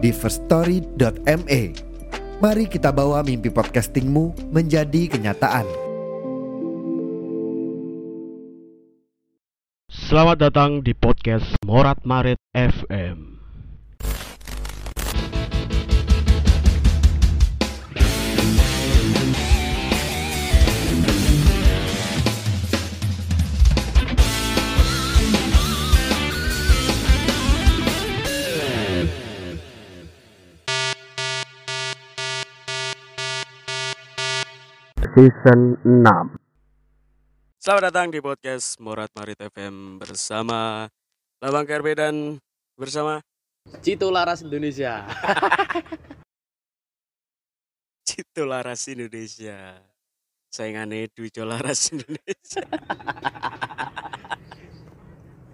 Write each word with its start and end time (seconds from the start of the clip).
di 0.00 0.10
firststory.me. 0.10 1.62
Mari 2.40 2.64
kita 2.72 2.88
bawa 2.88 3.20
mimpi 3.20 3.52
podcastingmu 3.52 4.48
menjadi 4.48 5.12
kenyataan. 5.12 5.68
Selamat 9.92 10.50
datang 10.50 10.80
di 10.80 10.96
podcast 10.96 11.54
Morat 11.68 12.00
Marit 12.08 12.40
FM. 12.56 13.39
Season 35.20 35.76
6 35.84 37.60
Selamat 37.60 37.92
datang 37.92 38.08
di 38.08 38.24
podcast 38.24 38.80
Morat 38.80 39.12
Marit 39.12 39.36
FM 39.36 40.00
bersama 40.00 40.88
Labang 41.44 41.68
KRB 41.68 41.92
dan 41.92 42.40
bersama 42.72 43.20
Cito 43.84 44.08
Laras 44.08 44.40
Indonesia. 44.40 45.04
Cito 48.08 48.48
Laras 48.48 48.80
Indonesia. 48.88 49.76
Saingannya 50.48 51.12
Dwi 51.12 51.28
Laras 51.44 51.92
Indonesia. 51.92 52.64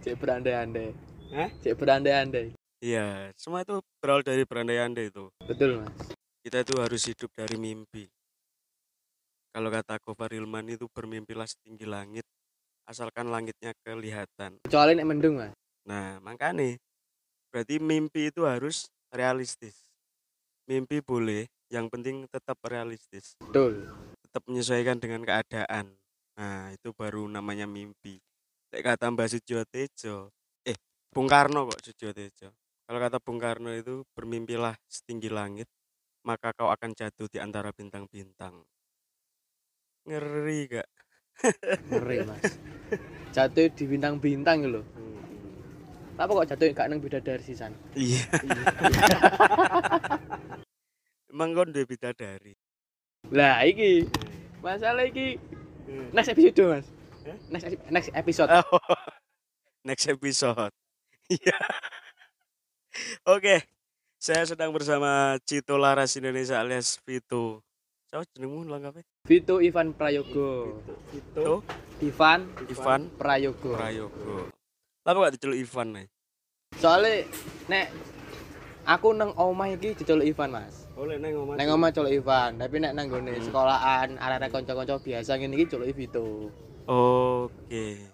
Cek 0.07 0.15
berandai-andai. 0.15 0.95
Hah? 1.35 1.51
Cek 1.59 1.75
berandai-andai. 1.75 2.55
Iya, 2.79 3.35
semua 3.35 3.67
itu 3.67 3.83
berawal 3.99 4.23
dari 4.23 4.47
berandai-andai 4.47 5.11
itu. 5.11 5.27
Betul, 5.43 5.83
Mas. 5.83 6.15
Kita 6.47 6.63
itu 6.63 6.79
harus 6.79 7.03
hidup 7.03 7.35
dari 7.35 7.59
mimpi. 7.59 8.07
Kalau 9.57 9.73
kata 9.73 9.97
Gofar 10.05 10.37
Hilman 10.37 10.69
itu 10.69 10.85
bermimpilah 10.93 11.49
setinggi 11.49 11.89
langit, 11.89 12.29
asalkan 12.85 13.33
langitnya 13.33 13.73
kelihatan. 13.81 14.61
Kecuali 14.69 14.93
nek 14.93 15.09
mendung, 15.09 15.41
Mas. 15.41 15.57
Nah, 15.89 16.21
makanya 16.21 16.77
berarti 17.49 17.81
mimpi 17.81 18.29
itu 18.29 18.45
harus 18.45 18.93
realistis. 19.09 19.89
Mimpi 20.69 21.01
boleh, 21.01 21.49
yang 21.73 21.89
penting 21.89 22.29
tetap 22.29 22.61
realistis. 22.69 23.33
Betul. 23.41 23.89
Tetap 24.29 24.45
menyesuaikan 24.45 25.01
dengan 25.01 25.25
keadaan. 25.25 25.89
Nah, 26.37 26.77
itu 26.77 26.93
baru 26.93 27.25
namanya 27.25 27.65
mimpi. 27.65 28.21
Lek 28.77 28.85
kata 28.85 29.09
Mbak 29.09 29.41
Sujo 29.41 29.65
Tejo, 29.65 30.37
eh, 30.69 30.77
Bung 31.09 31.33
Karno 31.33 31.65
kok 31.73 31.81
Sujo 31.81 32.13
Tejo. 32.13 32.53
Kalau 32.85 33.01
kata 33.01 33.25
Bung 33.25 33.41
Karno 33.41 33.73
itu 33.73 34.05
bermimpilah 34.13 34.77
setinggi 34.85 35.33
langit, 35.33 35.65
maka 36.29 36.53
kau 36.53 36.69
akan 36.69 36.93
jatuh 36.93 37.25
di 37.33 37.41
antara 37.41 37.73
bintang-bintang. 37.73 38.61
Ngeri 40.07 40.71
gak? 40.71 40.89
Ngeri, 41.91 42.17
Mas. 42.31 42.63
Jatuh 43.35 43.69
di 43.75 43.85
bintang-bintang 43.91 44.63
lho. 44.65 44.87
Apa 46.17 46.31
kok 46.33 46.49
jatuh 46.55 46.73
gak 46.73 46.87
nang 46.89 47.03
bidadari 47.03 47.43
sisan? 47.43 47.75
Iya. 47.93 48.25
Emang 51.35 51.53
kau 51.53 51.69
udah 51.69 51.85
bidadari? 51.85 52.55
Lah, 53.35 53.67
iki. 53.67 54.07
Masalah 54.63 55.05
iki 55.05 55.37
next 56.15 56.33
episode, 56.33 56.71
Mas. 56.71 56.87
Next 57.51 57.67
next 57.91 58.11
episode. 58.15 58.49
Oh, 58.49 58.81
next 59.89 60.07
episode. 60.07 60.73
Iya. 61.27 61.59
Oke, 63.27 63.67
saya 64.17 64.47
sedang 64.47 64.73
bersama 64.73 65.37
Cito 65.45 65.77
Laras 65.77 66.17
Indonesia 66.17 66.57
alias 66.57 66.97
Vito. 67.03 67.61
Siapa 68.09 68.25
jenengmu 68.33 68.65
lengkapnya? 68.71 69.05
Vito 69.27 69.59
Ivan 69.59 69.91
Prayogo. 69.91 70.79
Vito 71.11 71.67
Ivan 71.99 72.47
Ivan 72.71 73.11
Prayogo. 73.19 73.75
Prayogo. 73.75 74.55
Lapa 75.03 75.19
gak 75.27 75.35
diceluk 75.35 75.59
Ivan 75.59 75.99
nih? 75.99 76.07
Soalnya 76.79 77.27
nek 77.67 77.91
aku 78.87 79.11
nang 79.19 79.35
omah 79.35 79.75
iki 79.75 79.99
diceluk 79.99 80.23
Ivan, 80.23 80.55
Mas. 80.55 80.87
Boleh 80.95 81.19
neng 81.19 81.35
ngomong. 81.35 81.59
Neng 81.59 81.75
omah 81.75 81.91
celuk 81.91 82.15
Ivan, 82.15 82.55
tapi 82.55 82.79
nek 82.79 82.95
nang 82.95 83.11
gone 83.11 83.35
sekolahan 83.43 84.15
arek-arek 84.15 84.51
kanca-kanca 84.55 85.03
biasa 85.03 85.35
ngene 85.35 85.55
iki 85.59 85.75
celuk 85.75 85.91
Vito. 85.91 86.55
Oke. 86.87 88.07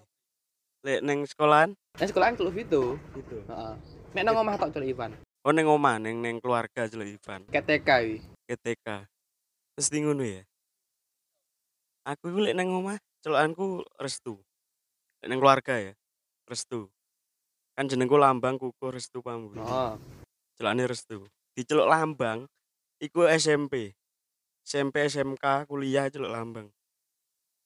Lek 0.81 1.00
neng 1.05 1.29
sekolahan? 1.29 1.77
Nang 1.77 2.09
sekolahan 2.09 2.41
celuk 2.41 2.56
Vito. 2.56 2.97
Itu. 3.12 3.37
Heeh. 3.53 3.75
Nek 4.17 4.23
nang 4.25 4.41
omah 4.41 4.56
tok 4.56 4.73
celuk 4.73 4.89
Ivan. 4.89 5.12
Oh 5.44 5.53
neng 5.53 5.69
omah, 5.69 6.00
neng 6.00 6.25
neng 6.25 6.41
keluarga 6.41 6.89
celuk 6.89 7.05
Ivan. 7.05 7.44
KTK 7.53 7.89
wi. 8.09 8.17
KTK. 8.49 9.05
Mesti 9.77 9.97
ngono 10.00 10.25
ya. 10.25 10.41
Aku 12.03 12.35
iku 12.35 12.43
lek 12.43 12.59
nang 12.59 12.75
omah 12.75 12.99
celukanku 13.23 13.87
Restu. 13.95 14.43
Lek 15.23 15.31
nang 15.31 15.39
keluarga 15.39 15.79
ya. 15.79 15.95
Restu. 16.51 16.91
Kan 17.79 17.87
jenengku 17.87 18.19
Lambang 18.19 18.59
Kuku 18.59 18.91
Restu 18.91 19.23
Pambu. 19.23 19.55
Oh. 19.63 19.95
Celukane 20.59 20.91
Restu. 20.91 21.31
Diceluk 21.55 21.87
Lambang 21.87 22.51
iku 22.99 23.31
SMP. 23.31 23.95
SMP 24.67 25.07
SMK 25.07 25.71
kuliah 25.71 26.11
celuk 26.11 26.35
Lambang. 26.35 26.75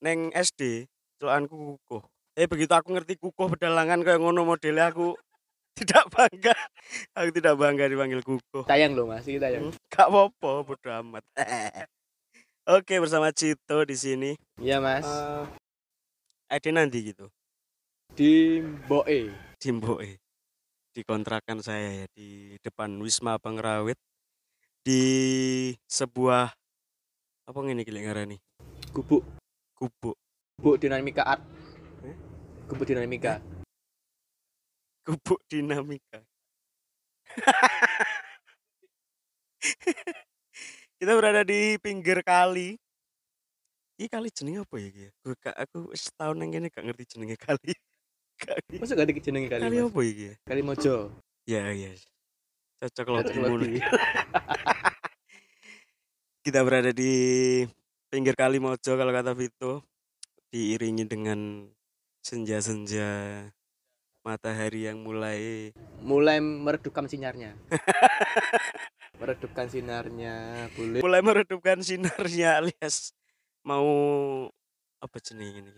Neng 0.05 0.29
SD 0.37 0.85
celukanku 1.17 1.57
Kukuh. 1.57 2.05
Eh 2.37 2.45
begitu 2.45 2.77
aku 2.77 2.93
ngerti 2.93 3.17
Kukuh 3.17 3.57
pedalangan 3.57 4.05
kayak 4.05 4.21
ngono 4.21 4.45
modelnya 4.45 4.93
aku 4.93 5.17
tidak 5.81 6.13
bangga. 6.13 6.53
Aku 7.17 7.33
tidak 7.33 7.57
bangga 7.57 7.89
dipanggil 7.89 8.21
Kukuh. 8.21 8.69
Tayang 8.69 8.93
lho 8.93 9.09
Mas, 9.09 9.25
iki 9.25 9.41
tayang. 9.41 9.73
Gak 9.89 10.13
apa-apa, 10.13 10.61
bodo 10.61 10.89
amat. 10.93 11.25
Oke, 12.66 12.99
bersama 12.99 13.31
Cito 13.31 13.87
di 13.87 13.94
sini. 13.94 14.34
Iya, 14.59 14.82
Mas. 14.82 15.06
Ade 16.50 16.75
nanti 16.75 17.15
gitu. 17.15 17.31
Di 18.10 18.59
Boe. 18.91 19.31
Jimboe. 19.62 20.19
Di 20.91 21.06
kontrakan 21.06 21.62
saya 21.62 22.03
ya 22.03 22.06
di 22.10 22.59
depan 22.59 22.99
Wisma 22.99 23.38
Pengrawit 23.38 23.94
di 24.82 24.99
sebuah 25.87 26.50
apa 27.47 27.59
ngene 27.62 27.87
iki 27.87 27.94
lek 27.94 28.10
ngarani? 28.10 28.43
Gubuk. 28.91 29.22
Gubuk. 29.78 30.19
Gubuk 30.59 30.83
dinamika 30.83 31.22
art. 31.22 31.47
Eh? 32.03 32.19
Gubuk 32.66 32.83
dinamika. 32.83 33.38
Gubuk 35.06 35.38
dinamika. 35.47 36.19
Kita 40.97 41.12
berada 41.12 41.45
di 41.45 41.77
pinggir 41.77 42.25
kali. 42.25 42.81
Ini 44.01 44.09
kali 44.09 44.33
jenenge 44.33 44.65
apa 44.65 44.77
ya? 44.81 45.12
Gue 45.21 45.37
gak 45.37 45.53
aku 45.53 45.93
wis 45.93 46.09
tahun 46.17 46.41
yang 46.41 46.65
ini 46.65 46.69
gak 46.73 46.89
ngerti 46.89 47.05
jenenge 47.17 47.37
kali. 47.49 47.73
Ngerti. 48.41 48.75
Masa 48.81 48.97
gak 48.97 49.09
dijenengi 49.12 49.49
kali, 49.53 49.61
Kali 49.61 49.77
Mas? 49.77 49.93
apa 49.93 50.01
ya? 50.01 50.33
Kali 50.49 50.62
Mojo. 50.65 50.97
Ya, 51.45 51.69
ya. 51.77 51.93
Cocok 52.81 53.07
loh. 53.13 53.21
Kita 56.45 56.65
berada 56.65 56.97
di 56.97 57.13
pinggir 58.09 58.33
kali 58.33 58.57
Mojo 58.57 58.93
kalau 58.97 59.13
kata 59.13 59.37
Vito. 59.37 59.84
Diiringi 60.48 61.04
dengan 61.04 61.69
senja-senja 62.25 63.45
matahari 64.25 64.89
yang 64.89 65.04
mulai 65.04 65.71
Mulai 66.01 66.41
meredupkan 66.41 67.04
sinarnya. 67.04 67.53
meredupkan 69.27 69.67
sinarnya, 69.67 70.34
boleh. 70.78 71.03
mulai 71.03 71.19
meredupkan 71.19 71.83
sinarnya 71.83 72.63
alias 72.63 73.11
mau 73.67 73.83
apa 75.03 75.19
jenenge 75.19 75.67
ini 75.67 75.73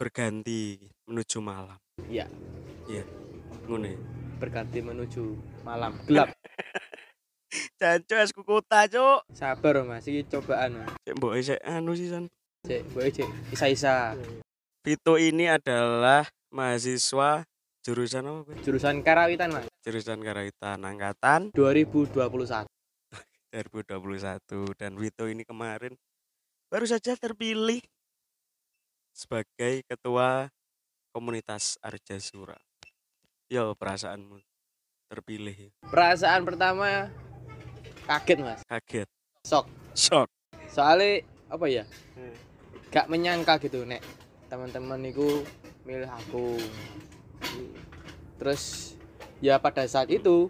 berganti 0.00 0.80
menuju 1.04 1.44
malam. 1.44 1.76
Iya, 2.08 2.24
Ngono 3.68 3.84
ya. 3.84 3.98
berganti 4.40 4.80
menuju 4.80 5.22
malam 5.60 5.92
gelap. 6.08 6.32
Jancu 7.76 8.14
es 8.16 8.32
kukota, 8.32 8.88
Cuk. 8.88 9.28
Sabar 9.36 9.84
Mas, 9.84 10.08
iki 10.08 10.24
cobaan 10.24 10.80
Mas. 10.80 10.90
Cek 11.04 11.14
mbok 11.20 11.32
sik 11.36 11.60
anu 11.60 11.92
sih 11.92 12.08
San. 12.08 12.24
Cek, 12.64 12.82
boe 12.92 13.08
cek 13.08 13.28
isa-isa. 13.52 14.16
Vito 14.80 15.20
ini 15.20 15.52
adalah 15.52 16.24
mahasiswa 16.48 17.44
jurusan 17.82 18.22
apa? 18.26 18.38
Gue? 18.44 18.54
Jurusan 18.64 19.00
karawitan 19.00 19.48
Mas. 19.54 19.66
jurusan 19.84 20.18
Karawitan 20.20 20.78
angkatan. 20.84 21.54
2021 21.54 22.66
2021 23.48 24.74
dan 24.80 24.92
Wito 25.00 25.24
ini 25.24 25.42
kemarin 25.46 25.96
baru 26.68 26.84
saja 26.84 27.16
terpilih 27.16 27.80
sebagai 29.16 29.82
ketua 29.88 30.52
komunitas 31.10 31.80
Arjasura. 31.80 32.60
Yo 33.48 33.72
perasaanmu 33.72 34.44
terpilih 35.08 35.72
perasaan 35.88 36.44
pertama 36.44 37.08
kaget 38.04 38.38
mas. 38.44 38.60
Kaget? 38.68 39.08
Shock. 39.48 39.66
Shock. 39.96 40.28
Soalnya 40.68 41.24
apa 41.48 41.66
ya? 41.66 41.84
Gak 42.92 43.08
menyangka 43.08 43.56
gitu 43.64 43.88
nek 43.88 44.04
teman-teman 44.48 45.00
itu 45.04 45.44
milih 45.84 46.08
aku 46.08 46.56
terus 48.38 48.94
ya 49.38 49.58
pada 49.58 49.82
saat 49.84 50.08
itu 50.08 50.46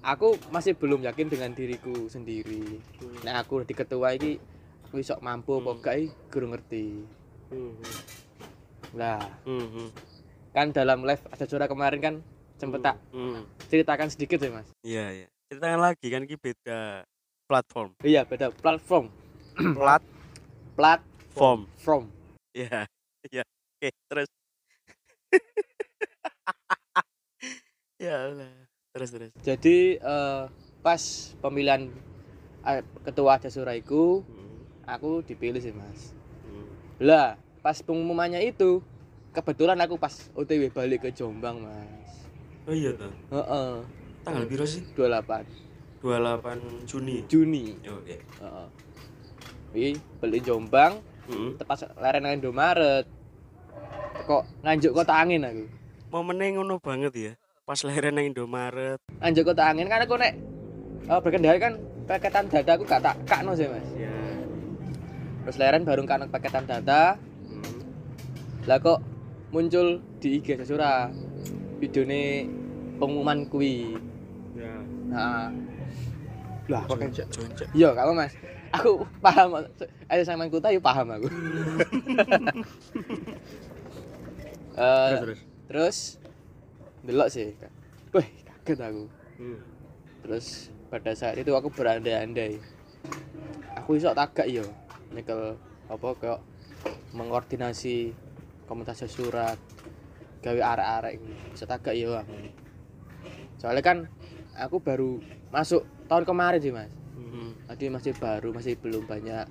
aku 0.00 0.38
masih 0.48 0.74
belum 0.74 1.02
yakin 1.02 1.26
dengan 1.26 1.50
diriku 1.50 2.06
sendiri 2.06 2.78
nek 3.20 3.42
aku 3.42 3.62
di 3.62 3.74
ketua 3.74 4.14
ini 4.14 4.38
aku 4.84 5.00
sok 5.00 5.18
mampu 5.18 5.58
Hmm. 5.58 5.80
gak 5.80 5.96
iki 5.98 6.14
guru 6.28 6.46
ngerti 6.48 6.86
lah 8.94 9.18
Mhm. 9.42 9.90
kan 10.50 10.70
dalam 10.70 11.02
live 11.02 11.22
ada 11.28 11.44
suara 11.44 11.66
kemarin 11.66 12.00
kan 12.00 12.14
sempet 12.54 12.80
tak 12.80 12.96
Mhm. 13.10 13.42
ceritakan 13.66 14.08
sedikit 14.08 14.38
ya 14.38 14.50
mas 14.52 14.68
Iya 14.80 15.04
iya. 15.12 15.26
Ceritakan 15.44 15.80
lagi 15.82 16.06
kan 16.08 16.22
ki 16.22 16.36
beda 16.36 17.02
platform. 17.44 17.90
iya 18.02 18.22
beda 18.22 18.54
platform 18.54 19.10
Plat 19.78 20.02
platform 20.74 21.66
form. 21.76 22.04
Iya. 22.52 22.86
Iya. 23.26 23.42
Oke, 23.42 23.88
terus. 24.06 24.30
ya 27.98 28.14
Allah. 28.30 28.50
Terus 28.94 29.10
terus. 29.10 29.30
jadi 29.42 29.78
eh, 29.98 30.42
pas 30.78 31.02
pemilihan 31.42 31.90
eh, 32.62 32.82
ketua 33.02 33.42
Jasura 33.42 33.74
iku 33.74 34.22
Mhm. 34.26 34.54
aku 34.86 35.24
dipilih 35.26 35.58
sih 35.58 35.74
mas 35.74 36.14
Mhm. 36.46 36.64
lah 37.02 37.34
pas 37.64 37.74
pengumumannya 37.82 38.38
itu 38.46 38.78
kebetulan 39.34 39.80
aku 39.82 39.98
pas 39.98 40.14
OTW 40.38 40.70
balik 40.70 41.08
ke 41.08 41.10
Jombang 41.10 41.58
mas 41.64 42.10
Oh 42.64 42.72
iya 42.72 42.96
tuh. 42.96 43.12
Heeh, 43.28 43.84
Tanggal 44.24 44.48
biru 44.48 44.64
sih? 44.64 44.80
28 44.96 45.44
28 46.00 46.86
Juni. 46.88 47.28
Juni 47.28 47.76
Oke. 47.90 48.16
Heeh. 48.40 48.68
Wih, 49.74 49.94
beli 50.22 50.38
Jombang 50.40 51.02
Heeh. 51.28 51.58
tepat 51.60 51.90
leren 51.98 52.22
nang 52.24 52.38
Indomaret 52.38 53.04
kok 54.24 54.48
nganjuk 54.64 54.96
kota 54.96 55.12
angin 55.18 55.44
aku 55.44 55.64
Momennya 56.08 56.56
ngono 56.56 56.78
banget 56.78 57.12
ya. 57.18 57.32
Pas 57.64 57.80
lahiran 57.80 58.12
nang 58.12 58.28
Indomaret. 58.28 59.00
nganjuk 59.16 59.44
kota 59.48 59.64
angin 59.64 59.88
kan 59.88 60.04
aku 60.04 60.20
nek 60.20 60.36
oh, 61.08 61.16
berkendara 61.16 61.56
kan 61.56 61.74
paketan 62.04 62.44
data 62.44 62.76
aku 62.76 62.84
gak 62.84 63.00
tak 63.00 63.16
kakno 63.24 63.56
sih 63.56 63.64
mas. 63.64 63.88
Ya. 63.94 64.12
terus 65.40 65.56
leren 65.56 65.80
baru 65.82 66.04
kan 66.04 66.28
paketan 66.28 66.64
data 66.64 67.16
Mhm. 67.42 67.80
lah 68.64 68.76
kok 68.76 69.00
muncul 69.48 69.86
di 70.18 70.36
IG 70.36 70.60
Jasura 70.60 71.08
videone 71.78 72.44
pengumuman 72.94 73.48
kuwi. 73.48 73.96
Ya. 74.52 74.72
nah. 75.08 75.48
Lah 76.64 76.80
pakai 76.84 77.08
Joncek, 77.08 77.68
iya 77.72 77.92
apa 77.92 78.12
mas. 78.12 78.36
Aku 78.72 79.04
paham 79.20 79.64
ayo 80.08 80.22
sama 80.22 80.48
kuta 80.48 80.68
yuk 80.68 80.80
paham 80.80 81.08
aku. 81.10 81.28
Eh, 84.74 84.82
Terus 84.82 85.22
terus. 85.22 85.40
terus 85.64 85.96
delok 87.04 87.28
sih 87.28 87.52
wih 88.16 88.28
kaget 88.64 88.80
aku. 88.80 89.04
Hmm. 89.36 89.60
terus 90.24 90.72
pada 90.88 91.12
saat 91.12 91.36
itu 91.36 91.52
aku 91.52 91.68
berandai-andai. 91.68 92.56
Aku 93.76 93.98
iso 93.98 94.14
tagak 94.16 94.48
yo 94.48 94.64
nyekel 95.12 95.60
apa 95.90 96.08
kayak 96.16 96.40
mengkoordinasi 97.12 98.16
komunitas 98.64 99.04
surat 99.10 99.60
gawe 100.40 100.60
arek-arek 100.60 101.20
bisa 101.52 101.68
tagak 101.68 101.92
yo 101.92 102.16
aku. 102.16 102.32
Soalnya 103.60 103.82
kan 103.84 103.98
aku 104.56 104.80
baru 104.80 105.20
masuk 105.52 105.84
tahun 106.08 106.24
kemarin 106.24 106.60
sih 106.62 106.72
mas. 106.72 106.88
Mhm. 107.14 107.68
jadi 107.74 107.90
masih 107.90 108.12
baru 108.16 108.48
masih 108.54 108.78
belum 108.78 109.04
banyak 109.04 109.46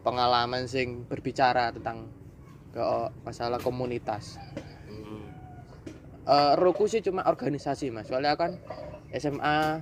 pengalaman 0.00 0.64
sing 0.66 1.04
berbicara 1.06 1.70
tentang 1.70 2.08
ke 2.72 2.82
masalah 3.22 3.60
komunitas. 3.62 4.40
Eh 6.26 6.52
roku 6.58 6.90
sih 6.90 6.98
cuma 7.00 7.22
organisasi 7.22 7.94
mas. 7.94 8.10
Soalnya 8.10 8.34
kan 8.34 8.58
SMA 9.14 9.78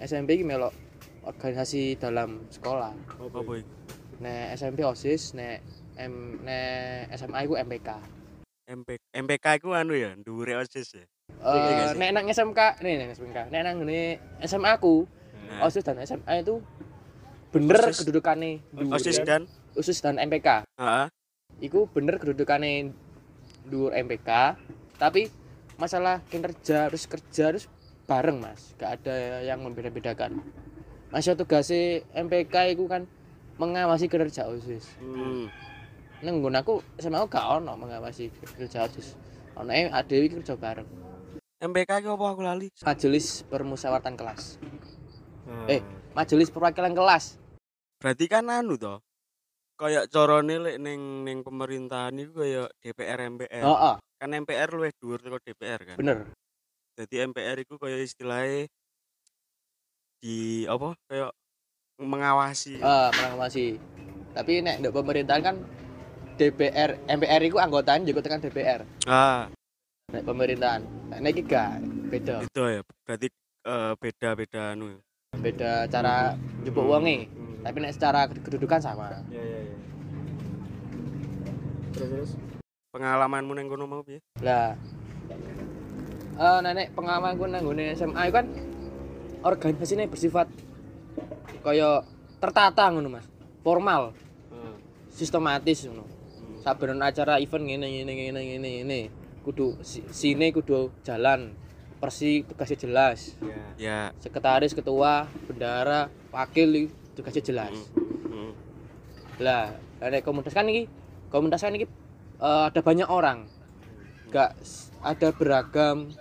SMP 0.00 0.40
ini 0.40 0.48
melok 0.48 0.72
organisasi 1.22 2.00
dalam 2.00 2.48
sekolah. 2.48 2.92
Apa 3.20 3.40
boy? 3.40 3.60
nek 4.18 4.58
SMP 4.58 4.82
osis 4.82 5.30
nek 5.30 5.62
M 5.94 6.42
nek 6.42 7.06
SMA 7.14 7.46
itu 7.46 7.54
MPK 7.54 7.88
MP 8.66 8.98
MPK 9.14 9.46
itu 9.56 9.70
anu 9.70 9.94
ya, 9.94 10.10
dhuwure 10.18 10.58
OSIS 10.58 10.90
ya. 10.90 11.06
Eh 11.38 11.54
Iya 11.54 11.94
nek 11.94 12.10
nang 12.10 12.26
SMK 12.26 12.82
nih 12.82 12.94
nek 12.98 13.08
SMK 13.14 13.38
nek 13.46 13.60
nang 13.62 13.76
ini 13.86 14.18
SMA 14.42 14.74
aku 14.74 15.06
Nah, 15.48 15.64
osis 15.64 15.80
dan 15.80 15.96
SMA 16.02 16.44
itu 16.44 16.60
bener 17.48 17.80
Osis- 17.80 18.04
kedudukannya 18.04 18.60
dhuwur 18.68 18.98
OSIS 18.98 19.16
dan? 19.22 19.48
Osis 19.72 20.02
dan 20.02 20.18
MPK 20.18 20.66
Heeh. 20.76 21.06
iku 21.62 21.88
bener 21.88 22.18
kedudukannya 22.18 22.92
dhuwur 23.64 23.94
MPK 23.94 24.28
tapi 24.98 25.32
masalah 25.78 26.20
kinerja 26.26 26.90
terus 26.90 27.06
kerja 27.06 27.54
terus 27.54 27.64
bareng 28.10 28.42
mas 28.42 28.74
gak 28.74 28.98
ada 29.00 29.46
yang 29.46 29.62
membeda-bedakan 29.62 30.42
masih 31.08 31.38
tugasnya 31.38 32.02
MPK 32.12 32.74
itu 32.74 32.84
kan 32.90 33.06
mengawasi 33.62 34.10
kinerja 34.10 34.50
OSIS 34.50 34.90
Hmm. 34.98 35.46
neng 36.18 36.42
aku 36.42 36.82
sama 36.98 37.22
aku 37.22 37.30
gak 37.30 37.62
ono 37.62 37.78
mengawasi 37.78 38.28
kinerja 38.58 38.90
OSIS 38.90 39.14
ono 39.54 39.70
yang 39.70 39.94
ada 39.94 40.10
kerja 40.10 40.58
bareng 40.58 40.88
MPK 41.58 41.90
itu 42.02 42.10
apa 42.10 42.26
aku 42.26 42.42
lali? 42.42 42.66
majelis 42.82 43.46
permusyawaratan 43.46 44.14
kelas 44.18 44.58
Eh, 45.66 45.78
Eh. 45.78 45.82
majelis 46.12 46.50
perwakilan 46.50 46.92
kelas 46.92 47.38
berarti 47.98 48.26
kan 48.26 48.46
anu 48.46 48.78
toh. 48.78 48.98
Kayak 49.78 50.10
corone 50.10 50.58
lek 50.58 50.76
ning 50.82 51.22
ning 51.22 51.38
pemerintahan 51.46 52.10
iku 52.18 52.42
kayak 52.42 52.68
DPR 52.82 53.18
MPR. 53.30 53.62
oh, 53.62 53.94
oh 53.94 53.96
Kan 54.18 54.34
MPR 54.34 54.74
luwih 54.74 54.90
dhuwur 54.98 55.22
teko 55.22 55.38
DPR 55.38 55.80
kan. 55.86 55.96
bener 55.96 56.26
Jadi 56.98 57.14
MPR 57.30 57.62
iku 57.62 57.78
kayak 57.78 58.02
istilahnya 58.02 58.66
di 60.18 60.66
apa? 60.66 60.98
Kayak 61.06 61.30
mengawasi. 62.02 62.82
ah 62.82 63.10
mengawasi 63.14 63.78
tapi 64.34 64.62
nek 64.62 64.82
ndek 64.82 64.94
pemerintahan 64.94 65.42
kan 65.42 65.56
DPR 66.38 66.98
MPR 67.06 67.42
itu 67.42 67.58
anggotaan 67.58 68.06
juga 68.06 68.22
tekan 68.22 68.38
DPR 68.38 68.82
Ah, 69.06 69.46
nek 70.10 70.22
pemerintahan 70.22 70.82
nek 71.10 71.18
nek 71.22 71.30
iki 71.34 71.42
gak 71.46 71.82
beda 72.10 72.42
itu 72.46 72.62
ya. 72.62 72.82
Berarti 73.06 73.26
eh, 73.66 73.92
beda-beda 73.98 74.74
anu. 74.74 74.98
beda 75.38 75.86
cara 75.86 76.34
njupuk 76.62 76.82
wonge 76.82 77.30
tapi 77.68 77.84
nek 77.84 77.92
secara 77.92 78.24
kedudukan 78.24 78.80
sama. 78.80 79.12
Ya 79.28 79.44
ya 79.44 79.60
ya. 79.60 79.76
Terus 81.92 82.08
terus. 82.08 82.30
Pengalamanmu 82.88 83.52
neng 83.52 83.68
kono 83.68 83.84
mau 83.84 84.00
piye? 84.00 84.24
lah 84.40 84.72
eh 86.38 86.58
nenek 86.62 86.94
pengalaman 86.94 87.34
gue 87.34 87.48
nang 87.50 87.66
nggone 87.66 87.92
SMA 87.98 88.30
itu 88.30 88.34
kan 88.38 88.46
organisasinya 89.42 90.06
bersifat 90.06 90.46
kaya 91.60 92.00
tertata 92.40 92.88
ngono 92.88 93.12
Mas. 93.12 93.28
Formal. 93.60 94.16
Sistematis 95.12 95.84
ngono. 95.84 96.08
Saben 96.64 97.02
acara 97.04 97.36
event 97.36 97.68
ngene 97.68 97.84
ngene 97.90 98.12
ngene 98.14 98.40
ngene 98.40 98.68
ngene. 98.80 99.00
Kudu 99.44 99.76
si- 99.84 100.06
sine 100.08 100.48
kudu 100.54 100.88
jalan. 101.04 101.52
Persi 101.98 102.46
tugasnya 102.46 102.78
jelas. 102.78 103.34
Ya. 103.76 104.14
sekretaris 104.22 104.72
ketua 104.72 105.26
bendara 105.44 106.06
wakil 106.30 106.88
tugasnya 107.18 107.42
jelas. 107.42 107.74
Hmm. 108.30 108.54
lah 109.42 109.74
nek 109.98 110.22
komunitas 110.22 110.54
kan 110.54 110.66
ini 110.66 110.86
komunitas 111.30 111.62
kan 111.66 111.74
ini 111.74 111.86
eh, 112.38 112.62
ada 112.70 112.80
banyak 112.80 113.10
orang. 113.10 113.50
Gak 114.30 114.54
ada 115.02 115.28
beragam 115.34 116.14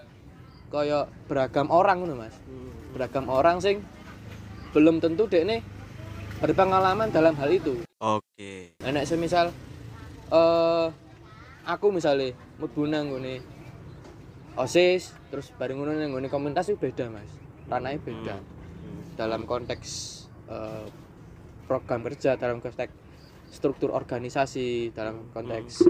kaya 0.73 1.05
beragam 1.29 1.69
orang 1.69 2.01
ngono 2.01 2.15
mas. 2.17 2.33
Beragam 2.97 3.29
orang 3.29 3.61
sing 3.61 3.85
belum 4.73 4.97
tentu 4.97 5.29
dek 5.29 5.45
nih 5.45 5.61
berpengalaman 6.41 7.13
dalam 7.13 7.37
hal 7.37 7.49
itu. 7.53 7.85
Oke. 8.01 8.77
Nah, 8.81 8.91
nek 8.93 9.05
semisal 9.05 9.53
eh 10.33 10.87
aku 11.65 11.93
misalnya 11.93 12.33
mlebu 12.57 12.83
nang 12.89 13.13
nggone 13.13 13.39
OSIS 14.57 15.13
terus 15.29 15.53
bareng 15.53 15.77
ngono 15.77 15.93
nang 15.93 16.09
nggone 16.13 16.29
komunitas 16.29 16.73
itu 16.73 16.77
beda 16.81 17.13
mas. 17.13 17.29
Ranahnya 17.69 18.01
beda. 18.01 18.35
Dalam 19.17 19.49
konteks 19.49 20.16
eh, 20.47 20.85
program 21.63 21.99
kerja 22.01 22.35
dalam 22.35 22.57
konteks 22.57 22.93
struktur 23.47 23.91
organisasi 23.91 24.91
dalam 24.91 25.31
konteks 25.31 25.83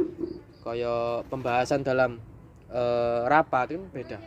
kaya 0.61 1.21
pembahasan 1.25 1.81
dalam 1.81 2.21
eh, 2.67 3.21
rapat 3.25 3.71
itu 3.71 3.79
kan 3.79 3.89
beda 3.91 4.17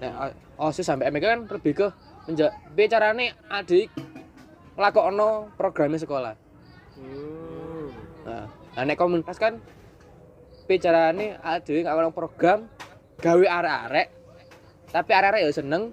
Hmm. 0.00 0.16
o- 0.16 0.36
OSIS 0.64 0.86
sampai 0.86 1.12
MPK 1.12 1.24
kan 1.26 1.40
lebih 1.46 1.72
ke 1.74 1.86
menja 2.24 2.48
piye 2.72 2.88
carane 2.88 3.36
adik 3.48 3.92
nglakokno 4.72 5.52
programnya 5.54 5.98
sekolah 5.98 6.32
Hmm. 6.96 7.88
nah, 8.24 8.44
nah 8.72 8.82
nek 8.82 8.96
komunitas 8.96 9.36
kan 9.36 9.60
carane 10.70 11.36
adik 11.36 11.82
nglakokno 11.82 12.10
program 12.10 12.58
gawe 13.18 13.44
arek-arek 13.44 14.08
tapi 14.88 15.10
arek-arek 15.10 15.40
ya 15.44 15.52
seneng 15.52 15.92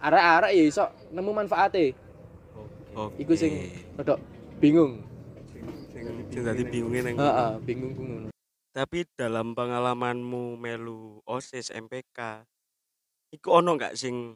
arek-arek 0.00 0.50
ya 0.50 0.64
iso 0.64 0.84
nemu 1.12 1.30
manfaate 1.30 1.94
Oke. 2.94 3.26
iku 3.26 3.32
sing 3.34 3.52
rodok 3.98 4.18
bingung 4.62 5.02
sing 6.30 6.42
dadi 6.46 6.62
bingungnya 6.62 7.02
neng. 7.10 7.16
heeh 7.18 7.52
bingung 7.66 7.92
bingung 7.94 8.22
Tapi 8.74 9.06
dalam 9.14 9.54
pengalamanmu 9.54 10.58
melu 10.58 11.22
OSIS 11.30 11.70
MPK, 11.70 12.42
iku 13.30 13.62
ono 13.62 13.78
nggak 13.78 13.94
sing 13.94 14.34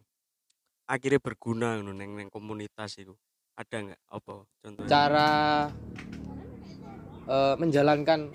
akhirnya 0.86 1.18
berguna 1.18 1.74
ngono 1.74 1.90
neng 1.90 2.14
neng 2.14 2.30
komunitas 2.30 3.02
iku? 3.02 3.18
Ada 3.58 3.76
nggak 3.82 4.02
apa 4.14 4.34
contohnya? 4.62 4.86
cara 4.86 5.30
eh, 7.26 7.54
menjalankan 7.58 8.30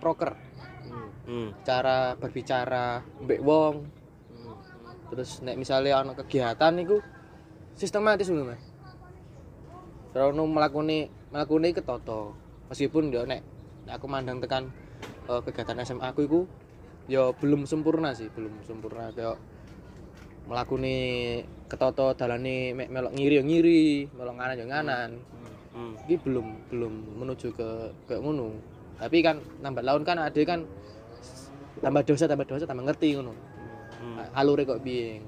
proker 0.00 0.32
Hmm. 1.24 1.56
cara 1.64 2.12
berbicara 2.20 3.00
mbek 3.24 3.40
wong 3.40 3.88
terus 5.08 5.40
nek 5.40 5.56
misalnya 5.56 6.04
ana 6.04 6.12
kegiatan 6.12 6.72
niku 6.76 7.00
sistematis 7.72 8.28
ngono 8.28 8.52
Mas. 8.52 8.73
Rono 10.14 10.46
melakoni 10.46 11.10
melakoni 11.34 11.74
ketoto. 11.74 12.38
Meskipun 12.70 13.10
yo 13.10 13.26
nek 13.26 13.42
aku 13.90 14.06
mandang 14.06 14.38
tekan 14.38 14.70
eh, 15.26 15.40
kegiatan 15.42 15.82
SMA 15.82 16.06
aku 16.06 16.20
iku 16.22 16.40
yo 17.10 17.34
belum 17.36 17.66
sempurna 17.66 18.14
sih, 18.14 18.30
belum 18.30 18.62
sempurna 18.62 19.10
kayak 19.10 19.36
melakoni 20.46 20.96
ketoto 21.66 22.14
dalane 22.14 22.72
mek 22.78 22.88
melok 22.94 23.10
ngiri 23.10 23.34
yo 23.42 23.44
ngiri, 23.44 23.84
melok 24.14 24.34
nganan 24.38 24.56
yo 24.56 24.66
nganan. 24.70 25.10
Hmm. 25.74 25.94
Iki 26.06 26.16
belum 26.22 26.46
belum 26.70 26.92
menuju 27.18 27.50
ke 27.50 27.68
ke 28.06 28.14
ngono. 28.22 28.54
Tapi 29.02 29.18
kan 29.18 29.42
lambat 29.58 29.82
laun 29.82 30.06
kan 30.06 30.22
ada 30.22 30.42
kan 30.46 30.62
tambah 31.82 32.06
dosa 32.06 32.30
tambah 32.30 32.46
dosa 32.46 32.70
tambah 32.70 32.86
ngerti 32.86 33.18
ngono. 33.18 33.34
Hmm. 33.98 34.22
Alure 34.38 34.62
kok 34.62 34.78
piye. 34.86 35.18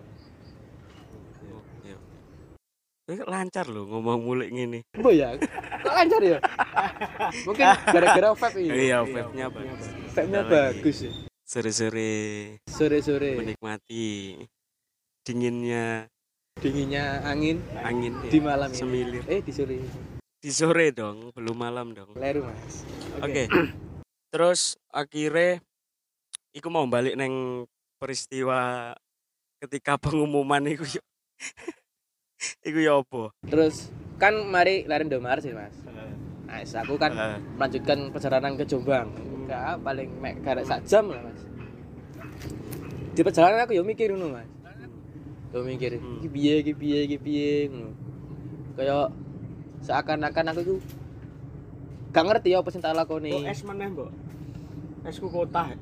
Ini 3.06 3.22
lancar 3.22 3.70
loh 3.70 3.86
ngomong 3.86 4.18
mulik 4.18 4.50
ngene. 4.50 4.82
Oh 4.98 5.14
ya, 5.14 5.38
kok 5.38 5.94
lancar 5.94 6.18
ya? 6.26 6.42
Mungkin 7.46 7.66
gara-gara 7.86 8.34
vape 8.34 8.58
ini. 8.58 8.90
Iya, 8.90 9.06
vape-nya 9.06 9.46
bagus. 9.46 9.84
Vape-nya 10.10 10.42
bagus 10.42 10.96
ya. 11.06 11.12
Sore-sore 11.46 12.14
Sore-sore 12.66 13.38
menikmati 13.38 14.34
dinginnya 15.22 16.10
dinginnya 16.58 17.22
angin 17.22 17.62
angin 17.78 18.18
di 18.26 18.42
malam 18.42 18.74
ini. 18.74 18.78
semilir. 18.82 19.22
Eh 19.30 19.38
di 19.38 19.54
sore. 19.54 19.78
Di 20.42 20.50
sore 20.50 20.90
dong, 20.90 21.30
belum 21.30 21.54
malam 21.54 21.94
dong. 21.94 22.10
Leru 22.18 22.42
mas. 22.42 22.82
Oke. 23.22 23.46
Terus 24.34 24.74
akhirnya 24.90 25.62
iku 26.50 26.74
mau 26.74 26.82
balik 26.90 27.14
neng 27.14 27.70
peristiwa 28.02 28.90
ketika 29.62 29.94
pengumuman 29.94 30.66
iku 30.66 30.82
yo. 30.98 31.02
iku 32.62 32.78
ya 32.80 33.00
apa? 33.00 33.32
Terus 33.46 33.88
kan 34.16 34.32
mari 34.48 34.84
lari 34.88 35.04
Indomaret 35.08 35.42
sih 35.44 35.52
mas. 35.52 35.76
Nah, 36.46 36.62
aku 36.62 36.94
kan 36.96 37.12
melanjutkan 37.58 38.10
perjalanan 38.14 38.54
ke 38.56 38.64
Jombang. 38.64 39.10
Enggak 39.44 39.78
paling 39.82 40.10
mek 40.22 40.42
garek 40.42 40.64
sak 40.66 40.82
jam 40.86 41.10
lah 41.10 41.20
mas. 41.20 41.40
Di 43.16 43.20
perjalanan 43.24 43.64
aku 43.64 43.74
ya 43.76 43.82
mikir 43.82 44.12
ngono 44.12 44.36
mas. 44.36 44.48
Yo 45.54 45.62
mikir, 45.64 45.96
Hmm. 45.96 46.20
iki 46.20 46.28
piye 46.28 46.54
iki 46.60 46.72
piye 46.74 46.98
iki 47.08 47.16
piye 47.16 47.50
ngono. 47.72 47.90
Kayak 48.76 49.08
seakan-akan 49.80 50.52
aku 50.52 50.60
tuh 50.64 50.78
gak 52.12 52.24
ngerti 52.28 52.52
apa 52.56 52.68
sing 52.72 52.80
tak 52.84 52.96
lakoni. 52.96 53.32
Oh, 53.32 53.44
es 53.44 53.60
meneh, 53.64 53.88
Mbok. 53.92 54.10
Esku 55.04 55.28
kota. 55.32 55.72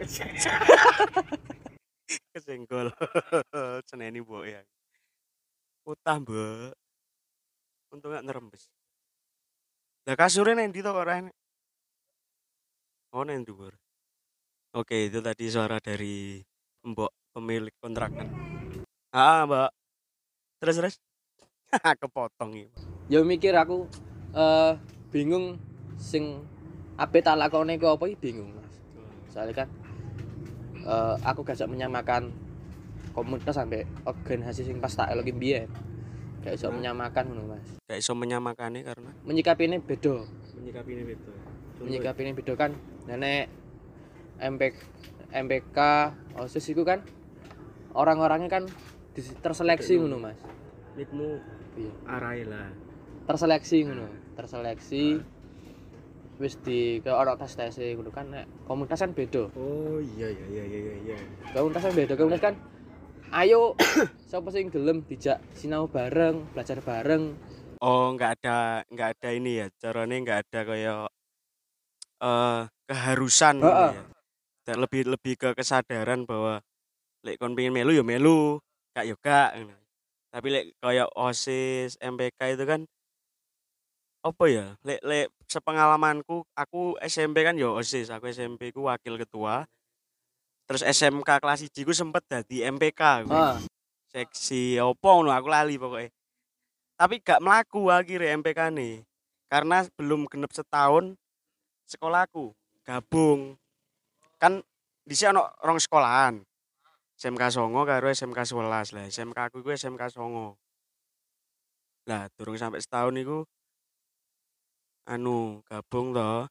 Kesenggol. 2.30 2.94
Seneni 3.88 4.22
mbok 4.22 4.44
ya. 4.46 4.62
Utah, 5.86 6.16
Mbok. 6.22 6.74
Untung 7.90 8.14
gak 8.14 8.22
nerembes. 8.22 8.70
Lah 10.06 10.16
kasurnya 10.16 10.54
neng 10.54 10.70
di 10.70 10.80
to 10.80 10.94
kok 10.94 11.02
ora 11.02 11.18
enek? 11.18 11.34
Oh, 13.10 13.26
neng 13.26 13.42
dhuwur. 13.42 13.74
Oke, 14.78 15.10
itu 15.10 15.18
tadi 15.18 15.50
suara 15.50 15.82
dari 15.82 16.38
Mbok 16.86 17.34
pemilik 17.34 17.74
kontrakan. 17.82 18.30
Ah, 19.10 19.42
Mbak. 19.42 19.70
Terus 20.62 20.76
terus. 20.78 20.96
Kepotong 22.02 22.66
ya 23.10 23.26
mikir 23.26 23.50
aku 23.58 23.90
eh 24.38 24.78
bingung 25.10 25.58
sing 25.98 26.46
ape 26.94 27.18
tak 27.18 27.34
lakoni 27.34 27.74
ku 27.74 27.90
apa 27.90 28.06
iki 28.06 28.30
bingung 28.30 28.54
Mas. 28.54 28.74
Soalnya 29.34 29.66
kan 29.66 29.68
eh 30.80 31.14
aku 31.20 31.42
gak 31.42 31.56
bisa 31.56 31.66
menyamakan 31.66 32.32
komunitas 33.10 33.54
sampai 33.54 33.82
organisasi 34.02 34.64
sing 34.64 34.78
pas 34.78 34.90
tak 34.90 35.10
eloki 35.10 35.30
mbiyen. 35.30 35.68
Gak 36.40 36.56
bisa 36.56 36.68
Hmm. 36.68 36.78
menyamakan 36.78 37.24
ngono 37.26 37.52
Mas. 37.52 37.66
Gak 37.84 37.98
iso 37.98 38.12
menyamakannya 38.14 38.80
karena 38.80 39.10
Menyikapi 39.22 39.66
ini 39.66 39.76
beda. 39.78 40.24
menyikapi 40.56 40.90
ini 40.92 41.04
betul. 41.04 41.34
Menyikapi 41.80 42.20
ini 42.22 42.32
beda 42.32 42.52
kan. 42.54 42.70
Nenek 43.04 43.48
MPK 44.38 44.76
MPK 45.30 45.78
OSIS 46.34 46.64
itu 46.68 46.82
kan 46.82 47.04
orang-orangnya 47.92 48.48
kan 48.50 48.64
terseleksi 49.42 49.98
ngono 49.98 50.16
Mas. 50.18 50.38
Nikmu 50.96 51.28
Iya. 51.76 51.92
arai 52.04 52.42
lah. 52.44 52.68
terseleksi 53.20 53.86
ngono 53.86 54.10
terseleksi 54.34 55.22
wis 56.40 56.56
di 56.64 57.04
ke 57.04 57.12
orang 57.12 57.36
tes 57.36 57.52
tes 57.52 57.76
ngono 57.76 58.08
kan 58.08 58.32
komunitas 58.64 59.04
kan 59.04 59.12
beda 59.12 59.52
Oh 59.54 60.00
iya 60.00 60.32
iya 60.32 60.46
iya 60.48 60.64
iya 60.64 60.94
iya. 61.04 61.16
komunitas 61.52 61.84
kan 61.84 61.92
beda 61.92 62.12
komunitas 62.16 62.42
kan 62.48 62.54
ayo 63.36 63.76
siapa 64.28 64.48
sing 64.48 64.72
gelem 64.72 65.04
dijak 65.04 65.38
sinau 65.52 65.84
bareng 65.86 66.48
belajar 66.56 66.80
bareng 66.80 67.36
Oh 67.80 68.12
nggak 68.12 68.44
ada 68.44 68.84
nggak 68.92 69.08
ada 69.16 69.28
ini 69.32 69.64
ya 69.64 69.66
caranya 69.80 70.16
nggak 70.20 70.38
ada 70.48 70.60
kayak 70.68 71.00
eh 72.20 72.60
keharusan 72.90 73.54
gitu 73.62 73.68
Heeh. 73.72 73.92
ya. 73.96 74.04
Dan 74.68 74.76
lebih 74.84 75.02
lebih 75.08 75.34
ke 75.40 75.48
kesadaran 75.56 76.28
bahwa 76.28 76.60
lek 77.24 77.40
kon 77.40 77.56
pengen 77.56 77.72
melu 77.72 77.96
ya 77.96 78.04
melu, 78.04 78.60
gak 78.92 79.08
yo 79.08 79.16
gak. 79.20 79.56
ngono. 79.56 79.76
Tapi 80.30 80.46
lek 80.52 80.64
kayak 80.78 81.08
OSIS, 81.16 81.96
MPK 81.98 82.40
itu 82.54 82.64
kan 82.68 82.80
apa 84.20 84.44
ya? 84.52 84.66
Lek 84.84 85.00
lek 85.00 85.26
sepengalamanku 85.50 86.46
aku 86.54 86.94
SMP 87.02 87.42
kan 87.42 87.58
yo 87.58 87.74
OSIS, 87.74 88.14
aku 88.14 88.30
SMP 88.30 88.70
ku 88.70 88.86
wakil 88.86 89.18
ketua. 89.18 89.66
Terus 90.70 90.86
SMK 90.86 91.42
kelas 91.42 91.66
1 91.66 91.74
ku 91.82 91.90
sempet 91.90 92.22
dadi 92.30 92.62
MPK. 92.62 93.26
aku. 93.26 93.34
ah 93.34 93.58
seksi 94.10 94.82
opo 94.82 95.22
ngono 95.22 95.30
aku 95.30 95.46
lali 95.46 95.78
pokoknya 95.78 96.10
tapi 96.98 97.22
gak 97.22 97.40
melaku 97.40 97.88
akhirnya 97.88 98.34
MPK 98.42 98.60
nih 98.74 98.94
karena 99.46 99.86
belum 99.94 100.26
genep 100.26 100.50
setahun 100.50 101.14
sekolahku 101.86 102.50
gabung 102.82 103.54
kan 104.42 104.58
di 105.06 105.14
sini 105.14 105.32
ono 105.38 105.46
rong 105.62 105.78
sekolahan 105.78 106.42
SMK 107.14 107.42
Songo 107.54 107.86
karo 107.86 108.10
SMK 108.10 108.38
11 108.42 108.98
lah 108.98 109.04
SMK 109.06 109.38
aku 109.38 109.62
gue 109.62 109.78
SMK 109.78 110.02
Songo 110.10 110.58
lah 112.10 112.26
durung 112.34 112.58
sampai 112.58 112.82
setahun 112.82 113.14
itu 113.14 113.46
anu 115.10 115.58
gabung 115.66 116.14
toh 116.14 116.46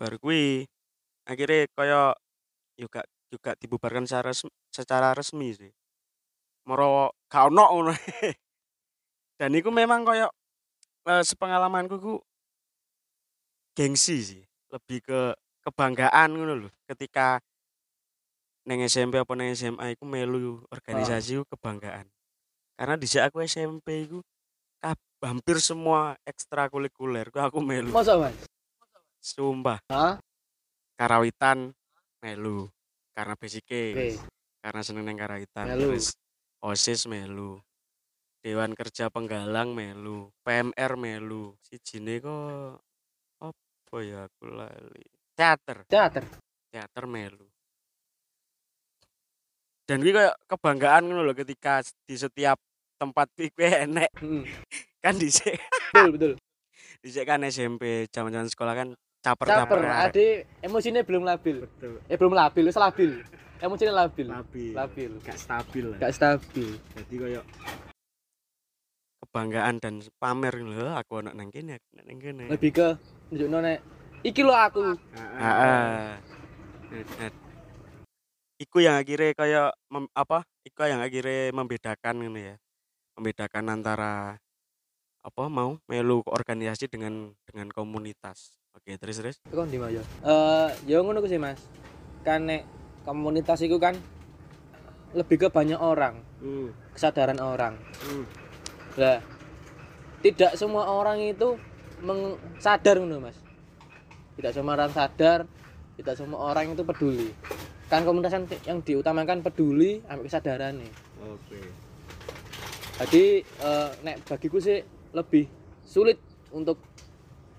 baru 0.00 0.16
kui 0.16 0.64
akhirnya 1.28 1.68
kaya 1.76 2.02
juga 2.80 3.04
juga 3.28 3.52
dibubarkan 3.60 4.08
secara 4.08 4.32
resmi, 4.32 4.50
secara 4.72 5.08
resmi 5.12 5.48
sih. 5.52 5.72
Moro 6.64 7.12
gak 7.28 7.52
ono 7.52 7.64
ngono. 7.68 7.92
Dan 9.38 9.52
itu 9.52 9.68
memang 9.68 10.02
kaya 10.08 10.26
eh, 11.04 11.22
sepengalamanku 11.22 11.96
ku 12.00 12.14
gengsi 13.76 14.24
sih. 14.24 14.42
Lebih 14.72 15.04
ke 15.04 15.20
kebanggaan 15.68 16.32
ngono 16.32 16.54
loh 16.66 16.72
ketika 16.88 17.36
neng 18.64 18.80
SMP 18.88 19.20
apa 19.20 19.32
neng 19.36 19.52
SMA 19.52 19.92
iku 19.92 20.08
melu 20.08 20.64
organisasi 20.72 21.44
ku 21.44 21.44
kebanggaan. 21.52 22.08
Karena 22.80 22.96
di 22.96 23.04
aku 23.20 23.44
SMP 23.44 24.08
iku 24.08 24.24
kab- 24.24 24.39
hampir 25.20 25.60
semua 25.60 26.16
ekstrakurikuler 26.24 27.28
ku 27.28 27.38
aku 27.40 27.60
melu. 27.60 27.92
Masa 27.92 28.16
mas? 28.16 28.36
Sumpah. 29.20 29.80
Hah? 29.92 30.16
karawitan 31.00 31.72
melu. 32.20 32.68
Karena 33.16 33.32
basicnya 33.32 33.96
oke. 33.96 34.08
karena 34.60 34.80
seneng 34.84 35.04
neng 35.08 35.16
karawitan 35.16 35.64
Melu. 35.72 35.96
terus 35.96 36.12
osis 36.60 37.08
melu. 37.08 37.56
Dewan 38.44 38.76
kerja 38.76 39.08
penggalang 39.08 39.72
melu. 39.72 40.28
PMR 40.44 40.92
melu. 41.00 41.56
Si 41.64 41.80
jine 41.80 42.20
kok 42.20 42.84
apa 43.40 43.96
ya 44.04 44.28
aku 44.28 44.44
lali? 44.52 45.04
Teater. 45.32 45.88
Teater? 45.88 46.24
Teater 46.68 47.04
melu. 47.08 47.48
Dan 49.88 50.04
gue 50.04 50.12
kayak 50.14 50.36
kebanggaan 50.46 51.08
ngono 51.08 51.26
loh 51.26 51.34
ketika 51.34 51.82
di 52.04 52.14
setiap 52.14 52.60
tempat 53.00 53.26
gue 53.34 53.48
enek. 53.88 54.12
Hmm, 54.20 54.44
kan 55.00 55.16
di 55.16 55.28
betul 55.96 56.08
betul. 56.14 56.32
di 57.00 57.08
kan 57.24 57.40
SMP 57.48 58.04
zaman-zaman 58.12 58.48
sekolah 58.52 58.74
kan 58.76 58.88
caper 59.20 59.46
caper 59.48 59.80
caper 59.80 59.80
ade 60.08 60.28
emosinya 60.60 61.00
belum 61.04 61.24
labil. 61.24 61.64
Betul. 61.64 62.00
Eh 62.08 62.16
belum 62.16 62.32
labil 62.36 62.64
wis 62.68 62.76
labil. 62.76 63.20
Emosinya 63.60 64.04
labil. 64.04 64.26
Labil. 64.28 64.72
Labil. 64.72 65.10
Gak 65.20 65.36
stabil 65.36 65.84
lah. 65.84 65.98
Gak 66.00 66.12
stabil. 66.16 66.68
Jadi 66.96 67.14
kayak 67.16 67.44
kebanggaan 69.20 69.76
dan 69.78 70.00
pamer 70.16 70.58
loh 70.58 70.96
aku 70.96 71.20
anak 71.20 71.36
nang 71.36 71.52
kene 71.52 71.76
aku 71.76 71.86
anak 71.96 72.04
nang 72.08 72.18
kene. 72.20 72.44
Lebih 72.48 72.70
ke 72.72 72.88
nunjukno 73.32 73.58
nek 73.60 73.78
iki 74.24 74.40
lo 74.40 74.56
aku. 74.56 74.96
Heeh. 75.16 76.16
Net, 76.90 77.08
net. 77.20 77.34
Iku 78.60 78.84
yang 78.84 79.00
akhirnya 79.00 79.32
kayak 79.32 79.70
mem- 79.88 80.12
apa? 80.12 80.44
Iku 80.64 80.84
yang 80.84 81.00
akhirnya 81.00 81.48
membedakan 81.52 82.16
ini 82.28 82.52
ya. 82.52 82.56
Membedakan 83.16 83.64
antara 83.72 84.36
apa 85.20 85.52
mau 85.52 85.76
melu 85.84 86.24
organisasi 86.24 86.88
dengan 86.88 87.36
dengan 87.44 87.68
komunitas. 87.68 88.56
Oke, 88.72 88.96
terus 88.96 89.20
terus. 89.20 89.36
Iku 89.44 89.66
ndi 89.66 89.76
Mas 89.76 89.92
ya? 89.92 90.02
Eh, 90.24 90.68
ya 90.88 90.98
ngono 91.04 91.20
sih 91.26 91.36
Mas. 91.36 91.60
Kan 92.24 92.48
nek 92.48 92.64
komunitas 93.04 93.60
iku 93.60 93.76
kan 93.76 93.96
lebih 95.10 95.36
ke 95.36 95.48
banyak 95.50 95.76
orang, 95.76 96.22
Hmm. 96.38 96.70
kesadaran 96.94 97.36
orang. 97.36 97.74
hmm. 98.06 98.24
Lah, 98.96 99.18
tidak 100.22 100.54
semua 100.54 100.86
orang 100.86 101.18
itu 101.18 101.58
meng- 102.00 102.38
sadar 102.56 102.96
ngono 102.96 103.18
Mas. 103.20 103.36
Tidak 104.38 104.52
semua 104.54 104.78
orang 104.78 104.94
sadar, 104.94 105.44
tidak 105.98 106.14
semua 106.16 106.38
orang 106.48 106.72
itu 106.72 106.82
peduli. 106.86 107.28
Kan 107.90 108.06
komunitas 108.06 108.32
yang, 108.64 108.80
diutamakan 108.80 109.42
peduli 109.42 109.98
ambil 110.06 110.30
kesadaran 110.30 110.78
nih. 110.78 110.92
Oke. 111.26 111.60
Jadi 113.02 113.24
eh, 113.42 113.90
nek 114.00 114.16
bagiku 114.24 114.62
sih 114.62 114.78
lebih 115.10 115.46
sulit 115.82 116.18
untuk 116.50 116.78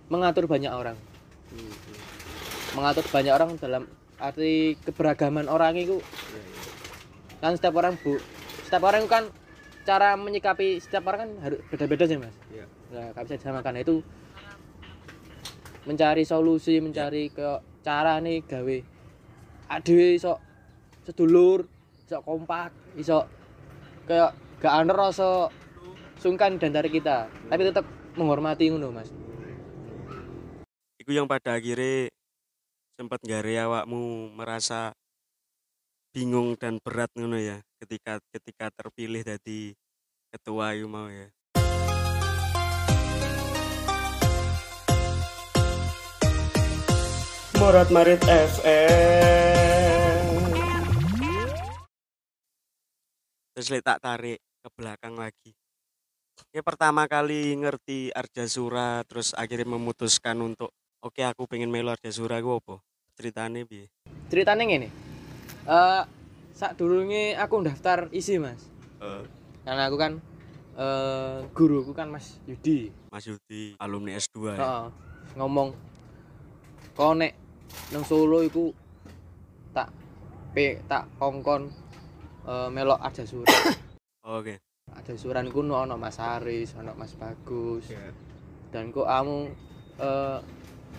mengatur 0.08 0.48
banyak 0.48 0.72
orang. 0.72 0.96
Hmm. 1.52 1.74
Mengatur 2.76 3.04
banyak 3.08 3.34
orang 3.36 3.50
dalam 3.60 3.84
arti 4.22 4.78
keberagaman 4.86 5.50
orang 5.50 5.74
itu 5.76 5.98
Iya, 5.98 6.42
iya. 6.46 6.62
kan 7.42 7.58
setiap 7.58 7.74
orang 7.74 7.98
bu 7.98 8.22
setiap 8.70 8.86
orang 8.86 9.10
kan 9.10 9.24
cara 9.82 10.14
menyikapi 10.14 10.78
setiap 10.78 11.10
orang 11.10 11.26
kan 11.26 11.32
harus 11.50 11.60
beda-beda 11.74 12.06
sih 12.06 12.22
mas 12.22 12.38
Iya. 12.54 12.70
nah 12.94 13.10
gak 13.18 13.26
bisa 13.26 13.42
disamakan 13.42 13.82
itu 13.82 14.06
mencari 15.90 16.22
solusi 16.22 16.78
mencari 16.78 17.34
ke 17.34 17.50
cara 17.82 18.22
nih 18.22 18.46
gawe 18.46 18.78
adewe 19.74 20.14
iso 20.14 20.38
sedulur 21.02 21.66
iso 22.06 22.22
kompak 22.22 22.70
iso 22.94 23.26
kayak 24.06 24.38
gak 24.62 24.86
ana 24.86 24.94
rasa 24.94 25.50
sungkan 26.22 26.62
dan 26.62 26.70
dari 26.70 26.94
kita 26.94 27.26
tapi 27.50 27.66
tetap 27.66 27.82
menghormati 28.14 28.70
ngono 28.70 28.94
mas 28.94 29.10
Iku 31.02 31.18
yang 31.18 31.26
pada 31.26 31.58
akhirnya 31.58 32.14
sempat 32.94 33.18
gare 33.26 33.58
awakmu 33.58 34.30
merasa 34.38 34.94
bingung 36.14 36.54
dan 36.62 36.78
berat 36.78 37.10
ngono 37.18 37.42
ya 37.42 37.58
ketika 37.82 38.22
ketika 38.30 38.70
terpilih 38.70 39.26
jadi 39.26 39.74
ketua 40.30 40.78
iku 40.78 40.86
mau 40.86 41.10
ya. 41.10 41.34
Morat 47.58 47.90
Marit 47.90 48.22
FM. 48.26 50.26
Terus 53.58 53.68
lek 53.74 53.82
tak 53.82 54.06
tarik 54.06 54.38
ke 54.38 54.70
belakang 54.78 55.18
lagi. 55.18 55.61
Ya 56.52 56.60
pertama 56.60 57.08
kali 57.08 57.56
ngerti 57.56 58.12
Arjasura 58.12 59.08
terus 59.08 59.32
akhirnya 59.32 59.72
memutuskan 59.80 60.36
untuk 60.44 60.76
oke 61.00 61.24
aku 61.24 61.48
pengen 61.48 61.72
melu 61.72 61.88
Arjasura 61.96 62.44
gue 62.44 62.52
apa? 62.52 62.76
Ceritanya 63.16 63.64
bi. 63.64 63.88
ceritanya 64.28 64.64
gini 64.68 64.88
eh 65.68 66.04
saat 66.52 66.76
dulunya 66.76 67.40
aku 67.40 67.64
daftar 67.64 68.12
isi 68.12 68.36
mas 68.36 68.68
karena 69.64 69.88
aku 69.88 69.96
kan 69.96 70.20
eh 70.76 71.48
guruku 71.56 71.96
kan 71.96 72.12
mas 72.12 72.36
Yudi 72.44 72.92
Mas 73.08 73.24
Yudi 73.28 73.80
alumni 73.80 74.20
S2 74.20 74.56
ya. 74.56 74.92
Ngomong 75.40 75.72
kau 76.96 77.16
nek 77.16 77.32
nang 77.96 78.04
Solo 78.04 78.44
iku 78.44 78.76
tak 79.72 79.88
pe 80.52 80.84
tak 80.84 81.08
kongkon 81.16 81.72
eh, 82.44 82.68
melok 82.68 83.00
aja 83.00 83.24
surat 83.24 83.48
Oke. 84.28 84.60
Aja 84.90 85.14
suran 85.14 85.48
ku 85.48 85.62
ono 85.62 85.96
Mas 85.96 86.18
Aris 86.18 86.74
ono 86.74 86.98
Mas 86.98 87.14
Bagus 87.14 87.86
dan 88.70 88.90
kok 88.90 89.06
kamu 89.06 89.38
eh, 90.00 90.38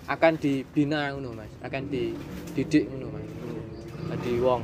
akan 0.06 0.32
dibina 0.38 1.10
ngono 1.10 1.34
Mas 1.34 1.52
akan 1.60 1.82
dididik 1.90 2.86
ngono 2.88 3.06
Mas 3.10 3.26
jadi 4.12 4.32
wong 4.38 4.62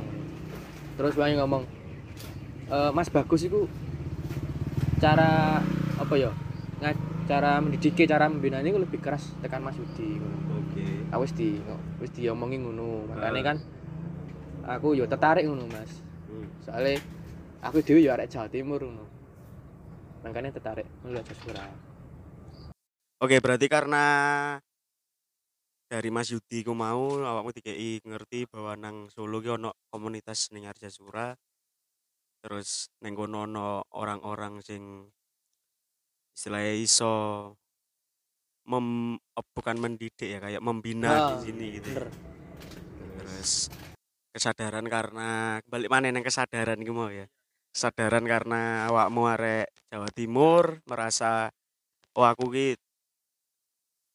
terus 0.95 1.15
banyak 1.15 1.37
ngomong 1.37 1.63
eh, 2.67 2.91
Mas 2.95 3.09
Bagus 3.09 3.43
itu 3.43 3.67
cara 4.99 5.59
apa 5.95 6.15
ya 6.15 6.31
cara 7.29 7.61
mendidiknya 7.61 8.05
cara 8.09 8.25
membina 8.25 8.57
ini 8.59 8.73
lebih 8.73 8.97
keras 8.97 9.29
tekan 9.39 9.61
Mas 9.61 9.77
Yudi. 9.77 10.17
Oke. 10.49 10.85
aku 11.13 11.21
wis 11.21 11.33
di 11.37 11.61
wis 12.01 12.09
diomongin 12.09 12.65
ngono 12.65 13.05
makanya 13.05 13.37
Ah. 13.37 13.45
kan 13.45 13.57
aku 14.65 14.97
yo 14.97 15.05
tertarik 15.05 15.45
ngono 15.45 15.69
Mas 15.69 16.01
Hmm. 16.25 16.45
soalnya 16.61 17.01
aku 17.63 17.83
dhewe 17.83 17.99
yo 18.03 18.11
arek 18.15 18.31
Jawa 18.31 18.47
Timur 18.47 18.79
ngono 18.83 19.05
makanya 20.23 20.55
tertarik 20.55 20.87
melu 21.03 21.19
aja 21.19 21.35
surah 21.43 21.69
Oke, 23.19 23.35
berarti 23.43 23.67
karena 23.67 23.99
dari 25.91 26.07
Mas 26.07 26.31
Yudi 26.31 26.63
ku 26.63 26.71
mau 26.71 27.19
awakmu 27.19 27.51
dikei 27.51 27.99
ngerti 27.99 28.47
bahwa 28.47 28.79
nang 28.79 29.11
Solo 29.11 29.43
ki 29.43 29.59
ono 29.59 29.75
komunitas 29.91 30.55
ning 30.55 30.63
Arjasura. 30.63 31.35
Terus 32.39 32.87
neng 33.03 33.19
kono 33.19 33.43
ono 33.43 33.83
orang-orang 33.91 34.63
sing 34.63 35.11
istilahnya 36.31 36.73
iso 36.79 37.13
mem 38.71 39.19
eh, 39.19 39.45
bukan 39.51 39.75
mendidik 39.83 40.31
ya 40.31 40.39
kayak 40.39 40.63
membina 40.63 41.11
Ah, 41.11 41.27
di 41.27 41.35
sini 41.43 41.75
gitu. 41.75 41.91
bener 41.91 42.07
Terus 43.19 43.67
kesadaran 44.31 44.87
karena 44.87 45.59
balik 45.67 45.91
mana 45.91 46.07
yang 46.07 46.23
kesadaran 46.23 46.79
gitu 46.79 46.95
mau 46.95 47.11
ya. 47.11 47.27
Kesadaran 47.69 48.25
karena 48.25 48.89
awakmu 48.89 49.29
arek 49.29 49.69
Jawa 49.93 50.09
Timur 50.11 50.81
merasa 50.89 51.53
oh 52.17 52.25
aku 52.25 52.49
ki 52.51 52.67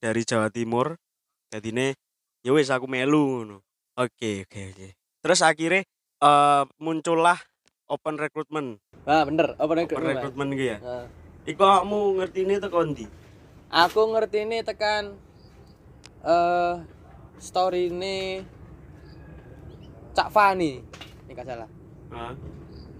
dari 0.03 0.23
Jawa 0.27 0.51
Timur 0.51 0.99
jadi 1.55 1.71
nih 1.71 1.93
ya 2.43 2.51
wis 2.53 2.69
aku 2.69 2.91
melu. 2.91 3.59
Oke 3.95 4.43
oke 4.45 4.61
oke. 4.75 4.89
Terus 5.23 5.41
akhirnya 5.41 5.87
eh 6.21 6.63
muncullah 6.83 7.39
open 7.87 8.19
recruitment. 8.19 8.83
ah 9.05 9.23
bener 9.29 9.53
apa 9.61 9.73
nek 9.77 9.93
Open 9.93 10.03
recruitment 10.03 10.51
gitu 10.57 10.65
ya. 10.75 10.79
Nah, 10.81 11.07
Iku 11.45 11.61
kamu 11.61 12.01
ngerti 12.25 12.41
ini 12.49 12.55
tuh 12.57 12.73
kondi. 12.73 13.05
aku 13.69 14.01
ngerti 14.17 14.49
ini 14.49 14.63
tekan 14.65 15.13
eh 16.25 16.75
story 17.37 17.93
ini 17.93 18.41
Cak 20.15 20.31
Fani 20.31 20.79
ini 21.27 21.31
gak 21.35 21.45
salah 21.45 21.69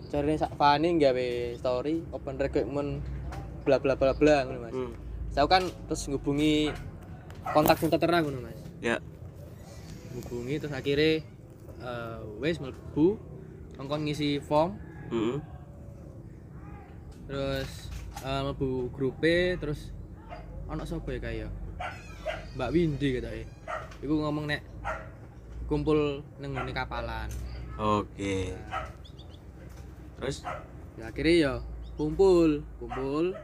cari 0.07 0.35
Cak 0.35 0.55
Fani 0.55 0.97
gawe 0.97 1.29
story 1.55 2.05
open 2.11 2.37
recruitment 2.37 3.03
bla 3.63 3.79
bla 3.79 3.95
bla 3.95 4.13
bla 4.13 4.45
ngono 4.45 4.59
Mas 4.61 4.73
Hmm. 4.73 4.93
saya 5.29 5.47
kan 5.47 5.65
terus 5.87 6.07
ngubungi 6.07 6.71
kontak 7.47 7.77
kontak 7.77 7.99
terang 7.99 8.23
ngono 8.25 8.45
Mas 8.45 8.59
Ya. 8.79 9.01
hubungi 10.15 10.57
terus 10.57 10.71
akhirnya 10.71 11.25
eh 11.81 12.17
wes 12.39 12.59
mlebu 12.59 13.19
ngongkon 13.75 14.05
ngisi 14.05 14.39
form 14.39 14.77
Hmm. 15.09 15.39
terus 17.27 17.71
eh 18.21 18.41
mlebu 18.43 18.89
grupe 18.91 19.57
terus 19.57 19.91
ono 20.65 20.85
sapa 20.85 21.11
ya 21.11 21.21
kaya 21.21 21.49
Mbak 22.55 22.71
Windy 22.71 23.19
gitu 23.19 23.27
ya 23.27 23.45
iku 24.01 24.15
ngomong 24.17 24.47
nek 24.47 24.63
kumpul 25.65 26.21
ngene 26.39 26.71
kapalan 26.71 27.27
Oke. 27.75 28.55
Terus? 30.25 30.41
Ya 30.97 31.05
akhirnya 31.13 31.35
ya 31.37 31.53
kumpul 32.01 32.65
kumpul. 32.81 33.37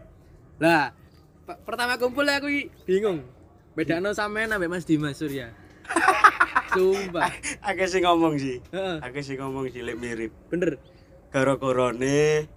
Lah 0.57 0.97
pe- 1.45 1.61
pertama 1.69 2.01
kumpul 2.01 2.25
aku 2.25 2.49
bingung. 2.89 3.21
Bedano 3.77 4.17
sampean 4.17 4.49
ambek 4.49 4.73
Mas 4.73 4.89
Dimas 4.89 5.21
Surya. 5.21 5.53
Sumpah. 6.75 7.29
Akeh 7.61 7.85
sing 7.85 8.09
ngomong 8.09 8.41
sih. 8.41 8.65
Akeh 9.05 9.21
sing 9.21 9.37
ngomong 9.37 9.69
sih 9.69 9.85
mirip. 9.85 10.33
bener. 10.49 10.81
Gara-garane 11.29 12.49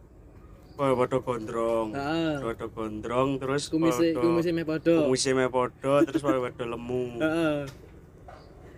padha 0.73 1.19
gondrong. 1.19 1.91
heeh. 1.91 2.33
Padha 2.39 2.65
gondrong 2.71 3.29
terus 3.37 3.67
kumise 3.67 4.15
kumise 4.15 4.55
meh 4.55 4.63
padha. 4.63 5.03
kumise 5.03 5.35
padha 5.35 5.93
terus 6.07 6.23
padha 6.23 6.63
lemu. 6.63 7.19
heeh. 7.19 7.59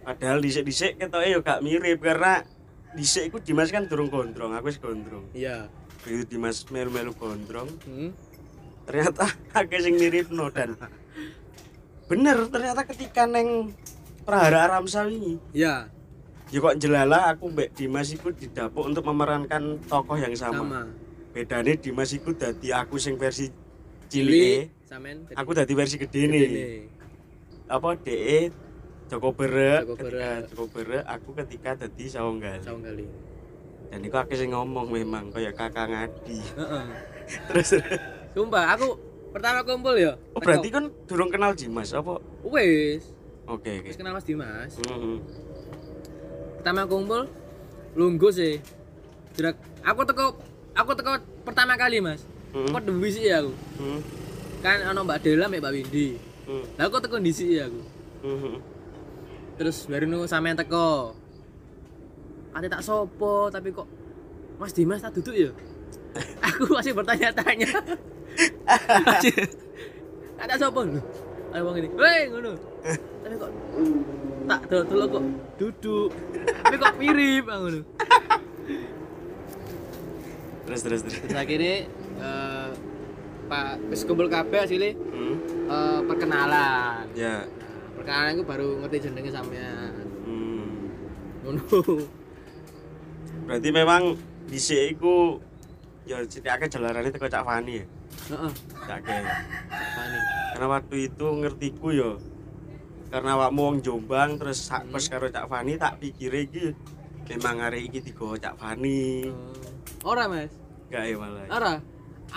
Padahal 0.05 0.37
dhisik-dhisik 0.41 1.01
ketoke 1.01 1.29
yo 1.29 1.41
gak 1.41 1.61
mirip 1.65 1.97
karena 2.01 2.45
dhisik 2.95 3.29
iku 3.29 3.37
Dimas 3.43 3.69
kan 3.69 3.85
durung 3.85 4.07
gondrong 4.07 4.55
aku 4.55 4.71
wis 4.71 4.79
gondrong. 4.79 5.27
Iya. 5.35 5.67
Begitu 6.01 6.35
Dimas 6.35 6.63
melu-melu 6.71 7.11
gondrong. 7.13 7.69
Hmm. 7.85 8.11
ternyata 8.85 9.25
akeh 9.57 9.81
sing 9.81 9.97
miripno 9.97 10.47
dan 10.53 10.77
bener 12.05 12.37
ternyata 12.53 12.85
ketika 12.85 13.25
neng 13.25 13.73
Prahara 14.25 14.77
Ramsa 14.77 15.09
ini 15.09 15.41
iya. 15.57 15.89
ya 16.53 16.57
kok 16.61 16.77
jelala 16.77 17.33
aku 17.33 17.49
mbak 17.49 17.73
Dimas 17.73 18.13
iku 18.13 18.29
didapuk 18.29 18.85
untuk 18.85 19.01
memerankan 19.09 19.81
tokoh 19.89 20.17
yang 20.17 20.33
sama, 20.37 20.61
sama. 20.61 20.81
Bedanya 21.33 21.73
Dimas 21.73 22.13
iku 22.13 22.31
dadi 22.37 22.69
aku 22.69 23.01
sing 23.01 23.17
versi 23.17 23.49
Cili 24.05 24.29
cilik 24.29 24.61
samen 24.85 25.17
aku 25.33 25.51
dadi 25.57 25.73
versi 25.73 25.97
gede 25.97 26.21
nih 26.29 26.45
apa 27.65 27.97
DE 27.97 28.53
Joko 29.05 29.29
Bere 29.37 29.85
Joko 29.85 29.95
Bere. 30.01 30.49
Joko 30.49 30.65
Bere 30.73 30.99
aku 31.05 31.29
ketika 31.37 31.77
dadi 31.77 32.05
Sawanggal 32.09 32.57
Saung 32.65 32.81
kali 32.81 33.05
dan 33.93 34.01
itu 34.01 34.17
aku 34.17 34.33
sing 34.33 34.49
ngomong 34.49 34.89
memang 34.89 35.29
kayak 35.29 35.53
kakak 35.53 35.87
ngadi 35.87 36.41
heeh. 36.41 36.85
Terus 37.53 37.69
sumpah 38.33 38.73
aku 38.73 38.97
pertama 39.29 39.61
kumpul 39.61 39.93
ya. 39.97 40.17
Oh 40.33 40.41
berarti 40.41 40.73
kan 40.73 40.89
durung 41.05 41.29
kenal 41.29 41.53
Dimas 41.53 41.93
apa? 41.93 42.17
Wis. 42.43 43.13
Oke 43.45 43.83
oke. 43.83 43.87
Wis 43.93 43.97
kenal 43.97 44.17
Mas 44.17 44.25
Dimas. 44.25 44.73
Mhm. 44.81 45.21
pertama 46.59 46.89
kumpul 46.89 47.29
lungguh 47.93 48.33
sih. 48.33 48.57
Jerak, 49.37 49.53
aku 49.85 50.01
teko 50.01 50.33
aku 50.73 50.91
teko 50.97 51.21
pertama 51.45 51.77
kali 51.77 52.01
mas. 52.01 52.25
Mhm. 52.57 52.73
aku 52.73 52.79
dewi 52.89 53.09
sih 53.13 53.29
aku? 53.29 53.53
Mhm. 53.79 53.99
kan 54.65 54.81
ono 54.89 55.05
mbak 55.05 55.21
Dela 55.21 55.45
mbak 55.45 55.71
Windy. 55.71 56.17
Mhm. 56.49 56.81
lah 56.81 56.89
aku 56.89 56.97
teko 57.05 57.21
di 57.21 57.29
sini 57.29 57.61
aku? 57.61 57.81
Mhm. 58.25 58.74
Terus 59.55 59.87
baru 59.87 60.05
nunggu 60.05 60.27
sampean 60.27 60.55
teko. 60.55 61.15
Ate 62.55 62.67
tak 62.67 62.83
sopo 62.83 63.51
tapi 63.51 63.71
kok 63.71 63.87
Mas 64.55 64.71
Dimas 64.71 65.03
tak 65.03 65.15
duduk 65.15 65.35
ya? 65.35 65.51
Aku 66.47 66.71
masih 66.71 66.95
bertanya-tanya. 66.95 67.67
Masih 69.07 69.35
ada 70.35 70.55
sopo. 70.59 70.83
Lho 70.83 70.99
ada 71.51 71.63
wong 71.63 71.75
ini. 71.79 71.89
Weh 71.91 72.21
ngono. 72.27 72.51
Tapi 73.23 73.35
kok 73.35 73.51
tak 74.45 74.61
dulu 74.67 75.05
kok 75.07 75.23
duduk. 75.55 76.09
Tapi 76.63 76.75
kok 76.75 76.93
mirip 76.99 77.43
ah, 77.47 77.57
ngono. 77.63 77.79
Terus 80.65 80.81
terus 80.83 80.99
terus. 81.03 81.15
Terus 81.23 81.37
akhirnya 81.37 81.75
eh, 82.19 82.69
Pak 83.45 83.87
wis 83.87 84.01
kumpul 84.03 84.27
kabeh 84.27 84.65
hasilnya 84.65 84.91
Hmm. 84.95 85.35
eh, 85.67 85.99
perkenalan. 86.07 87.05
Ya. 87.13 87.43
Nah, 87.43 87.43
perkenalan 88.05 88.37
itu 88.37 88.43
baru 88.45 88.67
ngerti 88.85 88.97
jenenge 89.09 89.31
sampean. 89.33 90.05
Hmm. 90.29 90.65
ngono. 91.41 91.61
Berarti 93.49 93.69
memang 93.73 94.13
dhisik 94.45 94.93
iku 94.93 95.41
ya 96.05 96.21
akeh 96.21 96.69
jalarane 96.69 97.09
teko 97.09 97.25
Cak 97.25 97.41
Fani 97.41 97.81
ya? 97.81 97.85
Heeh. 98.29 98.51
Cak 98.85 98.99
Fani. 99.01 100.19
Karena 100.53 100.67
waktu 100.69 100.95
itu 101.09 101.25
ngertiku 101.41 101.87
yo 101.89 102.11
karena 103.09 103.37
awakmu 103.37 103.61
wong 103.73 103.77
Jombang 103.81 104.37
terus 104.37 104.69
sak 104.69 104.85
Hmm. 104.85 105.01
karo 105.01 105.25
Cak 105.33 105.49
Fani 105.49 105.73
tak 105.81 105.97
pikire 105.97 106.45
iki 106.45 106.77
memang 107.33 107.57
arek 107.65 107.89
iki 107.89 108.05
digowo 108.05 108.37
Cak 108.37 108.53
Fani. 108.61 109.25
Eh, 109.25 110.05
ora 110.05 110.29
mas. 110.29 110.53
Enggak 110.93 111.03
ya 111.09 111.15
malah. 111.17 111.45
Ora. 111.49 111.73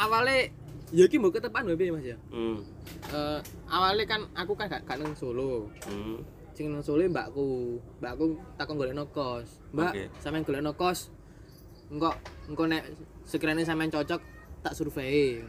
Awalnya 0.01 0.49
ya 0.97 1.05
iki 1.05 1.21
mbok 1.21 1.37
ketepan 1.37 1.69
wae 1.69 1.93
mas 1.93 2.05
ya? 2.09 2.17
Hmm. 2.33 2.65
Eh, 3.09 3.39
awalnya 3.67 4.05
kan 4.05 4.21
aku 4.33 4.53
kan 4.53 4.69
gak, 4.69 4.85
gak 4.85 4.99
nang 5.01 5.17
Solo 5.17 5.73
Hmm. 5.89 6.21
sing 6.53 6.69
nang 6.69 6.83
Solo 6.83 7.07
mbakku 7.07 7.79
mbakku 7.99 8.37
takon 8.55 8.77
golekno 8.77 9.09
kos 9.09 9.49
mbak 9.71 9.93
Oke. 9.95 10.05
sampean 10.19 10.43
golekno 10.43 10.73
kos 10.75 11.09
engko 11.89 12.13
engko 12.45 12.65
nek 12.67 12.85
sekiranya 13.25 13.65
sampean 13.65 13.89
cocok 13.89 14.21
tak 14.61 14.75
survei 14.75 15.41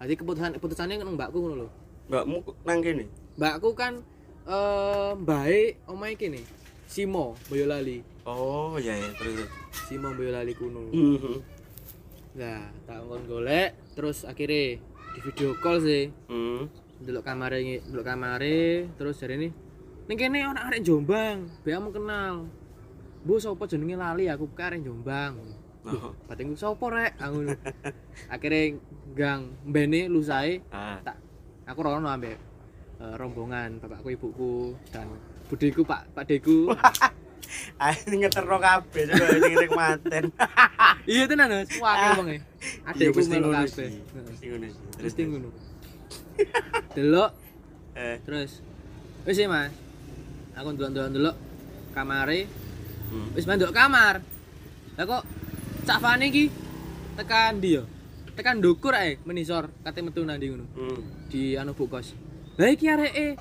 jadi 0.00 0.14
keputusan 0.16 0.56
keputusannya 0.56 0.98
nang 0.98 1.14
mbakku 1.14 1.38
ngono 1.38 1.54
lho 1.64 1.68
mbakmu 2.10 2.36
nang 2.64 2.80
kene 2.80 3.04
mbakku 3.36 3.70
kan 3.72 4.02
eh 4.44 5.12
baik 5.16 5.84
omahe 5.86 6.16
kene 6.16 6.40
Simo 6.84 7.32
Boyolali 7.46 8.02
oh 8.24 8.76
iya 8.76 8.92
ya 8.96 9.08
terus. 9.16 9.48
Simo 9.86 10.12
Boyolali 10.12 10.52
kuno 10.52 10.82
Hmm. 10.90 11.38
nah 12.34 12.66
tak 12.84 12.98
golek 13.24 13.76
terus 13.94 14.24
akhirnya 14.24 14.82
di 15.14 15.20
video 15.22 15.54
call 15.62 15.78
sih 15.78 16.10
Hmm. 16.26 16.66
Delok 17.02 17.24
kamare 17.26 17.58
delok 17.82 18.06
kamare 18.06 18.86
terus 18.94 19.18
jare 19.18 19.34
ini. 19.34 19.48
Ning 20.04 20.16
kene 20.20 20.44
ana 20.44 20.68
arek 20.68 20.84
Jombang 20.84 21.48
be 21.64 21.72
kamu 21.72 21.90
kenal. 21.90 22.46
Bu 23.24 23.40
sapa 23.40 23.64
jenenge 23.64 23.96
lali? 23.96 24.28
Aku 24.28 24.52
ke 24.52 24.62
arek 24.62 24.84
Jombang. 24.84 25.34
Oh. 25.84 26.16
batinku 26.24 26.56
sapa 26.56 26.84
rek? 26.88 27.12
Aku 27.20 27.44
ngono. 27.44 27.56
akhirnya 28.32 28.80
gang 29.12 29.52
mbene 29.68 30.08
lusae 30.08 30.64
Ah. 30.72 30.96
tak 31.04 31.20
aku 31.68 31.80
rono 31.84 32.08
ambek 32.08 32.40
eh, 33.00 33.14
rombongan 33.20 33.80
bapakku 33.80 34.08
ibuku 34.08 34.72
dan 34.88 35.08
budiku 35.48 35.84
pak 35.84 36.08
pak 36.12 36.24
deku. 36.28 36.68
Ah, 37.78 37.94
ini 38.08 38.24
ngeterno 38.24 38.56
kabeh 38.58 39.04
coba 39.14 39.30
ini 39.36 39.48
ngerek 39.54 39.72
manten. 39.76 40.24
iya 41.12 41.28
tenan 41.28 41.52
mas. 41.52 41.70
Wah 41.78 42.16
wong 42.18 42.32
e. 42.32 42.40
Iya, 42.40 42.42
adekku 42.88 43.20
melu 43.30 43.48
kabeh. 43.52 43.88
Mesti 43.94 44.44
ngono 44.48 44.66
mesti 44.98 45.22
ngono 45.28 45.48
delok. 46.92 47.30
Eh. 47.94 48.18
Terus. 48.22 48.60
Wis 49.24 49.36
ya 49.36 49.46
mas. 49.46 49.72
Aku 50.54 50.70
ndelok-ndelok 50.70 51.08
ndelok 51.10 51.36
kamare. 51.90 52.40
Hmm. 53.04 53.30
wis 53.32 53.44
manduk 53.44 53.70
kamar. 53.70 54.22
Lah 54.94 55.04
kok 55.04 55.22
cak 55.84 55.98
Fani 55.98 56.26
iki 56.28 56.44
tekan 57.14 57.58
ndi 57.58 57.78
yo? 57.78 57.84
Tekan 58.34 58.58
ndukur 58.58 58.92
ae 58.92 59.18
menisor. 59.22 59.70
Kate 59.80 60.00
metu 60.00 60.22
nang 60.22 60.36
ndi 60.36 60.48
ngono? 60.48 60.66
Hmm. 60.72 61.00
di 61.26 61.54
anu 61.54 61.74
bukos 61.74 62.14
lah 62.54 62.70
iki 62.70 62.86
areke 62.86 63.34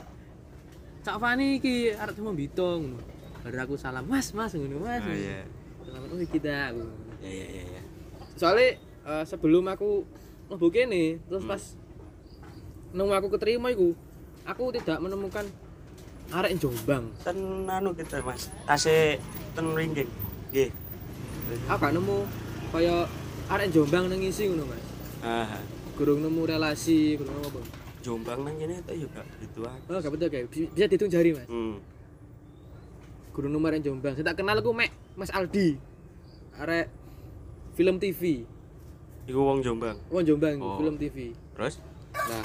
cak 1.01 1.17
Fani 1.17 1.57
iki 1.57 1.91
arek 1.91 2.13
cuma 2.13 2.33
bito 2.33 2.77
ngono. 2.77 2.97
Baru 3.41 3.57
aku 3.59 3.75
salam 3.75 4.05
mas 4.05 4.31
mas 4.31 4.53
ngono 4.53 4.79
mas 4.79 5.01
Oh 5.01 5.11
iya. 5.11 5.43
salam 5.83 6.07
oh 6.07 6.17
kita 6.23 6.71
aku 6.71 6.83
Ya 7.21 7.29
ya 7.29 7.45
ya 7.45 7.63
ya. 7.69 7.81
soalnya 8.33 8.67
eh, 9.03 9.23
sebelum 9.23 9.63
aku 9.65 10.03
mlebu 10.47 10.67
kene 10.69 11.21
terus 11.23 11.43
Hmm. 11.43 11.51
pas 11.51 11.61
nemu 12.93 13.11
aku 13.11 13.27
keterima 13.29 13.67
iku 13.67 13.97
aku 14.43 14.69
tidak 14.71 14.97
menemukan 14.99 15.45
arek 16.29 16.55
Jombang 16.55 17.09
Ten 17.19 17.37
anu 17.65 17.91
kita 17.91 18.21
Mas. 18.21 18.47
Tase 18.63 19.19
ten 19.51 19.65
ringgit. 19.69 20.07
Nggih. 20.49 20.69
aku 21.65 21.79
gak 21.79 21.93
nemu 21.93 22.17
kaya 22.69 23.05
arek 23.47 23.69
Jombang 23.69 24.07
nang 24.07 24.17
ngisi 24.17 24.47
ngono 24.47 24.65
Mas 24.65 24.85
Ah. 25.19 25.57
gurung 25.93 26.19
nemu 26.19 26.41
relasi 26.43 27.15
gurung 27.15 27.33
nemu 27.35 27.47
apa 27.49 27.61
Jombang 28.01 28.39
nang 28.41 28.55
kene 28.55 28.75
itu 28.77 29.05
juga 29.05 29.21
gitu 29.39 29.63
ah. 29.63 29.75
oh 29.83 29.97
gak 29.97 30.11
betul 30.11 30.27
kayak 30.27 30.47
Bi- 30.47 30.67
bisa 30.67 30.85
dihitung 30.85 31.07
jari 31.07 31.31
Mas 31.31 31.47
Hmm. 31.47 31.77
gurung 33.31 33.51
nemu 33.51 33.65
arek 33.67 33.81
Jombang 33.81 34.13
saya 34.13 34.25
tak 34.25 34.37
kenal 34.37 34.55
aku 34.55 34.69
mek 34.69 34.89
Mas 35.13 35.29
Aldi 35.29 35.77
arek 36.55 36.87
film 37.73 37.97
TV 37.97 38.45
Iku 39.23 39.39
wong 39.39 39.59
Jombang. 39.59 39.95
oh 40.07 40.19
Jombang 40.19 40.57
Oh. 40.57 40.77
film 40.77 40.95
TV 40.95 41.31
Terus? 41.53 41.77
Nah. 42.13 42.43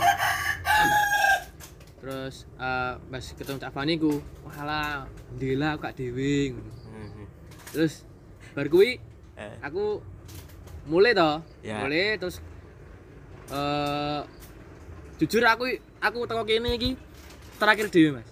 Terus 1.98 2.46
eh 2.56 2.94
pas 2.96 3.24
ketemu 3.34 3.58
Cak 3.58 3.72
Fani 3.74 3.94
ku, 3.98 4.22
walah, 4.46 5.04
ndela 5.34 5.74
aku 5.74 5.90
dhewe 5.92 6.54
ngono. 6.54 6.70
Hmm. 6.88 7.26
Terus 7.74 8.06
bar 8.54 8.66
kuwi 8.66 8.98
Eh. 9.38 9.54
aku 9.62 10.02
mulai 10.90 11.14
toh, 11.14 11.38
Ya. 11.62 11.78
mulai 11.78 12.18
terus 12.18 12.42
eh 13.50 14.20
jujur 15.18 15.42
aku 15.46 15.66
aku 15.98 16.18
teko 16.26 16.42
kene 16.42 16.74
iki 16.74 16.94
terakhir 17.58 17.86
dhewe 17.90 18.18
Mas. 18.18 18.28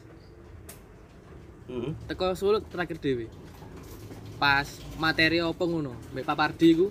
Hmm. 1.66 1.92
Teko 2.06 2.34
terakhir 2.70 2.98
dhewe. 2.98 3.26
Pas 4.38 4.66
materi 4.98 5.42
apa 5.42 5.64
ngono, 5.64 5.94
mbek 6.14 6.26
Papardi 6.26 6.70
ku 6.78 6.86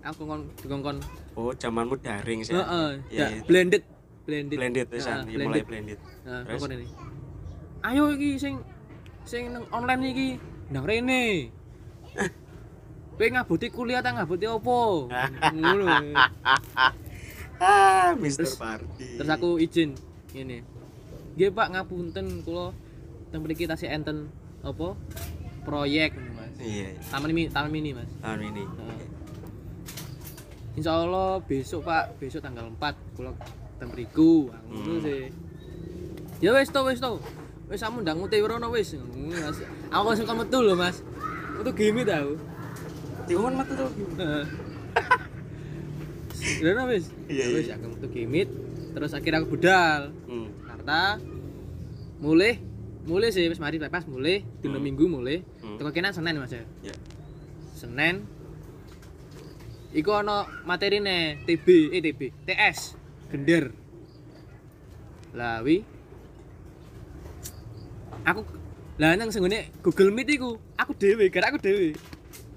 aku 0.00 0.22
kon 0.24 0.40
dikongkon 0.62 0.98
Oh, 1.38 1.54
zamanmu 1.54 1.94
daring 1.98 2.42
sih. 2.42 2.50
Iya, 2.50 2.66
da- 2.66 2.98
iya. 3.08 3.26
blended 3.46 3.86
blended. 4.26 4.58
Blended 4.58 4.86
pisan, 4.90 5.22
Heeh, 5.22 5.30
iki 5.30 5.36
mulai 5.40 5.62
blended. 5.62 5.98
Nah, 6.26 6.42
Terus? 6.42 6.60
ini? 6.66 6.86
Ayo 7.80 8.10
iki 8.10 8.30
sing 8.36 8.58
sing 9.22 9.54
nang 9.54 9.64
online 9.70 10.02
iki 10.04 10.26
ndang 10.68 10.82
rene. 10.82 11.54
Kowe 13.14 13.26
ngabuti 13.28 13.66
kuliah 13.68 13.98
ta 13.98 14.10
ngabuti 14.12 14.46
opo? 14.46 15.06
Ngono. 15.54 15.86
Ah, 17.58 18.14
Mr. 18.14 18.46
Terus- 18.46 18.54
Party. 18.54 19.18
Terus 19.18 19.26
aku 19.28 19.58
izin 19.58 19.90
ngene. 20.30 20.62
Nggih 21.34 21.50
Pak 21.50 21.74
ngapunten 21.74 22.46
kula 22.46 22.70
teng 23.30 23.42
mriki 23.42 23.66
tasih 23.66 23.90
enten 23.90 24.30
apa? 24.62 24.94
Proyek 25.62 26.14
Mas. 26.38 26.54
Iya, 26.56 26.94
Taman 27.10 27.30
mini, 27.30 27.50
taman 27.50 27.70
mini 27.70 27.90
Mas. 27.92 28.06
tahun 28.18 28.46
ini. 28.46 28.62
Heeh. 28.62 29.06
Insya 30.78 30.94
Allah 30.94 31.42
besok 31.42 31.82
Pak, 31.82 32.16
besok 32.16 32.38
tanggal 32.38 32.70
4 32.70 32.94
kula 33.18 33.34
teng 33.76 33.90
mriku. 33.90 34.46
Ah, 34.48 34.62
Ngono 34.62 34.94
Hmm. 34.94 35.02
sih. 35.02 35.22
Ya 36.38 36.54
wis 36.54 36.70
to 36.70 36.80
wis 36.86 37.02
to. 37.02 37.18
wis 37.66 37.82
kamu 37.82 38.00
ndang 38.00 38.16
ngute 38.16 38.38
rono 38.40 38.70
wis 38.70 38.94
Ngono, 38.94 39.28
Mas. 39.28 39.58
aku 39.90 40.04
langsung 40.06 40.24
kon 40.24 40.38
metu 40.38 40.58
lho 40.58 40.72
mas 40.72 41.02
metu 41.52 41.68
game 41.74 42.00
tau 42.00 42.32
Diomong 43.26 43.58
metu 43.58 43.72
tuh. 43.74 43.90
Heeh. 44.16 44.44
Rono 46.62 46.82
wis 46.88 47.10
Iya, 47.26 47.44
wis 47.52 47.66
iya. 47.66 47.74
aku 47.74 47.84
metu 47.90 48.06
game 48.08 48.46
terus 48.88 49.12
akhirnya 49.12 49.42
aku 49.42 49.50
budal 49.52 50.14
Hmm. 50.24 50.48
Jakarta 50.62 51.18
mulai 52.18 52.56
mulai 53.04 53.28
sih 53.28 53.44
wis 53.44 53.58
mari 53.58 53.76
pas 53.82 54.06
mulai 54.06 54.46
dino 54.62 54.78
Hmm. 54.78 54.86
minggu 54.86 55.04
mulai 55.06 55.42
Hmm. 55.58 55.76
teko 55.76 55.90
kene 55.90 56.08
Senin 56.08 56.38
Mas 56.38 56.54
ya 56.54 56.62
Ya. 56.82 56.94
Senin 57.74 58.24
iku 59.90 60.10
ana 60.12 60.44
materine 60.64 61.40
TB 61.44 61.66
eh 61.92 62.00
TB 62.02 62.20
TS 62.44 62.78
gender 63.32 63.72
lah 65.32 65.60
wi 65.60 65.80
aku 68.24 68.44
lah 68.98 69.14
nang 69.14 69.30
senggone 69.30 69.70
Google 69.80 70.10
Meet 70.12 70.36
iku 70.36 70.58
aku 70.76 70.92
dhewe 70.92 71.30
gara 71.32 71.48
aku 71.48 71.58
dhewe 71.62 71.94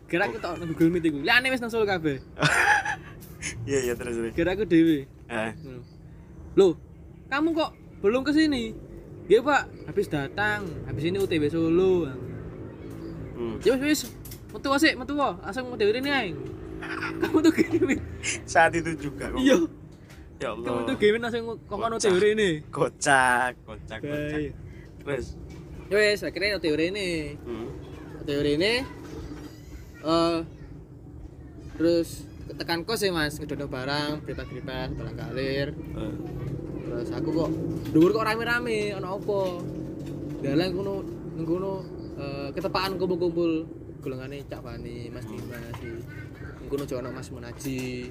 gara 0.09 0.27
aku 0.27 0.37
tok 0.41 0.59
Google 0.65 0.91
Meet 0.91 1.05
iku 1.07 1.17
liyane 1.21 1.47
wis 1.47 1.61
nang 1.61 1.71
Solo 1.71 1.87
kabeh 1.87 2.19
Iya 3.65 3.79
iya 3.89 3.93
terus 3.97 4.13
terus. 4.13 4.33
gara 4.33 4.53
aku 4.53 4.65
dhewe 4.65 5.05
Eh. 5.31 5.51
Ngono. 5.63 5.79
Loh, 6.59 6.71
kamu 7.31 7.55
kok 7.55 7.71
belum 8.03 8.27
ke 8.27 8.35
sini? 8.35 8.75
Ya 9.31 9.39
Pak, 9.39 9.87
habis 9.87 10.11
datang, 10.11 10.67
habis 10.83 11.07
ini 11.07 11.23
UTB 11.23 11.47
Solo. 11.47 12.11
Hmm. 13.31 13.55
Ya 13.63 13.79
wis 13.79 13.81
wis, 13.87 14.01
metu 14.51 14.67
sik, 14.75 14.99
metu. 14.99 15.15
Langsung 15.15 15.71
UTB 15.71 16.03
ini 16.03 16.11
ae. 16.11 16.35
Kamu 17.19 17.37
tuh 17.39 17.51
gini. 17.51 17.95
Saat 18.43 18.73
itu 18.73 18.91
juga. 18.99 19.29
kok. 19.29 19.37
Iya, 19.37 19.57
Ya 20.37 20.49
kamu 20.49 20.65
Allah. 20.65 20.85
tuh 20.85 20.95
gini 20.95 21.17
langsung 21.17 21.45
kokon 21.63 21.91
UTB 21.95 22.23
ini. 22.33 22.49
Kocak, 22.67 23.53
kocak, 23.61 23.99
kocak. 23.99 24.41
Terus. 24.99 25.25
Ya 25.87 25.97
wis, 25.97 26.19
akhirnya 26.21 26.57
UTB 26.57 26.79
ini. 26.87 27.09
Hmm. 27.39 27.67
UTB 28.19 28.45
ini 28.55 28.73
eh 30.01 30.37
terus 31.73 32.25
tekan 32.51 32.81
kos 32.81 32.99
ya 32.99 33.09
mas 33.09 33.37
ngedono 33.37 33.65
barang 33.65 34.21
bebas-bebas 34.21 34.89
barang 34.91 35.15
kalir 35.15 35.67
Eh. 35.71 36.13
terus 36.83 37.09
aku 37.11 37.29
kok 37.31 37.49
dhuwur 37.89 38.11
kok 38.11 38.25
rame-rame 38.25 38.91
ana 38.91 39.13
apa 39.13 39.39
dalan 40.41 40.69
kono 40.71 40.93
ning 41.31 41.45
kono 41.45 41.73
eh, 42.17 42.49
ketepaan 42.51 42.97
kumpul-kumpul 42.97 43.65
golongane 44.01 44.41
Cak 44.43 44.59
Bani 44.59 45.07
Mas 45.07 45.23
Dimas 45.23 45.69
si 45.77 45.85
ning 45.87 46.01
kono 46.71 46.87
jono 46.87 47.11
Mas 47.11 47.27
Munaji. 47.27 48.07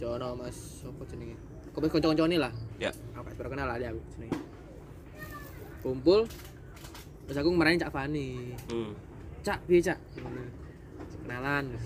Jono 0.00 0.32
Mas 0.32 0.56
sapa 0.80 1.04
jenenge? 1.04 1.36
Kok 1.76 1.84
wis 1.84 1.92
kanca-kancane 1.92 2.40
lah. 2.40 2.52
Ya. 2.80 2.88
aku 3.12 3.28
gak 3.36 3.52
kenal 3.52 3.68
lah 3.68 3.76
dia 3.76 3.92
aku 3.92 4.00
jenenge. 4.16 4.40
Kumpul 5.84 6.24
terus 7.28 7.36
aku 7.36 7.48
ngemarahin 7.52 7.78
Cak 7.78 7.92
Bani 7.92 8.56
Hmm. 8.72 8.96
Cak 9.44 9.60
piye 9.68 9.84
Cak? 9.84 10.00
Kenalan 11.28 11.76
terus. 11.76 11.84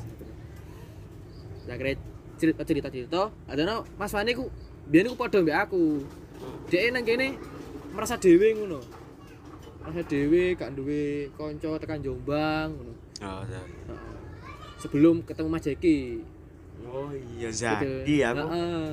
Akhirnya 1.67 1.99
cerita 2.39 2.63
cerita 2.63 2.89
cerita 2.95 3.23
ada 3.51 3.63
no 3.67 3.83
Mas 3.99 4.15
Fani 4.15 4.39
ku 4.39 4.47
biar 4.87 5.11
ku 5.11 5.19
podo 5.19 5.43
mbak 5.43 5.67
aku. 5.67 6.07
Dia 6.71 6.95
nang 6.95 7.03
kene 7.03 7.35
merasa 7.91 8.15
dewe 8.23 8.55
ngono. 8.55 8.79
Merasa 9.83 10.07
dewe 10.07 10.55
gak 10.55 10.79
duwe 10.79 11.35
konco 11.35 11.75
tekan 11.83 11.99
Jombang 12.07 12.71
ngono. 12.71 12.95
Oh, 13.19 13.43
ya. 13.51 13.63
Heeh. 13.91 14.14
Sebelum 14.85 15.25
ketemu 15.25 15.49
Mas 15.49 15.65
Jeki 15.65 16.21
Oh 16.85 17.09
iya 17.33 17.49
Gitu. 17.49 17.65
Zaki 17.65 18.17
aku 18.23 18.45
Heeh. 18.45 18.93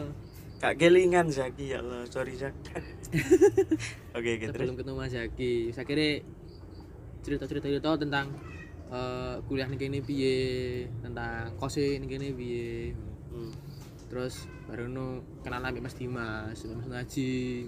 gak 0.57 0.73
kelingan 0.77 1.27
Zaki 1.27 1.65
ya 1.67 1.81
Allah 1.81 2.07
sorry 2.07 2.33
Zak. 2.33 2.55
Oke 4.15 4.29
oke 4.31 4.45
terus. 4.45 4.55
sebelum 4.55 4.75
ketemu 4.75 4.95
Mas 4.95 5.11
Jaki 5.11 5.53
saya 5.69 5.83
kira 5.83 6.23
cerita 7.21 7.43
cerita 7.43 7.67
cerita 7.67 7.95
tentang 7.97 8.31
eh, 8.87 9.35
kuliah 9.45 9.67
nih 9.67 9.77
kene 9.77 9.99
piye 9.99 10.37
tentang 10.99 11.51
kose 11.55 11.97
nih 11.97 12.07
kene 12.07 12.27
piye 12.31 12.95
Hmm. 13.27 13.47
terus 14.07 14.43
baru 14.67 14.85
nu 14.85 15.05
kenal 15.39 15.63
ambek 15.63 15.79
Mas 15.81 15.95
Dimas 15.95 16.59
Mas 16.61 16.83
Naji 16.85 17.63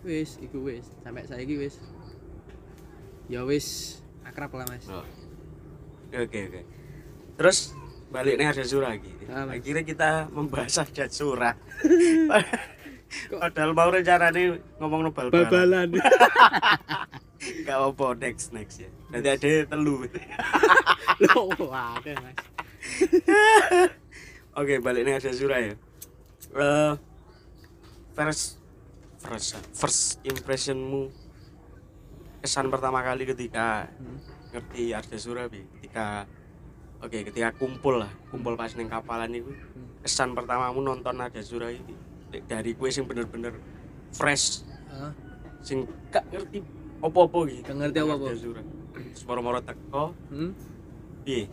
wis 0.00 0.40
iku 0.40 0.64
wis 0.64 0.88
sampai 0.98 1.28
saiki 1.28 1.52
wis 1.54 1.76
ya 3.28 3.44
wis 3.44 4.00
akrab 4.22 4.48
lah 4.50 4.64
Mas 4.66 4.88
Oh. 4.88 5.04
Oke 6.10 6.48
oke. 6.48 6.60
Terus 7.40 7.72
balik 8.12 8.36
nih 8.36 8.52
ada 8.52 8.60
surah 8.60 8.92
lagi. 8.92 9.08
Mas. 9.24 9.48
Akhirnya 9.48 9.80
kita 9.80 10.10
membahas 10.28 10.76
ada 10.84 11.08
surah. 11.08 11.56
Padahal 13.40 13.72
mau 13.72 13.88
rencana 13.88 14.28
nih 14.28 14.60
ngomong 14.76 15.00
no 15.02 15.10
bal-balan. 15.10 15.48
bal-balan 15.48 15.88
Gak 17.66 17.78
apa 17.80 18.06
next 18.20 18.52
next 18.52 18.76
ya. 18.78 18.90
Nanti 19.08 19.28
ada 19.32 19.50
telu. 19.66 20.04
loh 21.24 21.48
ada 21.72 22.12
Mas 22.20 22.36
Oke 24.52 24.78
balik 24.78 25.02
nih 25.02 25.16
ada 25.16 25.30
surah 25.32 25.60
ya. 25.64 25.74
Eh 26.52 26.92
first 28.12 28.60
first 29.16 29.56
first 29.72 30.02
impressionmu 30.22 31.08
kesan 32.40 32.68
pertama 32.68 33.00
kali 33.00 33.24
ketika 33.24 33.88
Hmm. 33.96 34.18
ngerti 34.50 34.90
Arda 34.90 35.16
Surah 35.16 35.46
Bi? 35.46 35.62
ketika 35.78 36.26
oke 37.00 37.18
ketika 37.32 37.50
kumpul 37.56 38.00
lah 38.00 38.12
kumpul 38.28 38.54
pas 38.56 38.72
neng 38.76 38.88
kapalan 38.88 39.32
itu 39.32 39.52
kesan 40.00 40.32
pertamamu 40.32 40.80
nonton 40.80 41.20
Arda 41.20 41.40
Surah 41.44 41.72
ini 41.72 41.94
dari 42.46 42.78
kue 42.78 42.94
sing 42.94 43.04
bener-bener 43.10 43.58
fresh. 44.14 44.62
Hah? 44.90 45.10
sing 45.60 45.84
gak 46.08 46.24
ngerti 46.32 46.64
opo-opo 47.04 47.44
gitu 47.44 47.60
Gak 47.68 47.76
ngerti 47.76 47.98
apa-apa. 48.00 48.26
Terus 48.32 49.24
moro-moro 49.28 49.60
teko. 49.60 50.16
Hmm? 50.32 50.56
piye? 51.20 51.52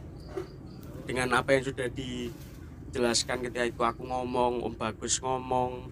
Dengan 1.04 1.36
apa 1.36 1.56
yang 1.56 1.64
sudah 1.68 1.88
dijelaskan 1.92 3.44
ketika 3.48 3.66
itu 3.68 3.82
aku 3.84 4.08
ngomong 4.08 4.64
Om 4.64 4.74
Bagus 4.80 5.20
ngomong 5.20 5.92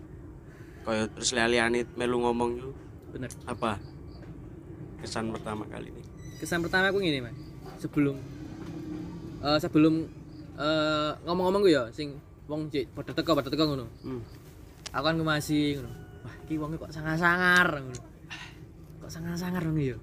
kayak 0.88 1.12
terus 1.18 1.34
lalianit 1.34 1.90
melu 2.00 2.24
ngomong 2.24 2.50
yuk 2.56 2.76
bener. 3.12 3.32
Apa? 3.48 3.80
Kesan 5.04 5.32
pertama 5.36 5.68
kali 5.68 5.92
ini. 5.92 6.04
Kesan 6.40 6.64
pertama 6.64 6.92
aku 6.92 7.04
gini 7.04 7.20
Mas. 7.20 7.36
Sebelum 7.80 8.16
eh, 9.46 9.60
sebelum 9.62 9.94
eh, 10.58 11.12
ngomong-ngomong 11.30 11.62
gue 11.62 11.74
ya 11.78 11.86
sing 11.94 12.18
wong 12.50 12.70
cek 12.70 12.94
pada 12.94 13.12
teko 13.14 13.32
pada 13.38 13.50
teko 13.50 13.64
ngono. 13.70 13.86
Hmm. 14.02 14.22
aku 14.94 15.04
kan 15.06 15.16
masih 15.22 15.82
ngono. 15.82 15.92
Wah 16.26 16.36
iki 16.46 16.56
wonge 16.58 16.76
kok 16.82 16.94
sangar-sangar 16.94 17.68
ngono. 17.82 18.02
Kok 19.02 19.12
sangar-sangar 19.12 19.62
ngono 19.66 19.82
ya? 19.82 19.98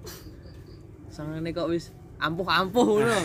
Sangane 1.11 1.49
kok 1.51 1.67
wis 1.71 1.91
ampuh-ampuh 2.19 2.87
ngono. 2.99 3.19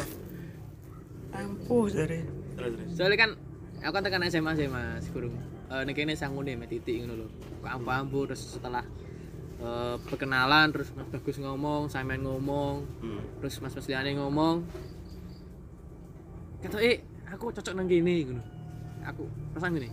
Ampuh 1.35 1.87
dari 1.93 2.25
terus 2.59 2.73
terus. 2.75 2.91
Soalnya 2.99 3.19
kan 3.19 3.31
aku 3.83 3.93
kan 3.95 4.03
tekan 4.03 4.27
SMA 4.27 4.53
sih 4.59 4.67
mas 4.67 5.07
kurung 5.15 5.35
eh 5.69 5.85
nek 5.85 5.93
kene 5.93 6.17
sangune 6.17 6.57
mek 6.59 6.71
titik 6.71 7.05
ngono 7.05 7.27
lho. 7.27 7.29
Kok 7.63 7.71
ampuh-ampuh 7.79 8.23
terus 8.31 8.43
setelah 8.59 8.83
eh, 9.63 9.97
perkenalan 10.07 10.71
terus 10.71 10.95
Mas 10.95 11.11
Bagus 11.11 11.37
ngomong 11.43 11.91
Simon 11.91 12.23
ngomong 12.23 12.75
hmm. 13.03 13.43
terus 13.43 13.59
Mas 13.59 13.75
Mas 13.75 13.87
Liane 13.91 14.15
ngomong 14.15 14.63
kata 16.59 16.77
eh 16.79 16.97
aku 17.27 17.51
cocok 17.51 17.73
nang 17.73 17.87
kene 17.87 18.15
ngono 18.25 18.43
aku 19.03 19.23
perasaan 19.53 19.75
gini 19.75 19.89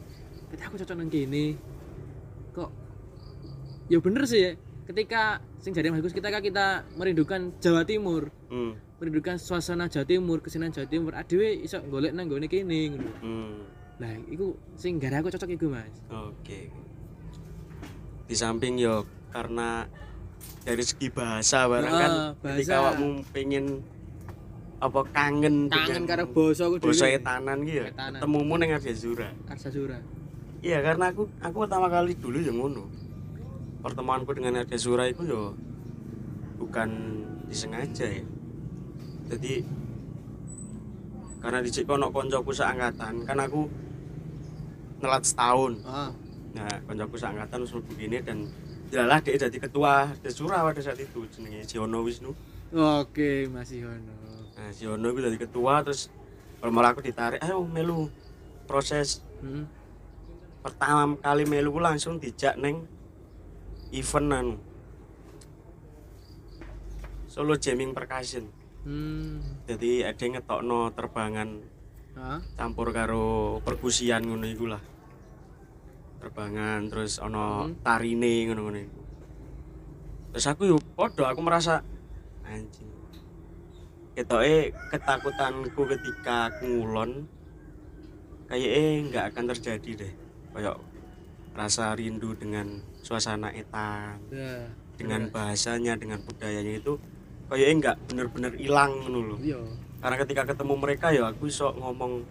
kata 0.49 0.61
aku 0.63 0.75
cocok 0.77 0.95
nang 0.95 1.09
kene 1.09 1.43
kok 2.51 2.69
ya 3.85 3.97
bener 3.99 4.23
sih 4.23 4.39
ya 4.39 4.51
ketika 4.85 5.21
sing 5.57 5.71
jadi 5.71 5.89
bagus 5.89 6.09
kita 6.09 6.29
kita 6.31 6.67
merindukan 6.93 7.53
Jawa 7.57 7.81
Timur 7.83 8.29
Hmm. 8.47 8.77
merindukan 8.95 9.35
suasana 9.35 9.85
Jawa 9.85 10.05
Timur 10.05 10.37
kesenian 10.39 10.69
Jawa 10.69 10.85
Timur 10.85 11.13
adewe 11.13 11.53
iso 11.55 11.81
golek 11.83 12.11
nang 12.11 12.25
gone 12.25 12.45
kene 12.45 12.79
ngono 12.91 13.11
Hmm. 13.19 13.55
lah 13.95 14.11
iku 14.25 14.47
sing 14.73 14.97
gara 14.97 15.19
aku 15.19 15.29
cocok 15.29 15.49
iku 15.51 15.67
Mas 15.67 15.93
Oke. 16.09 16.69
Di 18.25 18.33
samping 18.33 18.75
yo 18.75 19.05
karena 19.29 19.85
dari 20.61 20.81
segi 20.81 21.07
bahasa 21.09 21.63
barang 21.63 21.87
Ah, 21.87 21.99
kan 21.99 22.11
bahasa. 22.35 22.57
ketika 22.57 22.73
awakmu 22.79 23.09
pengen 23.29 23.65
apa 24.75 24.99
kangen 25.15 25.71
kangen 25.71 25.87
dengan 25.87 26.03
karo 26.03 26.23
basa 26.35 26.67
aku 26.67 26.75
basa 26.83 27.07
etanan 27.07 27.63
ki 27.63 27.73
ya. 27.79 27.85
Ketemumu 27.91 28.55
ning 28.59 28.75
Arjasura. 28.75 29.31
Karsasura 29.47 29.99
Iya 30.59 30.81
karena 30.81 31.13
aku 31.13 31.29
aku 31.39 31.57
pertama 31.63 31.87
kali 31.87 32.17
dulu 32.17 32.37
ya 32.41 32.51
ngono. 32.51 32.89
Pertemuanku 33.85 34.31
dengan 34.35 34.61
Arjasura 34.65 35.07
itu 35.07 35.23
yo 35.23 35.55
bukan 36.59 36.89
disengaja 37.47 38.05
ya. 38.09 38.25
Jadi 39.31 39.63
karena 41.39 41.61
di 41.61 41.69
kono 41.85 42.09
koncoku 42.09 42.49
seangkatan 42.49 43.21
kan 43.23 43.37
aku 43.37 43.69
nelat 44.97 45.21
setahun 45.21 45.77
ah 45.85 46.09
Nah, 46.55 46.71
koncoku 46.87 47.19
seangkatan 47.19 47.67
mlebu 47.67 47.91
kene 47.99 48.23
dan 48.23 48.47
jelalah 48.87 49.19
dia 49.19 49.35
jadi 49.35 49.57
ketua 49.59 50.07
Desura 50.23 50.63
pada 50.63 50.79
saat 50.79 50.95
itu 51.03 51.27
jenenge 51.27 51.67
Siono 51.67 51.99
Wisnu. 51.99 52.31
oke 52.71 53.51
Mas 53.51 53.75
Yono 53.75 54.14
Nah, 54.65 54.73
Siono 54.73 55.13
itu 55.13 55.21
jadi 55.21 55.37
ketua 55.37 55.85
terus 55.85 56.09
malah 56.65 56.97
aku 56.97 57.05
ditarik, 57.05 57.37
ayo 57.45 57.61
melu 57.61 58.09
proses 58.65 59.21
hmm. 59.45 59.69
pertama 60.65 61.13
kali 61.21 61.45
melu 61.45 61.69
ku 61.69 61.77
langsung 61.77 62.17
dijak 62.17 62.57
neng 62.57 62.89
event 63.93 64.33
anu 64.33 64.55
Solo 67.29 67.53
jamming 67.61 67.93
percussion. 67.93 68.49
hmm 68.89 69.69
Jadi 69.69 70.01
ada 70.01 70.17
yang 70.17 70.41
ngetokno 70.41 70.89
terbangan 70.97 71.49
Hah? 72.17 72.41
campur 72.57 72.89
karo 72.89 73.59
perkusian 73.61 74.25
ngono 74.25 74.49
iku 74.49 74.65
lah. 74.65 74.81
Terbangan 76.25 76.89
terus 76.89 77.21
ono 77.21 77.69
Hmm. 77.69 77.77
tarine 77.85 78.49
ngono-ngono 78.49 78.79
iku. 78.81 79.01
Terus 80.33 80.45
aku 80.49 80.61
yo 80.65 80.81
podo 80.97 81.29
aku 81.29 81.45
merasa 81.45 81.85
anjing. 82.41 82.94
Ketoke 84.15 84.71
ketakutanku 84.95 85.81
ketika 85.91 86.47
ngulon 86.63 87.27
kayaknya 88.47 89.11
nggak 89.11 89.25
akan 89.35 89.43
terjadi 89.51 89.91
deh. 90.07 90.13
Kayak 90.55 90.79
rasa 91.55 91.91
rindu 91.99 92.31
dengan 92.35 92.79
suasana 93.03 93.51
etan, 93.51 94.19
ya 94.31 94.67
dengan 94.95 95.27
bahasanya, 95.27 95.99
dengan 95.99 96.23
budayanya 96.23 96.79
itu 96.79 96.95
kayaknya 97.51 97.75
nggak 97.79 97.97
bener-bener 98.07 98.51
hilang 98.55 98.91
lho. 99.11 99.35
iya 99.43 99.59
Karena 99.99 100.15
ketika 100.23 100.43
ketemu 100.47 100.73
mereka 100.79 101.11
ya 101.11 101.27
aku 101.27 101.51
iso 101.51 101.75
ngomong 101.75 102.23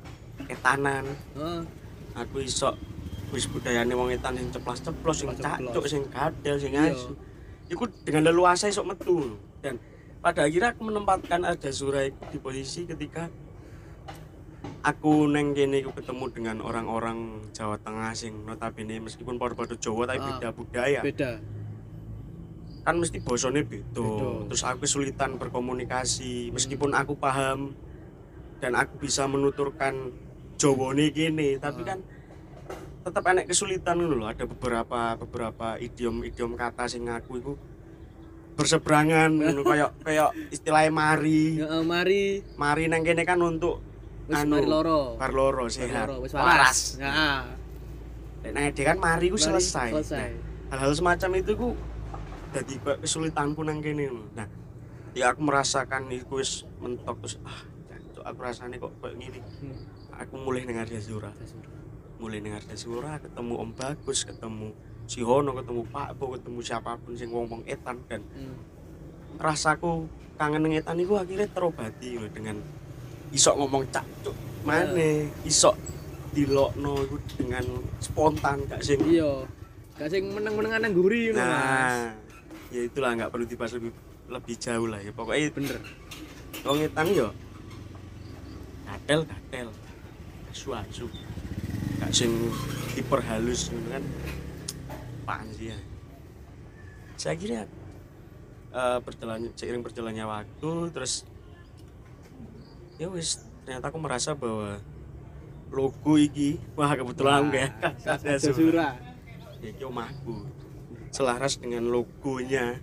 etanan, 0.49 1.05
Heeh. 1.37 1.61
aku 2.16 2.40
iso 2.40 2.73
wis 3.33 3.44
budayane 3.51 3.92
wong 3.92 4.09
etan 4.14 4.38
sing 4.38 4.49
ceplas-ceplos, 4.49 5.16
sing 5.20 5.31
cacuk, 5.37 5.85
sing 5.85 6.03
gadel, 6.09 6.57
sing 6.57 6.73
Iya. 6.73 6.97
asu. 6.97 7.12
Iku 7.68 7.85
dengan 8.05 8.33
leluasa 8.33 8.68
iso 8.73 8.85
metu 8.85 9.37
dan 9.61 9.77
pada 10.25 10.49
akhirnya 10.49 10.73
aku 10.73 10.89
menempatkan 10.89 11.45
ada 11.45 11.69
surai 11.69 12.09
di 12.33 12.41
posisi 12.41 12.89
ketika 12.89 13.29
aku 14.81 15.29
neng 15.29 15.53
kene 15.53 15.85
iku 15.85 15.93
ketemu 15.93 16.25
dengan 16.33 16.57
orang-orang 16.65 17.45
Jawa 17.53 17.77
Tengah 17.77 18.17
sing 18.17 18.33
notabene 18.49 19.05
meskipun 19.05 19.37
padha-padha 19.37 19.77
Jawa 19.77 20.09
tapi 20.09 20.25
Ah. 20.25 20.27
beda 20.33 20.49
budaya. 20.57 21.01
Beda. 21.05 21.45
Kan 22.89 23.01
mesti 23.01 23.21
bosone 23.21 23.69
beda. 23.69 24.49
Terus 24.49 24.63
aku 24.65 24.89
kesulitan 24.89 25.37
berkomunikasi 25.37 26.57
meskipun 26.57 26.97
aku 26.97 27.21
paham 27.21 27.77
dan 28.65 28.73
aku 28.81 29.05
bisa 29.05 29.29
menuturkan 29.29 30.09
Jawane 30.57 31.13
gini 31.13 31.61
tapi 31.61 31.85
Ah. 31.85 31.93
kan 31.93 31.99
tetap 33.05 33.29
enak 33.29 33.45
kesulitan 33.45 34.01
loh 34.01 34.25
ada 34.25 34.49
beberapa 34.49 35.21
beberapa 35.21 35.77
idiom-idiom 35.77 36.57
kata 36.57 36.89
sing 36.89 37.05
aku 37.13 37.37
itu 37.37 37.53
berseberangan 38.55 39.31
kayak 39.67 39.90
kayak 40.07 40.31
istilahnya 40.55 40.90
mari. 40.95 41.59
Ya 41.59 41.67
eh, 41.67 41.85
mari. 41.85 42.23
Mari 42.55 42.83
nang 42.87 43.03
kene 43.03 43.27
kan 43.27 43.43
untuk 43.43 43.83
wis 44.31 44.40
Anu, 44.40 44.57
mari 44.57 44.67
loro. 44.71 45.21
bar 45.21 45.33
loro 45.35 45.67
sehat. 45.69 46.09
loro 46.09 46.25
wis 46.25 46.33
waras. 46.33 46.49
waras. 46.49 46.79
Ya. 47.03 47.12
Nek 48.47 48.51
nang 48.55 48.64
ade 48.71 48.83
kan 48.87 48.97
mari 48.97 49.27
ku 49.29 49.37
selesai. 49.37 49.90
selesai. 49.90 50.29
Nah, 50.71 50.79
hal-hal 50.79 50.93
semacam 50.95 51.31
itu 51.43 51.53
ku 51.59 51.69
jadi 52.55 52.75
kesulitanku 53.03 53.61
nang 53.67 53.83
kene 53.83 54.09
lho. 54.09 54.25
Nah, 54.38 54.47
ya 55.12 55.35
aku 55.35 55.43
merasakan 55.43 56.09
iku 56.14 56.38
wis 56.38 56.62
mentok 56.79 57.19
terus 57.21 57.37
ah 57.43 57.75
aku 58.25 58.38
rasane 58.40 58.81
kok 58.81 58.93
kayak 59.03 59.14
gini. 59.21 59.40
Hmm. 59.61 59.77
Aku 60.25 60.40
mulai 60.40 60.64
dengar 60.64 60.87
Jazura. 60.88 61.35
Mulai 62.23 62.40
dengar 62.40 62.62
Jazura, 62.64 63.19
ketemu 63.21 63.55
Om 63.61 63.71
Bagus, 63.75 64.25
ketemu 64.25 64.73
si 65.05 65.21
Hono, 65.21 65.53
ketemu 65.53 65.83
Pak 65.88 66.17
Bo, 66.17 66.33
ketemu 66.33 66.59
siapa 66.61 66.97
pun 66.97 67.12
sing 67.12 67.29
wong-wong 67.29 67.62
etan 67.64 68.01
dan 68.09 68.25
Hmm. 68.33 68.57
rasaku 69.37 70.07
kangen 70.35 70.62
nang 70.62 70.75
etan 70.75 70.99
iku 70.99 71.19
akhirnya 71.19 71.51
terobati 71.51 72.19
lho 72.19 72.31
dengan 72.31 72.55
iso 73.31 73.51
ngomong 73.55 73.83
cak 73.90 74.07
cuk 74.23 74.37
maneh 74.62 75.27
iso 75.43 75.75
dilokno 76.31 77.03
iku 77.03 77.17
dengan 77.35 77.67
spontan 77.99 78.62
gak 78.67 78.83
sing 78.83 78.99
iya 79.03 79.43
gak 79.95 80.11
sing 80.11 80.31
meneng-menengan 80.31 80.87
nang 80.87 80.95
guri 80.95 81.35
ngono 81.35 81.43
Mas 81.43 81.51
Nah, 81.51 82.07
ya 82.71 82.81
itulah 82.87 83.11
nggak 83.14 83.31
perlu 83.31 83.47
dibahas 83.47 83.75
lebih 83.75 83.90
lebih 84.25 84.55
jauh 84.57 84.87
lah 84.88 84.99
ya. 85.03 85.11
Pokoknya 85.11 85.51
bener 85.51 85.79
wong 86.62 86.79
etan 86.81 87.07
yo 87.11 87.29
gatel 88.87 89.21
gatel 89.27 89.69
asu 90.49 90.69
asu 90.73 91.07
gak 91.99 92.11
sing 92.14 92.31
diperhalus 92.95 93.75
kan 93.90 94.03
apaan 95.25 95.49
sih 95.57 95.73
ya 95.73 95.79
saya 97.17 97.35
kira 97.41 97.65
eh 98.75 98.99
berjalan 99.01 99.49
seiring 99.57 99.81
berjalannya 99.81 100.29
waktu 100.29 100.93
terus 100.93 101.25
ya 103.01 103.09
wis 103.09 103.41
ternyata 103.65 103.89
aku 103.89 103.99
merasa 103.99 104.37
bahwa 104.37 104.77
logo 105.73 106.15
iki 106.21 106.61
wah 106.77 106.93
kebetulan 106.93 107.49
aku 107.49 107.57
ya 107.57 107.69
Jazura 108.37 109.01
ya 109.65 109.69
iki 109.73 109.83
omahku. 109.89 110.45
Selaras 111.09 111.57
dengan 111.57 111.89
logonya. 111.89 112.77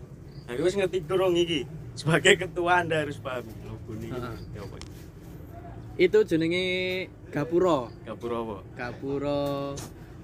Nah 0.49 0.53
wis 0.57 0.73
ngerti 0.73 1.05
dorong 1.05 1.37
iki. 1.37 1.69
Sebagai 1.93 2.41
ketua 2.41 2.81
anda 2.81 3.05
harus 3.05 3.21
paham 3.21 3.45
logo 3.67 3.93
ini. 3.99 4.09
Heeh. 4.09 4.35
ya 4.57 4.65
apa 4.65 4.77
itu 5.99 6.17
jenenge 6.25 6.65
Gapuro 7.29 7.93
gapura 8.07 8.37
apa? 8.41 8.57
Gapuro 8.73 9.75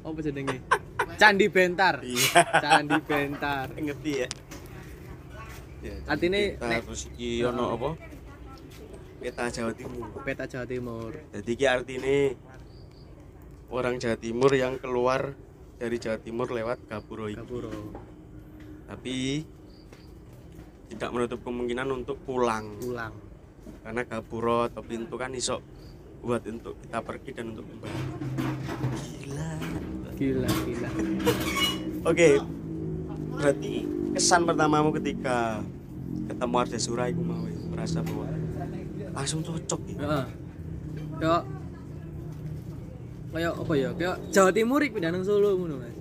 apa 0.07 0.19
jenenge? 0.23 0.57
Candi 1.17 1.47
Bentar. 1.49 1.95
Iya. 2.01 2.41
Candi 2.61 2.97
Bentar. 3.01 3.65
Ngerti 3.73 4.11
ya? 4.13 4.27
Ya 5.77 5.93
Artinya, 6.09 6.39
nek- 6.57 6.83
terus 6.85 7.05
iki 7.13 7.43
ono 7.43 7.73
apa? 7.73 7.89
Peta 9.17 9.45
Jawa 9.49 9.71
Timur. 9.73 10.05
Peta 10.21 10.45
Jawa 10.45 10.65
Timur. 10.65 11.11
Jadi 11.33 11.49
iki 11.51 11.65
artinya 11.65 12.17
orang 13.69 13.97
Jawa 13.97 14.17
Timur 14.17 14.51
yang 14.53 14.77
keluar 14.77 15.33
dari 15.77 15.97
Jawa 15.97 16.17
Timur 16.17 16.47
lewat 16.49 16.85
Gapuro 16.85 17.27
iki. 17.27 17.37
Gapuro. 17.37 17.73
Tapi 18.87 19.43
tidak 20.87 21.09
menutup 21.11 21.39
kemungkinan 21.43 21.87
untuk 21.91 22.17
pulang. 22.23 22.79
Pulang. 22.79 23.13
Karena 23.83 24.01
gapuro 24.03 24.63
atau 24.63 24.79
pintu 24.79 25.19
kan 25.19 25.35
iso 25.35 25.59
buat 26.23 26.43
untuk 26.47 26.79
kita 26.81 26.99
pergi 27.03 27.29
dan 27.35 27.51
untuk 27.53 27.67
kembali 27.67 28.56
gila 30.17 30.49
gila 30.65 30.89
oke 32.03 32.29
berarti 33.37 33.73
kesan 34.17 34.41
pertamamu 34.43 34.89
ketika 34.97 35.61
ketemu 36.27 36.55
Arda 36.57 36.79
Sura 36.81 37.05
iku 37.05 37.21
mau 37.21 37.45
ya, 37.45 37.57
merasa 37.69 38.01
bahwa 38.01 38.25
langsung 39.13 39.41
cocok 39.45 39.81
ya 39.93 39.97
Heeh. 39.97 40.25
Kayak 41.17 41.41
kayak 43.33 43.53
apa 43.57 43.73
ya? 43.73 43.89
Kayak 43.97 44.15
Jawa 44.29 44.51
Timur 44.53 44.81
pindah 44.85 45.09
nang 45.09 45.25
Solo 45.25 45.49
ngono, 45.57 45.75
Mas. 45.81 45.97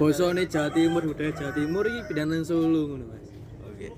Bosone 0.00 0.42
Jawa 0.48 0.68
Timur, 0.72 1.02
budaya 1.04 1.32
Jawa 1.32 1.52
Timur 1.52 1.84
iki 1.84 2.00
pindah 2.08 2.44
Solo 2.44 2.80
ngono, 2.92 3.04
Mas. 3.12 3.24
oke 3.68 3.88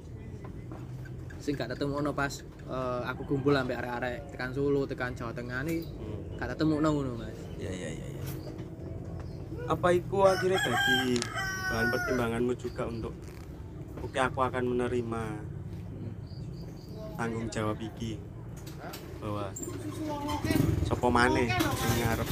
Sing 1.38 1.54
gak 1.54 1.70
ketemu 1.74 2.02
ono 2.02 2.10
pas 2.10 2.42
eh, 2.66 3.02
aku 3.06 3.22
kumpul 3.26 3.54
ambek 3.54 3.78
arek-arek 3.78 4.34
tekan 4.34 4.50
Solo, 4.50 4.82
tekan 4.86 5.14
Jawa 5.14 5.30
Tengah 5.34 5.62
nih 5.62 5.86
Hmm. 5.86 6.38
gak 6.38 6.58
ketemu 6.58 6.74
ngono, 6.82 7.10
Mas. 7.18 7.49
Ya 7.60 7.70
ya 7.70 7.90
ya 7.92 8.08
ya 8.08 8.24
apa 9.68 9.88
itu 9.92 10.16
akhirnya 10.18 10.58
jadi 10.58 11.20
bahan 11.70 11.86
pertimbanganmu 11.92 12.52
juga 12.56 12.82
untuk 12.88 13.14
oke 14.00 14.18
aku 14.18 14.40
akan 14.40 14.64
menerima 14.66 15.22
tanggung 17.14 17.46
jawab 17.52 17.76
iki 17.78 18.16
bahwa 19.20 19.52
sapa 20.88 21.06
maneh 21.12 21.52
sing 21.52 21.94
ngarep 22.00 22.28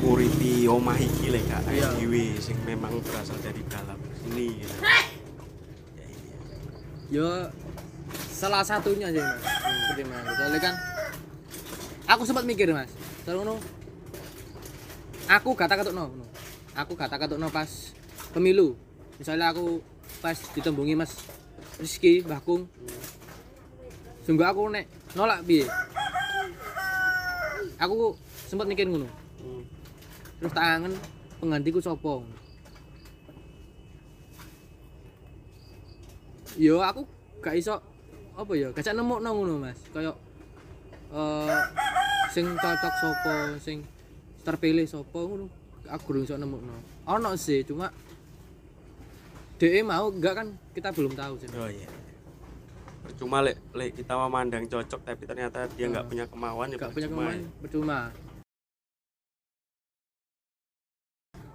nguripi 0.00 0.64
omah 0.64 0.96
iki 0.96 1.28
lek 1.28 1.44
gak 1.46 1.62
Iya. 1.68 1.92
dhewe 1.94 2.24
sing 2.40 2.56
memang 2.64 2.96
berasal 3.04 3.36
dari 3.44 3.60
dalam 3.68 4.00
sini 4.24 4.64
gitu. 4.64 4.72
Ya, 4.80 4.96
iya. 6.08 6.36
Ya 7.12 7.30
salah 8.32 8.64
satunya 8.64 9.12
aja, 9.12 9.20
Mas. 9.20 9.44
Pertimbangan. 9.92 10.32
Soalnya 10.32 10.60
kan 10.64 10.74
aku 12.08 12.22
sempat 12.24 12.48
mikir, 12.48 12.72
Mas. 12.72 12.88
Soalnya 13.28 13.44
ngono 13.44 13.60
aku 15.28 15.52
gak 15.52 15.68
tak 15.68 15.84
no, 15.92 16.08
aku 16.72 16.96
gak 16.96 17.12
tak 17.12 17.28
no 17.36 17.52
pas 17.52 17.68
pemilu. 18.32 18.72
Misalnya 19.20 19.52
aku 19.52 19.84
pas 20.24 20.32
ditembungi 20.56 20.96
mas 20.96 21.12
Rizky 21.76 22.24
Mbah 22.24 22.40
Kung 22.40 22.64
sungguh 24.24 24.48
aku 24.48 24.72
nek 24.72 24.88
nolak 25.12 25.44
piye? 25.44 25.68
Aku 27.76 28.16
sempat 28.48 28.64
mikir 28.64 28.88
ngono. 28.88 29.04
Terus 30.40 30.52
tak 30.56 30.64
angen 30.80 30.96
penggantiku 31.36 31.84
sopo 31.84 32.24
yo 36.56 36.80
aku 36.80 37.04
gak 37.44 37.60
iso 37.60 37.76
apa 38.40 38.52
ya 38.56 38.72
gak 38.72 38.88
nemu 38.88 39.20
ngono 39.20 39.60
mas. 39.60 39.76
Kayak 39.92 40.16
eh 41.12 42.07
sing 42.32 42.44
cocok 42.54 42.94
sopo 43.00 43.34
sing 43.60 43.78
terpilih 44.44 44.84
sopo 44.84 45.18
ngono? 45.24 45.46
Aku 45.88 46.12
belum 46.12 46.28
iso 46.28 46.36
nemu 46.36 46.56
ono 47.08 47.30
sih 47.36 47.64
cuma 47.64 47.88
DE 49.58 49.82
mau 49.82 50.06
enggak 50.12 50.34
kan? 50.38 50.48
Kita 50.70 50.94
belum 50.94 51.18
tahu 51.18 51.34
sih. 51.42 51.48
Oh 51.58 51.66
iya. 51.66 51.88
Percuma 53.02 53.42
lek 53.42 53.58
lek 53.74 53.96
kita 53.96 54.14
memandang 54.14 54.68
cocok 54.70 55.00
tapi 55.02 55.26
ternyata 55.26 55.66
dia 55.74 55.90
nggak 55.90 56.04
Oh. 56.06 56.10
punya 56.12 56.24
kemauan 56.30 56.68
ya 56.70 56.76
enggak 56.78 56.92
punya 56.94 57.08
kemauan 57.10 57.36
ya. 57.42 57.48
percuma. 57.64 57.98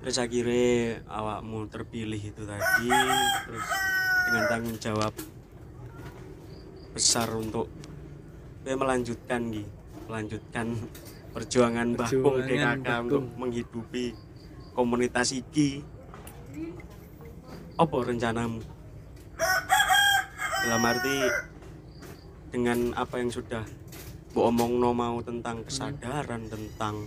Terus 0.03 0.17
akhirnya 0.19 0.99
awakmu 1.07 1.59
terpilih 1.71 2.19
itu 2.19 2.43
tadi 2.43 2.91
terus 3.47 3.67
dengan 4.27 4.43
tanggung 4.51 4.77
jawab 4.81 5.13
besar 6.91 7.31
untuk 7.31 7.71
gue 8.67 8.75
melanjutkan 8.75 9.47
Gi. 9.47 9.63
Melanjutkan 10.13 10.77
perjuangan 11.33 11.97
Perjuangan 11.97 12.45
DKK 12.45 12.85
Mbah 12.85 12.97
untuk 13.09 13.25
menghidupi 13.33 14.13
komunitas 14.77 15.33
iki. 15.33 15.81
Apa 17.73 17.97
rencanamu? 18.05 18.61
Dalam 20.61 20.85
arti 20.85 21.17
dengan 22.53 22.93
apa 22.93 23.17
yang 23.17 23.33
sudah 23.33 23.65
Bu 24.33 24.49
omong 24.49 24.81
no 24.81 24.93
mau 24.93 25.21
tentang 25.21 25.61
kesadaran 25.65 26.45
tentang 26.49 27.05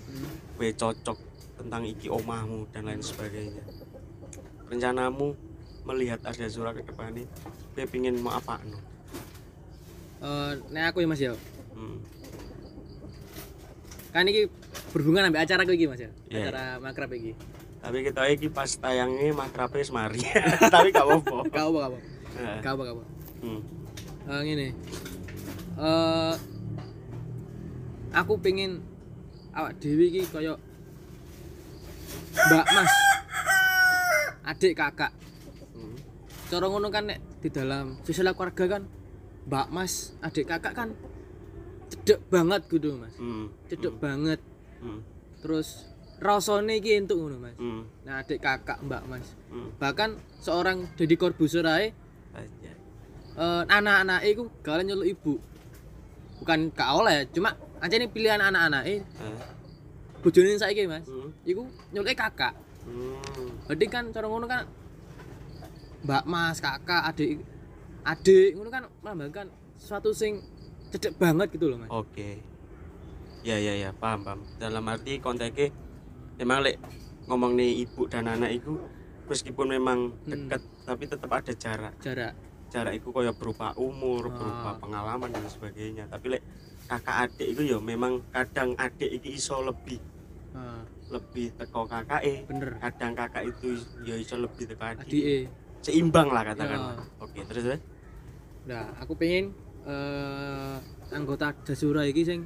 kue 0.59 0.71
cocok 0.75 1.19
tentang 1.59 1.83
iki 1.87 2.07
omahmu 2.11 2.71
dan 2.75 2.87
lain 2.91 3.03
sebagainya. 3.03 3.63
Rencanamu 4.67 5.35
melihat 5.87 6.23
Arda 6.27 6.47
Sura 6.51 6.75
ke 6.75 6.83
depan 6.83 7.15
ini 7.15 7.27
kue 7.75 7.87
pingin 7.87 8.19
mau 8.19 8.35
apa 8.35 8.59
no 8.67 8.79
Eh, 10.17 10.53
nek 10.73 10.91
aku 10.91 11.05
ya 11.05 11.09
Mas 11.13 11.21
ya. 11.21 11.35
hmm. 11.77 11.97
Kan 14.17 14.25
iki 14.25 14.49
berhubungan 14.97 15.29
sampai 15.29 15.45
acara 15.45 15.63
iki 15.69 15.85
Mas 15.85 16.01
ya. 16.01 16.09
Iya, 16.33 16.49
Acara 16.49 16.63
makrab 16.81 17.13
iki. 17.13 17.37
tapi 17.77 18.03
kita 18.03 18.23
iki 18.27 18.49
pas 18.49 18.67
tayangnya 18.73 19.31
makrabe 19.31 19.79
semari 19.79 20.19
tapi 20.75 20.91
gak 20.91 21.07
apa-apa 21.07 21.47
Gak 21.53 21.65
apa 21.69 21.77
gak 21.77 21.91
apa. 21.93 21.99
Nah, 22.35 22.57
Gak 22.59 22.73
apa 22.73 22.83
gak 22.83 22.95
apa. 22.97 23.05
hmm. 23.45 23.61
Eh, 24.27 24.41
ngene. 24.43 24.69
Eh 25.77 26.35
aku 28.11 28.33
pengen 28.41 28.81
awak 29.53 29.77
dewi 29.79 30.11
iki 30.11 30.23
kaya 30.27 30.57
Mbak 32.35 32.67
Mas. 32.67 32.93
Adik 34.47 34.73
kakak. 34.75 35.13
Hmm. 35.71 35.95
Cara 36.49 36.67
ngono 36.67 36.89
kan 36.89 37.07
nek 37.07 37.19
di 37.39 37.53
dalam 37.53 38.01
sosial 38.03 38.35
keluarga 38.35 38.79
kan 38.79 38.83
Mbak 39.47 39.67
Mas, 39.71 40.11
adik 40.19 40.51
kakak 40.51 40.75
kan 40.75 40.91
cedek 41.87 42.21
banget 42.29 42.61
gitu 42.67 42.99
Mas. 42.99 43.15
Hmm. 43.17 43.47
Cedek 43.71 43.95
banget. 43.99 44.41
Hmm. 44.83 45.01
Terus 45.43 45.87
rasane 46.19 46.81
iki 46.81 46.97
entuk 46.99 47.19
ngono 47.19 47.37
Mas. 47.39 47.57
Hmm. 47.59 47.87
Nah, 48.03 48.23
adik 48.23 48.43
kakak 48.43 48.83
Mbak 48.83 49.03
Mas. 49.07 49.27
Hmm. 49.51 49.71
Bahkan 49.79 50.11
seorang 50.41 50.89
Corbuzier 51.17 51.67
ae 51.67 51.93
Aja. 52.37 52.73
eh, 53.37 53.63
anak-anak 53.69 54.21
gak 54.61 54.75
oleh 54.81 54.85
nyeluk 54.85 55.09
ibu. 55.09 55.35
Bukan 56.43 56.69
gak 56.73 56.91
oleh, 56.93 57.25
cuma 57.33 57.57
aja 57.81 57.97
nih 57.97 58.09
pilihan 58.09 58.41
anak-anak 58.41 58.83
eh 58.89 59.01
Ah. 59.21 59.41
bojone 60.21 60.57
saiki 60.57 60.89
Mas. 60.89 61.07
Hmm. 61.07 61.31
Iku 61.45 61.65
nyeluk 61.93 62.13
kakak. 62.13 62.53
Hmm. 62.87 63.17
Berarti 63.67 63.87
kan 63.87 64.05
cara 64.11 64.27
ngono 64.27 64.47
kan 64.47 64.65
Mbak 66.07 66.25
Mas, 66.25 66.63
kakak, 66.63 67.03
adik 67.03 67.43
adik 68.07 68.55
ngono 68.55 68.71
kan 68.71 68.87
melambangkan 69.03 69.47
sesuatu 69.77 70.15
sing 70.15 70.39
cedek 70.97 71.15
banget 71.17 71.49
gitu 71.53 71.69
loh 71.69 71.79
Mas. 71.79 71.89
Oke. 71.89 72.41
Ya 73.41 73.57
ya 73.57 73.77
ya, 73.77 73.91
paham 73.93 74.21
paham. 74.23 74.41
Dalam 74.57 74.83
arti 74.85 75.19
konteknya 75.19 75.71
emang 76.37 76.61
lek 76.61 76.81
ngomong 77.25 77.55
nih 77.55 77.85
ibu 77.85 78.07
dan 78.07 78.27
anak 78.27 78.55
itu 78.55 78.75
meskipun 79.25 79.71
memang 79.71 79.99
Hmm. 80.17 80.27
dekat 80.27 80.59
tapi 80.83 81.05
tetap 81.05 81.31
ada 81.31 81.53
jarak. 81.53 81.95
Jarak. 82.01 82.35
Jarak 82.67 82.95
itu 82.95 83.09
kayak 83.09 83.35
berupa 83.35 83.71
umur, 83.77 84.27
berupa 84.29 84.73
Ah. 84.73 84.77
pengalaman 84.77 85.31
dan 85.31 85.47
sebagainya. 85.47 86.07
Tapi 86.07 86.27
lek 86.33 86.43
kakak 86.87 87.17
adik 87.27 87.49
itu 87.51 87.63
ya 87.67 87.79
memang 87.79 88.23
kadang 88.31 88.75
adik 88.77 89.11
iki 89.13 89.35
iso 89.35 89.59
lebih 89.61 89.99
Nah, 90.51 90.81
lebih 91.09 91.53
teko 91.53 91.85
kakak 91.85 92.23
eh 92.23 92.41
bener. 92.43 92.79
kadang 92.81 93.13
kakak 93.13 93.45
itu 93.45 93.77
ya 94.03 94.17
iso 94.17 94.35
lebih 94.37 94.65
teko 94.65 94.85
adik 94.87 95.05
Adike. 95.05 95.39
seimbang 95.83 96.31
lah 96.31 96.43
katakanlah 96.43 96.97
Ya. 96.97 97.05
oke 97.21 97.41
terus 97.45 97.63
terus 97.67 97.83
Nah, 98.65 98.89
aku 98.97 99.13
pengen 99.15 99.53
eh 99.85 100.56
anggota 101.17 101.57
Dasura 101.65 102.05
iki 102.05 102.23
sing 102.29 102.45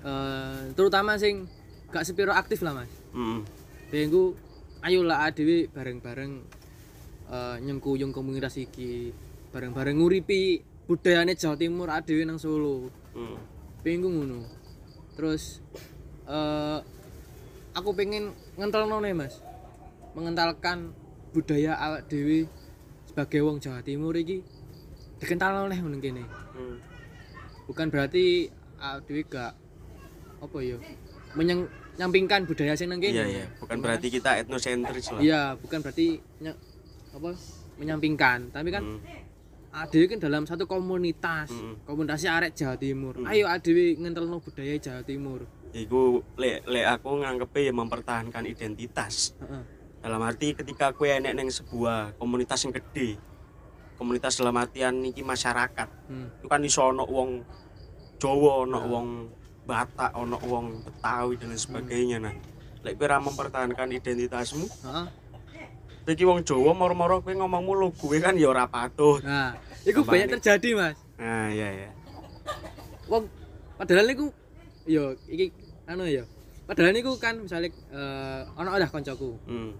eh 0.00 0.72
terutama 0.78 1.18
sing 1.20 1.50
gak 1.90 2.06
sepiro 2.06 2.30
aktif 2.30 2.62
lah 2.62 2.72
Mas. 2.72 2.92
Pengen 3.90 4.08
ku 4.14 4.38
ayo 4.86 5.02
lah 5.02 5.28
dhewe 5.34 5.66
bareng-bareng 5.68 6.32
eh 7.30 7.56
nyengkuyung 7.60 8.14
komunitas 8.14 8.56
iki, 8.56 9.10
bareng-bareng 9.50 9.98
nguripi 9.98 10.62
budayane 10.86 11.34
Jawa 11.34 11.58
Timur 11.58 11.90
dhewe 12.06 12.22
nang 12.24 12.38
Solo. 12.38 12.88
Pengen 13.82 14.00
ku 14.00 14.08
ngono. 14.08 14.40
Terus 15.18 15.58
eh 16.30 16.78
aku 17.74 17.90
pengen 17.92 18.30
ngentelno 18.54 19.02
nih 19.02 19.12
Mas. 19.12 19.42
Mengentalkan 20.14 20.94
budaya 21.30 21.78
awak 21.78 22.10
dhewe 22.10 22.46
sebagai 23.10 23.42
wong 23.42 23.58
Jawa 23.58 23.82
Timur 23.82 24.14
iki 24.14 24.42
dikental 25.20 25.68
oleh 25.68 25.76
ngono 25.76 25.98
kene. 25.98 26.24
Hmm. 26.54 26.89
Bukan 27.70 27.86
berarti 27.86 28.50
awake 28.82 29.06
dhewe 29.06 29.22
gak 29.24 29.54
apa 30.42 30.58
ya 30.58 30.76
menyeng 31.38 31.70
nyampingkan 31.94 32.42
budaya 32.42 32.74
sing 32.74 32.90
nang 32.90 32.98
kene. 32.98 33.14
iya 33.14 33.24
iya 33.28 33.46
bukan 33.62 33.78
berarti 33.78 34.10
kita 34.10 34.40
etnosentris 34.40 35.14
lah 35.14 35.20
Iya, 35.22 35.42
bukan 35.54 35.78
berarti 35.78 36.18
apa 37.10 37.30
menyampingkan, 37.76 38.50
tapi 38.50 38.68
kan 38.70 38.82
Hmm. 38.82 39.00
adewe 39.70 40.06
kan 40.06 40.18
dalam 40.18 40.42
satu 40.44 40.66
komunitas. 40.66 41.50
Hmm. 41.50 41.78
Komunitasnya 41.82 42.34
arek 42.34 42.52
Jawa 42.54 42.74
Timur. 42.74 43.14
Hmm. 43.16 43.26
Ayo 43.26 43.46
adewe 43.46 43.94
ngentelno 43.94 44.38
budaya 44.38 44.74
Jawa 44.76 45.02
Timur. 45.02 45.46
Iku 45.70 46.22
lek 46.34 46.66
lek 46.66 46.86
aku 46.88 47.22
nganggep 47.22 47.50
ya 47.54 47.72
mempertahankan 47.72 48.44
identitas. 48.44 49.32
Heeh. 49.38 49.62
Dalam 50.00 50.20
arti 50.20 50.56
ketika 50.56 50.90
kue 50.90 51.12
enek 51.12 51.36
neng 51.36 51.48
sebuah 51.48 52.16
komunitas 52.16 52.64
yang 52.64 52.72
gede, 52.72 53.20
komunitas 54.00 54.40
dalam 54.40 54.56
artian 54.56 55.04
iki 55.04 55.20
masyarakat, 55.20 55.88
Hmm. 56.08 56.32
itu 56.40 56.48
kan 56.48 56.64
iso 56.64 56.80
ono 56.82 57.04
wong 57.04 57.44
Jawa, 58.16 58.64
ono 58.64 58.78
Nah. 58.78 58.88
wong 58.88 59.08
Batak, 59.60 60.16
ono 60.16 60.40
wong 60.40 60.66
Betawi 60.82 61.36
dan 61.36 61.52
lain 61.52 61.60
sebagainya. 61.60 62.16
Nah, 62.18 62.32
lek 62.80 62.96
kue 62.96 63.04
ra 63.04 63.20
mempertahankan 63.20 63.92
identitasmu, 63.92 64.64
Heeh. 64.66 65.06
iki 66.08 66.24
wong 66.24 66.40
Jawa 66.42 66.72
moro-moro 66.72 67.20
kue 67.20 67.32
ngomongmu 67.32 67.72
lo 67.76 67.88
gue 67.92 68.18
kan 68.18 68.34
ya 68.34 68.48
ora 68.48 68.64
patut. 68.66 69.20
Nah, 69.20 69.52
itu 69.84 69.94
Kembali. 69.94 70.10
banyak 70.10 70.28
terjadi, 70.34 70.68
Mas. 70.74 70.96
Nah, 71.16 71.48
iya 71.48 71.68
iya. 71.70 71.90
Wong 73.06 73.28
padahal 73.76 74.08
niku 74.08 74.32
yo 74.84 75.12
iki 75.28 75.52
anu 75.84 76.08
ya. 76.08 76.24
Padahal 76.64 76.90
niku 76.90 77.14
kan 77.16 77.36
misalnya 77.36 77.68
eh 77.92 78.42
ono 78.56 78.72
ada 78.72 78.86
koncoku. 78.86 79.36
Hmm. 79.44 79.76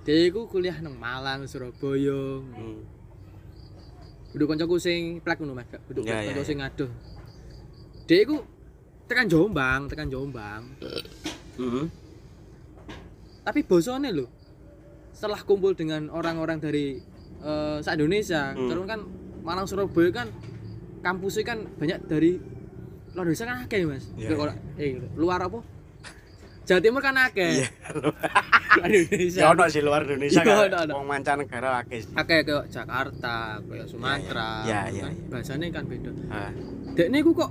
Dia 0.00 0.16
iku 0.24 0.48
kuliah 0.48 0.80
nang 0.80 0.96
Malang, 0.96 1.44
Surabaya. 1.44 2.40
Hmm. 2.40 2.80
Kudu 4.30 4.44
koncoku 4.44 4.76
sing 4.76 5.18
plek 5.18 5.38
ngono 5.38 5.54
Mas, 5.54 5.66
gak 5.66 5.82
kudu 5.84 6.02
Ya, 6.02 6.22
konco 6.22 6.38
ya. 6.38 6.46
sing 6.46 6.58
iku 8.20 8.36
tekan 9.06 9.26
Jombang, 9.26 9.86
tekan 9.86 10.06
Jombang. 10.06 10.62
Hmm. 11.56 11.86
Tapi 13.42 13.60
bosone 13.62 14.10
lho. 14.10 14.26
Setelah 15.10 15.42
kumpul 15.42 15.74
dengan 15.74 16.06
orang-orang 16.08 16.58
dari 16.58 17.02
eh 17.40 17.78
se 17.80 17.90
Indonesia, 17.90 18.52
Hmm. 18.52 18.68
terus 18.68 18.84
kan 18.84 19.00
Malang 19.40 19.64
Surabaya 19.64 20.10
kan 20.14 20.28
kampusnya 21.00 21.44
kan 21.46 21.58
banyak 21.74 21.98
dari 22.04 22.36
luar 23.10 23.24
Indonesia 23.24 23.46
kan 23.46 23.56
akeh 23.64 23.82
Mas. 23.82 24.04
Iya, 24.14 24.28
Luar- 24.30 24.58
eh 24.76 24.90
luar 25.16 25.40
apa? 25.42 25.58
Jawa 26.70 26.78
Timur 26.86 27.02
kan 27.02 27.18
akeh. 27.18 27.66
Iya. 27.66 27.68
Luar 28.78 28.90
Indonesia. 28.94 29.40
Ya 29.42 29.46
ono 29.50 29.64
sih 29.66 29.82
luar 29.82 30.06
Indonesia 30.06 30.38
Iya, 30.46 30.70
kan. 30.70 30.86
Wong 30.94 31.06
mancanegara 31.10 31.82
akeh. 31.82 32.06
Akeh 32.14 32.46
ke 32.46 32.70
Jakarta, 32.70 33.58
kayak 33.58 33.90
Sumatera. 33.90 34.62
Iya, 34.62 34.80
iya, 34.94 35.02
kan 35.02 35.12
iya. 35.18 35.26
Bahasanya 35.34 35.66
kan 35.74 35.84
beda. 35.90 36.10
Ah, 36.30 36.54
Dek 36.94 37.10
niku 37.10 37.34
kok 37.34 37.50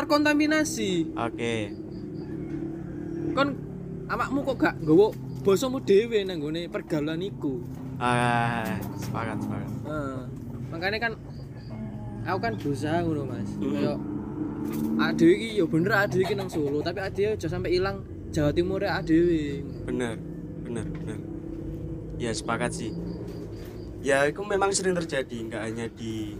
terkontaminasi. 0.00 1.12
Oke. 1.12 1.76
Kon 3.36 3.48
amakmu 4.08 4.40
kok 4.48 4.56
gak 4.56 4.74
nggawa 4.80 5.12
basamu 5.44 5.78
dhewe 5.84 6.24
nang 6.24 6.40
gone 6.40 6.72
pergaulan 6.72 7.20
iku. 7.20 7.60
Ah, 8.00 8.64
sepakat 8.96 9.36
sepakat. 9.36 9.70
Heeh. 9.84 10.20
makanya 10.66 10.98
kan 10.98 11.12
aku 12.24 12.38
kan 12.40 12.52
berusaha 12.56 13.04
ngono 13.04 13.22
Mas. 13.28 13.52
Hmm. 13.60 13.72
Kayak 13.76 13.96
adewe 15.12 15.32
iki 15.36 15.48
ya 15.60 15.64
bener 15.68 15.92
adewe 16.08 16.24
iki 16.24 16.32
nang 16.32 16.48
Solo, 16.48 16.80
tapi 16.80 17.04
adewe 17.04 17.36
aja 17.36 17.48
sampai 17.52 17.76
ilang 17.76 18.15
Jawa 18.36 18.52
Timur 18.52 18.84
adewe. 18.84 19.64
Bener, 19.88 20.20
bener, 20.60 20.84
bener. 20.84 21.18
Ya 22.20 22.36
sepakat 22.36 22.68
sih. 22.68 22.92
Ya 24.04 24.28
itu 24.28 24.44
memang 24.44 24.76
sering 24.76 24.92
terjadi, 24.92 25.48
nggak 25.48 25.62
hanya 25.64 25.88
di 25.88 26.36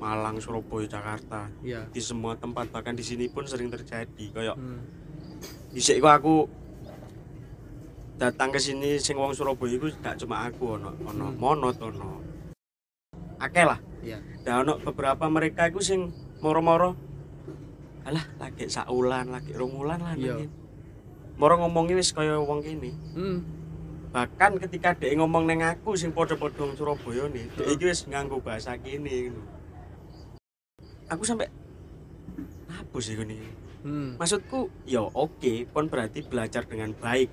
Malang, 0.00 0.40
Surabaya, 0.40 0.88
Jakarta. 0.88 1.52
Iya. 1.60 1.84
Di 1.92 2.00
semua 2.00 2.40
tempat 2.40 2.72
bahkan 2.72 2.96
di 2.96 3.04
sini 3.04 3.28
pun 3.28 3.44
sering 3.44 3.68
terjadi. 3.68 4.32
Kayak 4.32 4.56
Hmm. 4.56 4.80
iku 5.76 6.08
aku 6.08 6.34
datang 8.16 8.48
ke 8.48 8.56
sini 8.56 8.96
sing 8.96 9.20
wong 9.20 9.36
Surabaya 9.36 9.76
iku 9.76 9.92
gak 10.00 10.16
cuma 10.24 10.48
aku 10.48 10.80
ono 10.80 10.96
ono 11.04 11.26
Hmm. 11.28 11.36
monot 11.36 11.76
ono. 11.84 12.24
Akeh 13.44 13.68
lah. 13.68 13.76
Iya. 14.00 14.24
Dan 14.40 14.64
ono 14.64 14.80
beberapa 14.80 15.28
mereka 15.28 15.68
iku 15.68 15.84
sing 15.84 16.08
moro-moro 16.40 16.96
alah 18.08 18.24
lagi 18.40 18.72
saulan, 18.72 19.28
lagi 19.28 19.52
rong 19.52 19.76
wulan 19.76 20.00
lah 20.00 20.16
nangin. 20.16 20.63
Moro 21.34 21.58
ngomongi 21.58 21.94
wis 21.94 22.10
kaya 22.10 22.38
wong 22.38 22.62
kene. 22.62 22.90
Hmm. 23.14 23.38
bahkan 24.14 24.54
ketika 24.62 24.94
dia 24.94 25.10
ngomong 25.18 25.42
neng 25.42 25.58
aku 25.60 25.98
sing 25.98 26.14
podo-podo 26.14 26.70
Surabaya 26.78 27.26
nih 27.26 27.50
dia 27.50 27.66
iki 27.66 27.82
wis 27.82 28.06
nganggo 28.06 28.38
bahasa 28.38 28.78
kene 28.78 29.10
ngono. 29.26 29.42
aku 31.10 31.26
sampai 31.26 31.50
apa 32.70 32.96
sih 33.02 33.18
gini 33.18 33.42
Hmm. 33.82 34.14
maksudku 34.14 34.70
ya 34.86 35.02
oke 35.02 35.66
kon 35.68 35.90
berarti 35.90 36.22
belajar 36.22 36.62
dengan 36.62 36.94
baik 36.94 37.26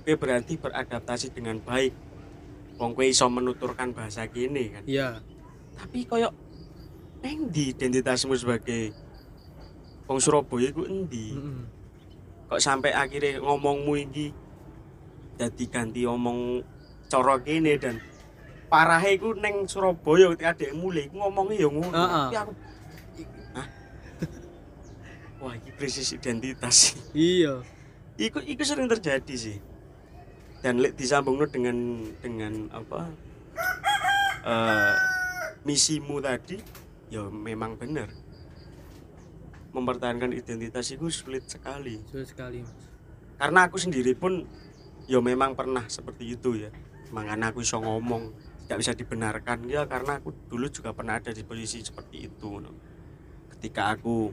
kowe 0.00 0.14
berarti 0.16 0.54
beradaptasi 0.54 1.28
dengan 1.28 1.58
baik 1.58 1.92
wong 2.78 2.94
kowe 2.94 3.02
iso 3.02 3.26
menuturkan 3.26 3.90
bahasa 3.90 4.24
kene 4.24 4.70
kan 4.70 4.82
Iya. 4.86 5.20
tapi 5.74 6.06
koyo 6.06 6.30
neng 7.20 7.50
di 7.50 7.74
identitasmu 7.74 8.32
sebagai 8.32 8.94
wong 10.06 10.22
Surabaya 10.22 10.70
iku 10.70 10.86
endi 10.86 11.34
Mm-mm. 11.34 11.66
Kok 12.50 12.58
sampai 12.58 12.90
akhirnya 12.90 13.38
ngomongmu 13.38 13.94
iki 13.94 14.34
jadi 15.38 15.64
ganti 15.70 16.02
omong 16.04 16.66
coro 17.06 17.38
kene 17.40 17.78
dan 17.78 18.02
parahnya 18.66 19.14
iku 19.14 19.34
neng 19.38 19.66
Surabaya 19.66 20.34
ketika 20.34 20.52
dia 20.58 20.74
mulai 20.74 21.06
iku 21.06 21.16
ngomongnya 21.22 21.56
ya 21.62 21.68
ngono 21.70 21.90
Heeh. 21.94 22.26
tapi 22.28 22.36
aku 22.36 22.52
Hah? 23.54 23.66
wah 25.40 25.54
ini 25.54 25.70
krisis 25.74 26.10
identitas 26.10 26.98
Iya. 27.14 27.62
iku 28.18 28.42
iku 28.42 28.62
sering 28.66 28.90
terjadi 28.90 29.34
sih 29.34 29.56
dan 30.60 30.76
disambung 30.94 31.40
dengan 31.48 32.04
dengan 32.20 32.68
apa 32.68 33.08
eh 34.44 34.94
misimu 35.64 36.20
tadi 36.20 36.60
ya 37.08 37.24
memang 37.28 37.76
benar 37.76 38.12
mempertahankan 39.70 40.34
identitas 40.34 40.90
itu 40.90 41.06
sulit 41.10 41.46
sekali 41.46 42.02
Sulit 42.10 42.28
sekali, 42.30 42.62
Mas. 42.62 42.74
karena 43.38 43.66
aku 43.70 43.76
sendiri 43.78 44.12
pun 44.18 44.44
ya 45.06 45.18
memang 45.22 45.54
pernah 45.58 45.86
seperti 45.86 46.34
itu 46.38 46.58
ya 46.58 46.70
makanya 47.10 47.50
aku 47.50 47.62
iso 47.62 47.82
ngomong 47.82 48.30
tidak 48.66 48.78
bisa 48.86 48.92
dibenarkan 48.94 49.66
ya 49.66 49.82
karena 49.90 50.22
aku 50.22 50.30
dulu 50.46 50.70
juga 50.70 50.94
pernah 50.94 51.18
ada 51.18 51.34
di 51.34 51.42
posisi 51.42 51.82
seperti 51.82 52.30
itu 52.30 52.62
no. 52.62 52.70
ketika 53.56 53.98
aku 53.98 54.30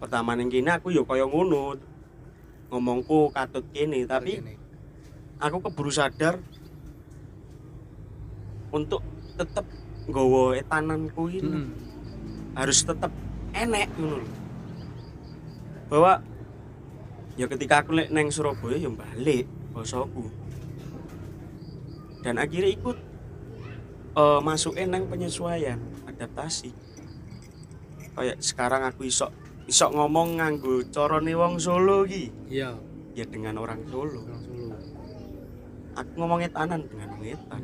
pertama 0.00 0.32
ning 0.32 0.48
kene 0.48 0.72
aku 0.72 0.88
ya 0.94 1.04
kaya 1.04 1.28
ngono 1.28 1.76
ngomongku 2.72 3.28
katut 3.36 3.68
kene 3.72 4.08
tapi 4.08 4.40
aku 5.36 5.56
keburu 5.68 5.92
sadar 5.92 6.40
untuk 8.72 9.04
tetap 9.36 9.64
nggawa 10.08 10.56
etananku 10.56 11.28
ini 11.28 11.68
Mm-mm. 11.68 11.72
harus 12.56 12.80
tetap 12.84 13.12
enek 13.54 13.88
ngono 13.96 14.26
bahwa 15.88 16.20
ya 17.40 17.46
ketika 17.48 17.80
aku 17.80 17.96
neng 17.96 18.28
Surabaya 18.28 18.76
ya 18.76 18.90
balik 18.92 19.48
basaku 19.72 20.28
dan 22.22 22.36
akhirnya 22.36 22.74
ikut 22.74 22.96
eh 24.18 24.40
masukin 24.42 24.90
neng 24.90 25.06
penyesuaian 25.06 25.78
adaptasi. 26.10 26.74
Kayak 28.18 28.42
sekarang 28.42 28.82
aku 28.82 29.06
isok 29.06 29.30
isok 29.70 29.94
ngomong 29.94 30.42
nganggo 30.42 30.82
corone 30.90 31.32
wong 31.38 31.62
Solo 31.62 32.02
ki. 32.02 32.50
Iya, 32.50 32.74
ya 33.14 33.24
dengan 33.30 33.62
orang 33.62 33.86
Solo. 33.86 34.26
Orang 34.26 34.42
Solo. 34.42 34.76
aku 35.94 36.10
ngomong 36.18 36.42
etanan 36.42 36.82
dengan 36.90 37.08
wong 37.14 37.24
etan. 37.26 37.62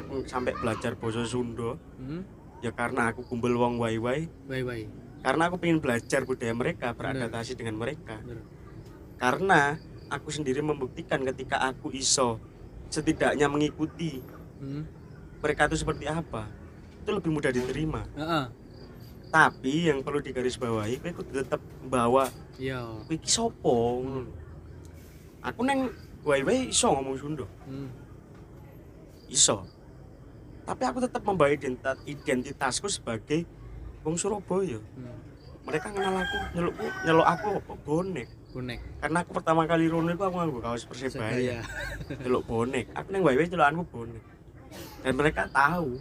Aku 0.00 0.24
sampai 0.24 0.56
belajar 0.56 0.96
bahasa 0.96 1.28
Sunda. 1.28 1.76
Hmm. 2.00 2.24
Ya 2.62 2.70
karena 2.70 3.10
aku 3.10 3.26
kumpul 3.26 3.50
wong 3.52 3.76
wai-wai 3.76 4.30
Bye 4.46 4.62
bye. 4.62 4.86
karena 5.20 5.42
aku 5.46 5.58
pengen 5.58 5.78
belajar 5.78 6.22
budaya 6.22 6.54
mereka 6.54 6.94
beradaptasi 6.94 7.54
dengan 7.54 7.74
mereka 7.74 8.22
Bener. 8.22 8.46
karena 9.18 9.60
aku 10.08 10.30
sendiri 10.30 10.62
membuktikan 10.62 11.22
ketika 11.26 11.58
aku 11.60 11.90
iso 11.90 12.38
setidaknya 12.88 13.46
mengikuti 13.46 14.22
Hmm. 14.56 14.86
mereka 15.42 15.66
itu 15.66 15.74
seperti 15.76 16.06
apa 16.06 16.46
itu 16.96 17.10
lebih 17.10 17.34
mudah 17.34 17.50
diterima 17.50 18.06
Heeh. 18.14 18.44
tapi 19.26 19.90
yang 19.90 19.98
perlu 20.00 20.22
digarisbawahi 20.22 21.02
kudu 21.02 21.34
tetep 21.34 21.58
bawa 21.82 22.30
Iya. 22.56 23.02
iki 23.10 23.26
sapa 23.26 23.58
ngono 23.66 24.22
lho. 24.22 24.32
aku 25.42 25.60
neng 25.66 25.90
wai-wai 26.22 26.70
iso 26.70 26.94
ngomong 26.94 27.18
Sunda 27.18 27.42
Hmm. 27.66 27.90
iso 29.26 29.66
tapi 30.62 30.82
aku 30.84 30.98
tetap 31.00 31.22
membawa 31.22 31.50
identitas 31.50 31.98
identitasku 32.04 32.86
sebagai 32.86 33.42
wong 34.02 34.14
Surabaya 34.14 34.78
Hmm. 34.94 35.14
mereka 35.62 35.90
kenal 35.90 36.14
aku 36.16 36.36
nyelukku 36.52 36.84
nyeluk 37.02 37.26
aku 37.26 37.48
bonek 37.80 38.28
Bonek. 38.52 38.78
karena 39.00 39.18
aku 39.22 39.30
pertama 39.32 39.64
kali 39.64 39.88
rono 39.88 40.10
itu 40.10 40.20
aku 40.20 40.36
nganggo 40.36 40.60
kaos 40.60 40.84
persebaya 40.84 41.62
nyeluk 42.20 42.42
bonek 42.44 42.90
aku 42.92 43.08
neng 43.08 43.22
wae 43.22 43.42
celukanku 43.42 43.84
bonek 43.88 44.22
dan 45.00 45.12
mereka 45.14 45.42
tahu 45.48 45.96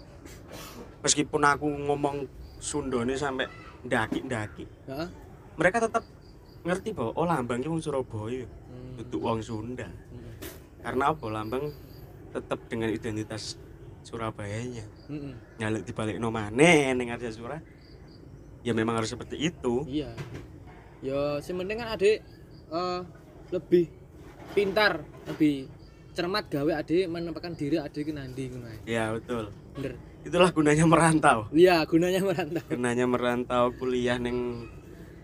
meskipun 1.00 1.42
aku 1.42 1.66
ngomong 1.66 2.26
Sundone 2.58 3.14
sampai 3.16 3.50
ndaki-ndaki 3.82 4.66
Heeh. 4.86 5.08
mereka 5.56 5.82
tetap 5.82 6.06
ngerti 6.62 6.94
bahwa 6.94 7.12
oh 7.16 7.26
lambangnya 7.26 7.70
wong 7.70 7.82
Surabaya 7.82 8.46
Hmm. 8.46 9.02
untuk 9.02 9.20
wong 9.20 9.42
Sunda 9.42 9.88
Hmm. 9.88 10.34
karena 10.82 11.04
apa 11.10 11.26
lambang 11.28 11.66
tetap 12.32 12.60
dengan 12.66 12.90
identitas 12.90 13.58
Surabayanya 14.02 14.86
Hmm. 15.06 15.36
nyalek 15.58 15.84
dibalik 15.84 16.18
no 16.18 16.30
maneh 16.30 16.90
ning 16.92 17.10
Arja 17.10 17.30
Sura 17.30 17.62
ya 18.62 18.72
memang 18.72 18.96
harus 18.96 19.10
seperti 19.10 19.38
itu 19.38 19.86
Iya. 19.86 20.14
Ya, 21.02 21.42
penting 21.42 21.78
kan 21.78 21.90
adik 21.92 22.22
eh, 22.70 23.00
lebih 23.50 23.90
pintar, 24.54 25.02
lebih 25.26 25.66
cermat 26.12 26.46
gawe 26.46 26.72
adik 26.78 27.08
menempatkan 27.08 27.56
diri 27.56 27.78
adik 27.78 28.08
ke 28.08 28.14
nandi 28.14 28.48
ngono 28.48 28.68
ae. 28.68 28.80
ya 28.86 29.10
betul 29.12 29.50
Bener. 29.74 29.96
itulah 30.22 30.50
gunanya 30.52 30.86
merantau 30.86 31.50
Iya, 31.50 31.82
gunanya 31.86 32.22
merantau. 32.22 32.64
gunanya 32.68 33.06
merantau 33.08 33.66
kuliah 33.74 34.18
neng 34.18 34.70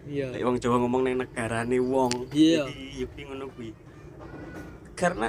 Iya. 0.07 0.31
Wong 0.39 0.55
Jawa 0.57 0.79
ngomong 0.79 1.03
neng 1.03 1.19
negarane 1.19 1.77
wong. 1.77 2.31
Iya. 2.31 2.63
Jadi 2.95 3.21
ngono 3.27 3.51
kuwi. 3.51 3.75
Karena 4.95 5.27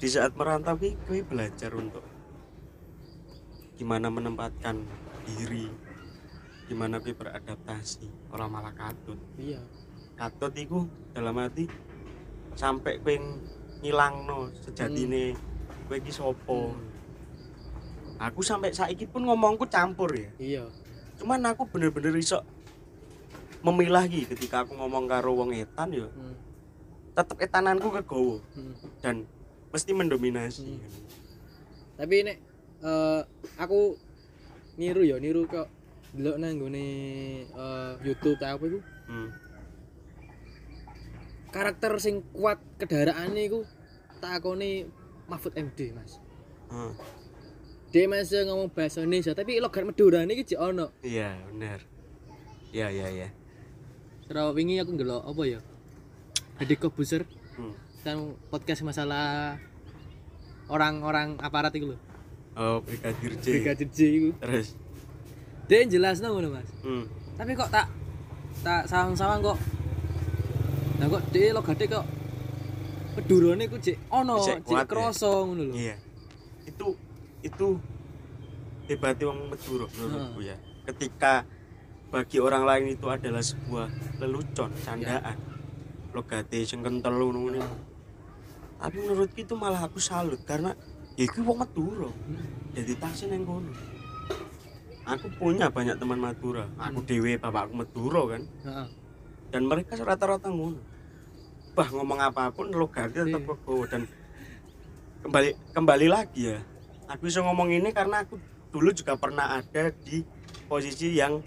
di 0.00 0.08
saat 0.08 0.32
merantau 0.32 0.80
kuwi 0.80 0.96
kuwi 1.04 1.20
belajar 1.20 1.76
untuk 1.76 2.00
gimana 3.76 4.08
menempatkan 4.08 4.80
diri, 5.28 5.68
gimana 6.68 7.00
kuwi 7.00 7.12
beradaptasi, 7.16 8.08
ora 8.32 8.48
malah 8.48 8.72
katut. 8.72 9.20
Iya. 9.36 9.60
Katut 10.16 10.52
iku 10.56 10.88
dalam 11.12 11.36
arti 11.36 11.68
sampai 12.56 13.00
kuwi 13.00 13.20
ngilangno 13.84 14.52
sejatine 14.64 15.36
kowe 15.88 15.96
iki 15.96 16.12
sapa. 16.12 16.60
Aku 18.20 18.44
sampai 18.44 18.72
saiki 18.72 19.08
pun 19.08 19.24
ngomongku 19.24 19.64
campur 19.68 20.12
ya. 20.12 20.32
Iya. 20.40 20.64
cuman 21.20 21.52
aku 21.52 21.68
bener-bener 21.68 22.16
iso 22.16 22.40
memilah 23.60 24.08
iki 24.08 24.24
ketika 24.24 24.64
aku 24.64 24.72
ngomong 24.72 25.04
karo 25.04 25.36
wong 25.36 25.52
etan 25.52 25.92
ya 25.92 26.08
Hmm. 26.08 26.32
tetep 27.12 27.36
etananku 27.44 27.92
kegowo 27.92 28.40
Hmm. 28.56 28.72
dan 29.04 29.28
mesti 29.70 29.90
mendominasi 29.94 30.66
Tapi 31.94 32.16
nek 32.26 32.38
eh, 32.82 33.20
aku 33.60 33.94
niru 34.80 35.02
ya, 35.04 35.20
niru 35.20 35.46
kok 35.46 35.68
delok 36.10 36.36
nang 36.42 36.58
nggone 36.58 36.86
eh, 37.46 37.92
YouTube 38.02 38.40
ta 38.40 38.58
apa 38.58 38.64
iku 38.66 38.80
hmm. 38.82 39.30
karakter 41.54 41.92
sing 42.02 42.26
kuat 42.34 42.58
kendaraane 42.82 43.40
iku 43.46 43.62
takone 44.18 44.90
Mahfud 45.30 45.54
MD, 45.54 45.94
Mas. 45.94 46.18
Hmm. 46.66 46.90
Dia 47.94 48.10
masih 48.10 48.46
ngomong 48.50 48.70
bahasa 48.74 49.02
Indonesia, 49.02 49.30
tapi 49.34 49.62
logat 49.62 49.86
Madurane 49.86 50.30
iki 50.34 50.54
jek 50.54 50.62
ono. 50.62 50.94
iya 51.02 51.34
bener 51.50 51.82
iya 52.70 52.86
iya 52.86 53.06
iya 53.10 53.28
Terus 54.30 54.54
wingi 54.54 54.78
aku 54.78 54.94
ndelok 54.94 55.26
apa 55.26 55.42
ya? 55.42 55.60
Deddy 56.62 56.78
Kobuser 56.78 57.26
hmm. 57.58 57.89
Kan 58.00 58.16
podcast 58.48 58.80
masalah 58.80 59.56
orang-orang 60.72 61.36
aparat 61.38 61.74
itu 61.76 61.92
loh. 61.92 62.00
oh 62.56 62.80
brigadir 62.80 63.32
J 63.38 63.46
Brigadir 63.60 63.88
J 63.92 63.98
itu. 64.08 64.30
terus 64.40 64.68
Dia 65.70 65.86
jelas 65.86 66.18
ngono 66.18 66.50
Mas. 66.50 66.66
hmm. 66.82 67.04
Tapi 67.38 67.54
kok 67.54 67.70
tak 67.70 67.86
tak 68.60 68.90
sawang-sawang 68.90 69.38
kok. 69.38 69.58
Nah 70.98 71.06
kok 71.06 71.22
dia 71.30 71.54
logate 71.54 71.86
kok 71.86 72.04
pedurone 73.10 73.64
ku 73.66 73.76
jek 73.78 73.98
ono, 74.10 74.38
Jek 74.42 74.66
ya? 74.66 74.82
kroso 74.86 75.46
ngono 75.46 75.70
lho. 75.70 75.74
iya 75.74 75.98
itu 76.62 76.94
itu 77.42 77.68
hebatnya 78.86 79.30
wong 79.30 79.50
Madura 79.50 79.86
menurutku 79.98 80.40
ya 80.46 80.56
ketika 80.86 81.42
bagi 82.10 82.38
orang 82.38 82.62
lain 82.66 82.94
itu 82.94 83.06
adalah 83.10 83.42
sebuah 83.42 83.86
lelucon 84.22 84.70
candaan 84.82 85.38
logate 86.14 86.66
sing 86.66 86.82
kentel 86.82 87.14
ngono 87.18 87.38
ngene. 87.50 87.60
Tapi 88.80 88.96
menurutku 89.04 89.38
itu 89.44 89.54
malah 89.54 89.84
aku 89.84 90.00
salut 90.00 90.40
karena 90.48 90.72
ya 91.14 91.28
iku 91.28 91.44
wong 91.44 91.60
Madura. 91.60 92.10
Jadi 92.72 92.92
tasnya 92.96 93.36
neng 93.36 93.44
kono. 93.44 93.72
Aku 95.04 95.26
punya 95.36 95.68
banyak 95.68 96.00
teman 96.00 96.16
Madura. 96.16 96.64
Aku 96.80 97.04
dewe 97.04 97.36
bapakku 97.36 97.76
Madura 97.76 98.36
kan. 98.36 98.42
Dan 99.52 99.68
mereka 99.68 100.00
rata-rata 100.00 100.48
ngono. 100.48 100.80
Berubah 101.70 101.96
ngomong 101.96 102.20
apa 102.20 102.52
pun 102.52 102.68
logatnya 102.68 103.24
tetap 103.24 103.40
Iya. 103.40 103.56
kegowo 103.56 103.84
dan 103.88 104.02
kembali 105.24 105.50
kembali 105.72 106.06
lagi 106.12 106.52
ya 106.52 106.60
aku 107.08 107.24
bisa 107.24 107.40
ngomong 107.40 107.72
ini 107.72 107.88
karena 107.88 108.20
aku 108.20 108.36
dulu 108.68 108.92
juga 108.92 109.16
pernah 109.16 109.56
ada 109.56 109.88
di 109.88 110.20
posisi 110.68 111.16
yang 111.16 111.40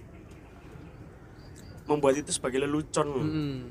membuat 1.86 2.17
itu 2.17 2.34
sebagai 2.34 2.65
lelucon. 2.65 3.07
Hmm. 3.13 3.61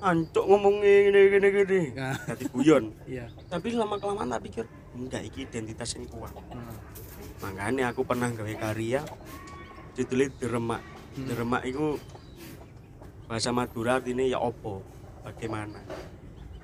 Ancuk 0.00 0.44
ngomong 0.44 0.84
gini 0.84 1.20
gini 1.32 1.48
gini 1.50 1.80
Nah, 1.96 2.16
jadi 2.28 2.44
guyon 2.52 2.84
iya. 3.08 3.26
tapi 3.48 3.72
lama 3.72 3.96
kelamaan 3.96 4.28
tak 4.28 4.42
pikir 4.44 4.64
enggak 4.92 5.22
iki 5.24 5.44
identitas 5.44 5.96
yang 5.96 6.04
kuat 6.08 6.32
Nah, 6.52 6.76
makanya 7.40 7.92
aku 7.92 8.04
pernah 8.04 8.28
gawe 8.28 8.54
karya 8.56 9.00
judulnya 9.92 10.28
deremak 10.36 10.82
Hmm. 11.16 11.24
deremak 11.24 11.64
itu 11.64 11.96
bahasa 13.24 13.48
Madura 13.48 13.96
artinya 13.96 14.20
ya 14.20 14.36
opo 14.36 14.84
bagaimana 15.24 15.80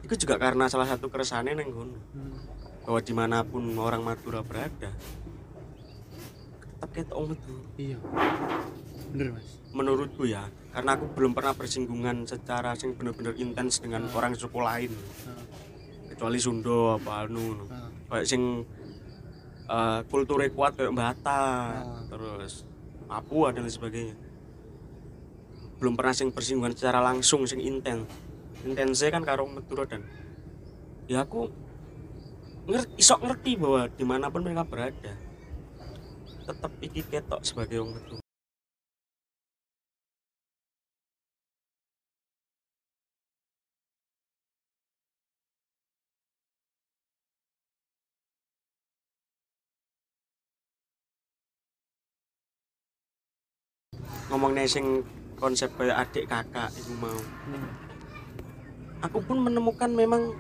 itu 0.04 0.12
juga 0.12 0.36
karena 0.36 0.68
salah 0.68 0.84
satu 0.84 1.08
keresahannya 1.08 1.56
neng 1.56 1.72
hmm. 1.72 2.84
bahwa 2.84 3.00
di 3.00 3.16
mana 3.16 3.40
pun 3.48 3.64
orang 3.80 4.04
Madura 4.04 4.44
berada 4.44 4.92
tetap 6.60 6.90
ketok 6.92 7.32
metu 7.32 7.54
Iya. 7.80 7.96
Bener, 9.08 9.32
Mas. 9.32 9.56
menurutku 9.72 10.28
ya 10.28 10.44
karena 10.72 10.90
aku 10.96 11.04
belum 11.12 11.32
pernah 11.36 11.52
bersinggungan 11.52 12.24
secara 12.24 12.72
sing 12.72 12.96
bener-bener 12.96 13.36
intens 13.36 13.78
dengan 13.78 14.08
Hmm. 14.08 14.16
orang 14.16 14.32
suku 14.32 14.56
lain 14.56 14.92
Nah, 15.28 15.44
kecuali 16.08 16.38
Sunda 16.40 16.96
apa 16.96 17.28
anu 17.28 17.68
nah. 17.68 17.88
kayak 18.08 18.26
sing 18.26 18.64
eh, 19.68 20.00
kulturnya 20.08 20.48
kuat 20.52 20.72
kayak 20.74 20.92
Batak 20.92 21.76
Ah. 21.84 22.02
terus 22.08 22.64
Papua 23.04 23.52
dan 23.52 23.68
lain 23.68 23.72
sebagainya 23.72 24.16
belum 25.76 25.92
pernah 25.92 26.14
sing 26.14 26.32
bersinggungan 26.32 26.72
secara 26.72 27.02
langsung 27.02 27.44
sing 27.44 27.60
intens 27.60 28.08
intensnya 28.62 29.10
kan 29.10 29.26
karo 29.26 29.44
Madura 29.44 29.84
dan 29.84 30.06
ya 31.04 31.26
aku 31.26 31.50
ngerti 32.64 32.94
isok 32.96 33.20
ngerti 33.26 33.52
bahwa 33.58 33.90
di 33.90 34.04
mana 34.06 34.30
pun 34.30 34.46
mereka 34.46 34.62
berada 34.62 35.12
tetap 36.46 36.72
iki 36.80 37.02
ketok 37.02 37.42
sebagai 37.42 37.82
orang 37.82 37.98
Madura 37.98 38.21
ngomongnya 54.43 54.66
sing 54.66 55.07
konsep 55.38 55.70
kayak 55.78 56.03
adik 56.03 56.26
kakak 56.26 56.74
itu 56.74 56.90
mau 56.99 57.14
Hmm. 57.47 57.70
aku 58.99 59.22
pun 59.22 59.38
menemukan 59.38 59.86
memang 59.86 60.34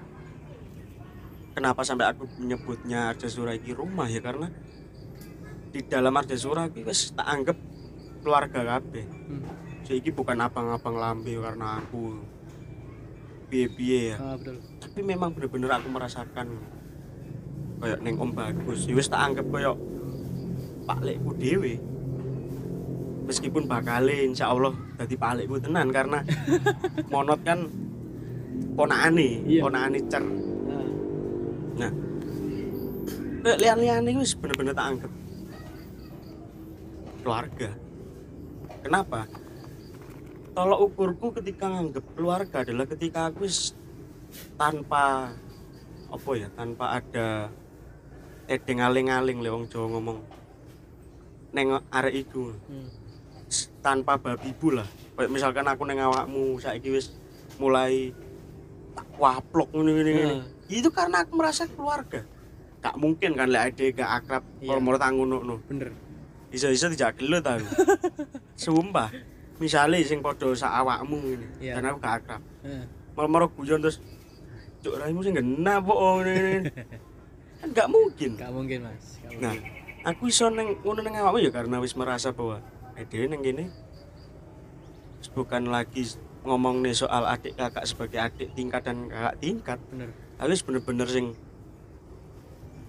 kenapa 1.54 1.86
sampai 1.86 2.10
aku 2.10 2.26
menyebutnya 2.34 3.14
Arjasura 3.14 3.54
iki 3.54 3.70
rumah 3.70 4.10
ya 4.10 4.18
karena 4.18 4.50
di 5.70 5.86
dalam 5.86 6.18
Arjasura 6.18 6.66
iki 6.66 6.82
wis 6.82 7.14
tak 7.14 7.30
anggap 7.30 7.54
keluarga 8.26 8.74
kabeh 8.74 9.06
Hmm. 9.06 9.46
jadi 9.86 10.10
bukan 10.10 10.42
abang-abang 10.42 10.98
lambe 10.98 11.38
karena 11.38 11.78
aku 11.78 12.18
piye-piye 13.54 14.00
ya 14.08 14.16
Ah, 14.18 14.34
betul. 14.34 14.58
tapi 14.82 14.98
memang 15.00 15.30
bener-bener 15.30 15.70
aku 15.70 15.86
merasakan 15.86 16.58
kayak 17.78 18.02
neng 18.02 18.18
om 18.18 18.34
bagus 18.34 18.82
ya 18.82 18.98
wis 18.98 19.06
tak 19.06 19.22
anggap 19.22 19.46
kayak 19.46 19.78
pak 20.82 20.98
lekku 21.06 21.38
dewe 21.38 21.78
meskipun 23.26 23.70
bakale 23.70 24.26
insya 24.26 24.50
Allah 24.50 24.74
jadi 24.98 25.16
lekku 25.18 25.58
tenan 25.62 25.88
karena 25.94 26.22
monot 27.12 27.40
kan 27.46 27.66
ponakane 28.74 29.44
Iya. 29.46 29.60
ponakane 29.64 29.98
cer 30.08 30.24
Nah, 33.42 33.58
lian-lian 33.58 34.06
itu 34.06 34.38
bener-bener 34.38 34.70
tak 34.70 34.86
anggap 34.86 35.12
keluarga. 37.26 37.70
Kenapa? 38.86 39.26
Tolok 40.54 40.80
ukurku 40.86 41.26
ketika 41.42 41.66
nganggep 41.66 42.06
keluarga 42.14 42.62
adalah 42.62 42.86
ketika 42.86 43.34
aku 43.34 43.50
tanpa 44.54 45.34
apa 46.06 46.30
ya, 46.38 46.48
tanpa 46.54 47.02
ada 47.02 47.50
edeng 48.46 48.78
aling-aling 48.78 49.42
le 49.42 49.48
wong 49.50 49.64
Jawa 49.66 49.86
ngomong 49.96 50.18
neng 51.50 51.82
arek 51.90 52.14
iku 52.26 52.52
hmm. 52.52 53.01
Tanpa 53.82 54.14
babi 54.16 54.54
bu 54.54 54.78
lah. 54.78 54.86
Misalkan 55.28 55.66
aku 55.66 55.82
neng 55.84 55.98
awakmu 55.98 56.56
saiki 56.56 56.88
wis 56.88 57.12
mulai 57.58 58.14
tak 58.94 59.06
waplok 59.18 59.68
ngene 59.74 59.90
ngene 59.92 60.10
ngene. 60.10 60.34
Nah. 60.38 60.46
Itu 60.70 60.88
karena 60.88 61.26
aku 61.26 61.32
merasa 61.36 61.66
keluarga. 61.66 62.22
Gak 62.82 62.96
mungkin 62.98 63.34
kan 63.34 63.46
lek 63.46 63.74
ade 63.74 63.92
gak 63.92 64.10
akrab 64.22 64.42
Iya. 64.58 64.74
kalau 64.74 64.80
mau 64.80 64.94
ngono 64.96 65.36
no. 65.42 65.56
bener. 65.66 65.90
Iso-iso 66.50 66.86
dijak 66.86 67.18
gelut 67.18 67.42
aku. 67.42 67.66
Sumpah. 68.62 69.10
Misalnya 69.58 70.02
sing 70.02 70.18
padha 70.18 70.50
sak 70.54 70.72
awakmu 70.72 71.18
ngene, 71.18 71.46
Iya. 71.58 71.78
dan 71.78 71.90
aku 71.90 71.98
gak 71.98 72.14
akrab. 72.22 72.42
Nah, 72.62 72.86
Mal-mal 73.12 73.44
guyon 73.52 73.78
terus 73.78 74.00
cuk 74.82 74.98
raimu 74.98 75.20
sing 75.20 75.36
genah 75.36 75.78
po 75.78 76.22
ngene 76.22 76.30
ngene. 76.32 76.70
Kan 77.62 77.68
gak 77.70 77.88
mungkin. 77.88 78.30
gak 78.34 78.50
mungkin, 78.50 78.78
Mas. 78.82 79.22
Gak 79.22 79.38
Nah, 79.38 79.54
mungkin. 79.54 79.70
aku 80.02 80.22
iso 80.26 80.50
neng 80.50 80.78
ngono 80.82 81.00
neng 81.00 81.14
awakmu 81.14 81.38
ya 81.38 81.50
karena 81.50 81.78
wis 81.78 81.94
merasa 81.94 82.34
bahwa 82.34 82.58
dhewe 83.08 83.26
neng 83.32 83.40
kene 83.40 83.64
wis 85.18 85.28
bukan 85.32 85.70
lagi 85.70 86.04
ngomong 86.42 86.82
nih 86.82 86.92
soal 86.92 87.24
adik 87.24 87.54
kakak 87.54 87.86
sebagai 87.86 88.18
adik 88.18 88.48
tingkat 88.52 88.82
dan 88.82 89.06
kakak 89.06 89.36
tingkat 89.38 89.78
bener. 89.88 90.10
wis 90.50 90.60
bener-bener 90.66 91.08
sing 91.08 91.26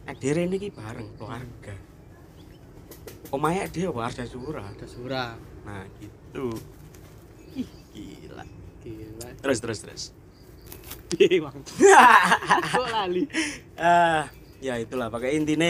eh 0.04 0.16
dhewe 0.18 0.44
ini 0.44 0.58
ki 0.60 0.70
bareng 0.74 1.10
keluarga 1.16 1.76
omahe 3.32 3.70
dhewe 3.72 3.94
apa 3.94 4.02
Arda 4.12 4.26
Sura 4.28 4.62
Ada 4.68 4.86
surah. 4.90 5.32
nah 5.64 5.86
gitu 6.02 6.54
Ih, 7.54 7.70
gila 7.94 8.44
Gila. 8.82 9.28
terus 9.40 9.60
terus 9.62 9.80
terus 9.86 10.04
Bang? 11.14 11.62
Kok 12.74 12.88
lali? 12.90 13.30
ah 13.78 14.26
ya 14.58 14.82
itulah 14.82 15.14
pakai 15.14 15.38
intinya 15.38 15.70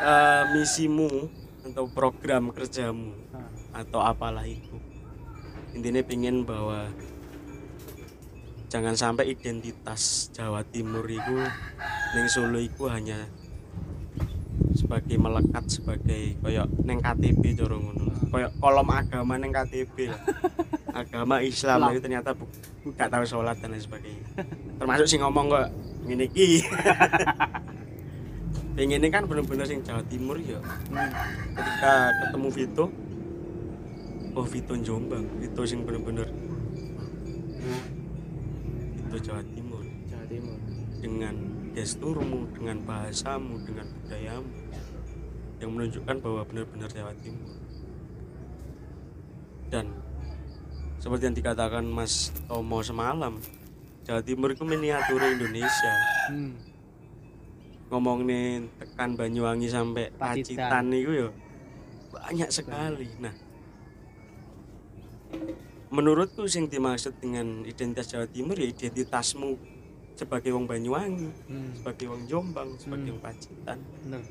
eh, 0.00 0.42
misimu 0.56 1.28
atau 1.68 1.84
program 1.92 2.48
kerjamu 2.48 3.19
atau 3.80 4.00
apalah 4.04 4.44
itu. 4.44 4.76
Intinya 5.72 6.02
pengen 6.04 6.42
bahwa 6.44 6.90
jangan 8.70 8.94
sampai 8.94 9.34
identitas 9.34 10.30
Jawa 10.30 10.62
Timur 10.66 11.06
itu 11.06 11.36
neng 12.14 12.26
Solo 12.30 12.58
itu 12.62 12.86
hanya 12.86 13.26
sebagai 14.74 15.18
melekat 15.18 15.66
sebagai 15.66 16.38
koyok 16.42 16.68
neng 16.86 17.02
KTP 17.02 17.58
cara 17.58 17.76
ngono. 17.76 18.04
Koyok 18.30 18.52
kolom 18.62 18.88
agama 18.90 19.34
neng 19.38 19.50
KTP 19.50 20.10
lah. 20.10 20.22
Agama 20.90 21.38
Islam 21.38 21.94
itu 21.94 22.02
ternyata 22.02 22.34
bu, 22.34 22.50
gak 22.98 23.14
tahu 23.14 23.22
sholat 23.22 23.54
dan 23.62 23.70
lain 23.70 23.78
sebagainya. 23.78 24.26
Termasuk 24.74 25.06
sih 25.06 25.22
ngomong 25.22 25.46
kok 25.46 25.70
ngene 26.02 26.26
iki. 26.26 26.66
Pengen 28.74 29.06
kan 29.06 29.22
bener-bener 29.30 29.70
sing 29.70 29.86
Jawa 29.86 30.02
Timur 30.10 30.34
ya. 30.42 30.58
Hmm. 30.90 31.10
ketika 31.54 31.92
ketemu 32.26 32.48
Vito 32.50 32.84
oh 34.34 34.46
Vito 34.46 34.74
Jombang 34.78 35.26
Vito 35.42 35.62
sing 35.66 35.82
bener-bener. 35.82 36.28
Vito 38.96 39.16
Jawa 39.18 39.42
Timur. 39.54 39.82
Jawa 40.06 40.24
Timur. 40.30 40.58
dengan 41.00 41.34
gesturmu 41.72 42.50
dengan 42.52 42.76
bahasamu 42.84 43.54
dengan 43.64 43.86
budayamu. 43.88 44.50
Yang 45.60 45.70
menunjukkan 45.70 46.16
bahwa 46.20 46.40
benar-benar 46.46 46.90
Jawa 46.92 47.12
Timur. 47.18 47.56
Dan 49.70 49.86
seperti 51.00 51.22
yang 51.30 51.36
dikatakan 51.36 51.84
Mas 51.86 52.34
Tomo 52.44 52.84
semalam 52.84 53.40
Jawa 54.04 54.20
Timur 54.20 54.52
itu 54.52 54.64
miniatur 54.66 55.20
Indonesia. 55.22 55.94
Hmm. 56.30 56.54
ngomong 57.90 58.22
nih 58.22 58.70
tekan 58.78 59.18
Banyuwangi 59.18 59.66
sampai 59.66 60.14
Pacitan. 60.14 60.70
Pacitan 60.70 60.84
itu 60.94 61.10
ya 61.26 61.28
banyak 62.14 62.46
sekali. 62.54 63.10
Nah 63.18 63.49
menurutku 65.90 66.46
sing 66.46 66.66
dimaksud 66.66 67.18
dengan 67.18 67.64
identitas 67.64 68.06
Jawa 68.06 68.26
Timur 68.26 68.54
ya 68.54 68.66
identitasmu 68.66 69.58
sebagai 70.14 70.52
wong 70.52 70.64
Banyuwangi 70.64 71.28
Hmm. 71.46 71.72
sebagai 71.74 72.06
wong 72.06 72.22
Jombang 72.24 72.76
sebagai 72.76 73.08
Hmm. 73.08 73.14
wong 73.16 73.22
Pacitan 73.22 73.78
Bener. 74.04 74.22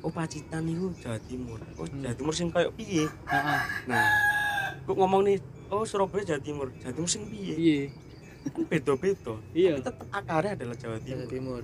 oh 0.00 0.10
Pacitan 0.10 0.62
itu 0.64 0.86
Jawa 0.96 1.18
Timur 1.20 1.58
oh 1.74 1.84
Hmm. 1.84 2.00
Jawa 2.00 2.14
Timur 2.14 2.32
sing 2.32 2.48
kayak 2.48 2.70
piye 2.74 3.04
Heeh. 3.08 3.60
nah 3.86 4.06
kok 4.80 4.94
ngomong 4.94 5.22
nih 5.24 5.36
oh 5.68 5.82
Surabaya 5.82 6.22
Jawa 6.24 6.40
Timur 6.40 6.68
Jawa 6.76 6.92
Timur 6.92 7.08
sing 7.08 7.26
piye 7.26 7.90
kan 8.46 8.62
beda-beda 8.64 9.34
Iya. 9.50 9.72
tapi 9.76 9.84
tetap 9.84 10.06
akarnya 10.10 10.52
adalah 10.54 10.76
Jawa 10.76 10.96
Jawa 10.96 11.02
Timur 11.02 11.28
Timur. 11.28 11.62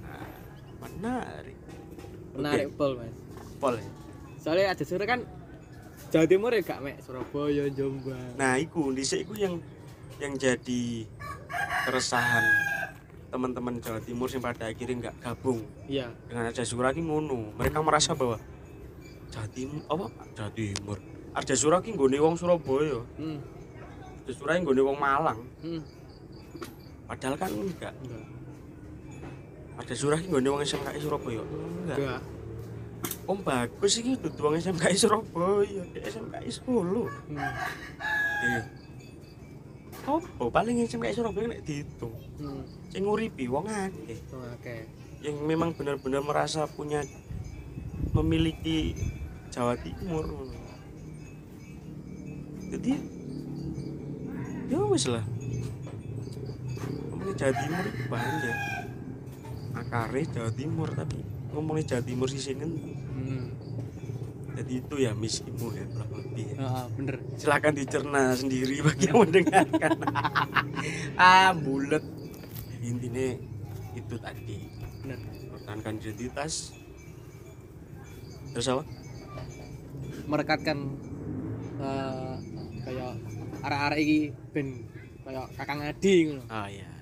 nah, 0.00 0.24
menarik 0.80 1.56
Menarik 2.30 2.66
pol, 2.72 2.94
Mas. 2.94 3.10
pol 3.58 3.74
ya? 3.74 3.90
Soalnya 4.38 4.70
ada 4.70 4.80
surah 4.80 5.02
kan 5.04 5.20
Jawa 6.10 6.26
Timur 6.26 6.50
ya 6.50 6.60
gak 6.66 6.82
mek 6.82 6.98
Surabaya, 7.06 7.70
Jombang. 7.70 8.34
Nah, 8.34 8.58
iku 8.58 8.90
dhisik 8.90 9.22
iku 9.30 9.38
yang 9.38 9.62
yang 10.18 10.34
jadi 10.34 11.06
keresahan 11.86 12.44
teman-teman 13.30 13.78
Jawa 13.78 14.02
Timur 14.02 14.26
yang 14.26 14.42
pada 14.42 14.66
akhirnya 14.66 15.06
nggak 15.06 15.16
gabung 15.22 15.62
iya 15.86 16.10
dengan 16.26 16.50
Arja 16.50 16.66
Sura 16.66 16.90
ki 16.90 17.06
ngono. 17.06 17.54
Mereka 17.54 17.78
merasa 17.78 18.10
bahwa 18.18 18.42
Jawa 19.30 19.46
Timur 19.54 19.80
apa 19.86 20.06
Jawa 20.34 20.50
Timur. 20.50 20.98
Arja 21.30 21.54
Sura 21.54 21.78
nggone 21.78 22.18
wong 22.18 22.34
Surabaya. 22.34 22.98
hmm. 23.22 23.38
Arja 24.26 24.32
Sura 24.34 24.58
nggone 24.58 24.82
wong 24.82 24.98
Malang. 24.98 25.38
Hmm. 25.62 25.82
Padahal 27.06 27.38
kan 27.38 27.50
enggak. 27.54 27.94
enggak 28.02 28.26
Arja 29.78 29.94
Sura 29.94 30.18
ki 30.18 30.26
nggone 30.26 30.48
wong 30.50 30.62
SMKI 30.66 30.98
Surabaya. 30.98 31.42
Enggak. 31.46 31.98
enggak 32.02 32.20
Om 33.24 33.38
bagus 33.46 34.02
iki 34.02 34.18
dudu 34.18 34.40
wong 34.42 34.58
SMKI 34.58 34.96
Surabaya, 34.98 35.82
di 35.94 35.98
SMKI 36.02 36.50
Solo. 36.50 37.06
hmm. 37.06 37.38
Iya. 38.40 38.62
Apa 40.08 40.44
paling 40.50 40.82
SMKI 40.84 41.14
Surabaya 41.14 41.46
nek 41.52 41.62
dihitung. 41.62 42.16
hmm. 42.40 42.62
Sing 42.90 43.06
nguripi 43.06 43.46
wong 43.46 43.70
akeh. 43.70 44.18
Oh, 44.34 44.42
oke 44.42 45.00
yang 45.20 45.36
memang 45.44 45.76
benar-benar 45.76 46.24
merasa 46.24 46.64
punya 46.64 47.04
memiliki 48.16 48.96
Jawa 49.52 49.76
Timur 49.76 50.24
jadi 52.72 52.96
ya 54.72 54.80
wis 54.88 55.04
lah 55.12 55.24
Jawa 57.36 57.52
Timur 57.52 57.84
itu 57.84 58.02
banyak 58.08 58.58
akare 59.76 60.22
Jawa 60.32 60.50
Timur 60.56 60.88
tapi 60.96 61.20
ngomongin 61.54 61.84
Jawa 61.86 62.02
Timur 62.02 62.28
sisi 62.30 62.54
sini. 62.54 62.66
Hmm. 62.66 63.46
jadi 64.50 64.72
itu 64.76 64.94
ya 65.00 65.16
misimu 65.16 65.72
ya 65.72 65.84
kurang 65.88 66.12
lebih 66.20 66.46
ya. 66.52 66.56
Ah, 66.60 66.84
bener. 66.92 67.16
Silakan 67.40 67.72
dicerna 67.72 68.36
sendiri 68.36 68.84
bagi 68.84 69.08
yang 69.08 69.18
mendengarkan. 69.24 69.90
Ah 71.16 71.52
bulet. 71.56 72.04
Intinya 72.84 73.36
itu 73.96 74.14
tadi. 74.20 74.68
Bener. 75.00 75.16
Pertahankan 75.56 75.96
identitas. 75.96 76.76
Terus 78.52 78.66
apa? 78.68 78.82
Merekatkan 80.28 80.78
eh, 81.80 82.34
kayak 82.84 83.12
arah-arah 83.64 83.96
iki 83.96 84.36
ben 84.52 84.84
kayak 85.24 85.46
kakang 85.56 85.80
adi 85.84 86.14
ngono. 86.28 86.44
Ah 86.52 86.68
ya 86.68 87.00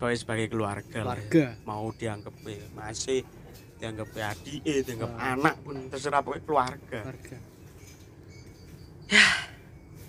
sebagai 0.00 0.16
sebagai 0.16 0.46
keluarga, 0.48 1.00
lah 1.04 1.20
ya. 1.20 1.28
keluarga. 1.28 1.44
Mau 1.68 1.92
dianggap 1.92 2.34
eh, 2.48 2.64
masih 2.72 3.20
dianggap 3.80 4.08
adik 4.12 4.60
eh, 4.62 4.84
dianggap 4.84 5.10
Ah. 5.16 5.32
anak 5.34 5.56
pun 5.64 5.76
terserah 5.88 6.20
pokoknya 6.20 6.44
keluarga. 6.44 7.00
Keluarga. 7.00 7.36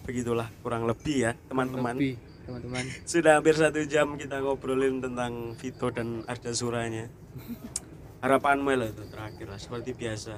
Begitulah 0.03 0.47
kurang 0.59 0.83
lebih 0.85 1.17
ya 1.25 1.31
teman-teman. 1.47 1.95
teman-teman. 2.43 2.83
Sudah 3.11 3.39
hampir 3.39 3.55
satu 3.55 3.79
jam 3.87 4.19
kita 4.19 4.43
ngobrolin 4.43 4.99
tentang 4.99 5.55
Vito 5.55 5.87
dan 5.89 6.27
Arda 6.27 6.51
Suranya 6.51 7.07
harapanmu 8.21 8.69
lah 8.77 8.85
itu 8.91 9.03
terakhir 9.09 9.47
lah 9.49 9.57
seperti 9.57 9.95
biasa. 9.97 10.35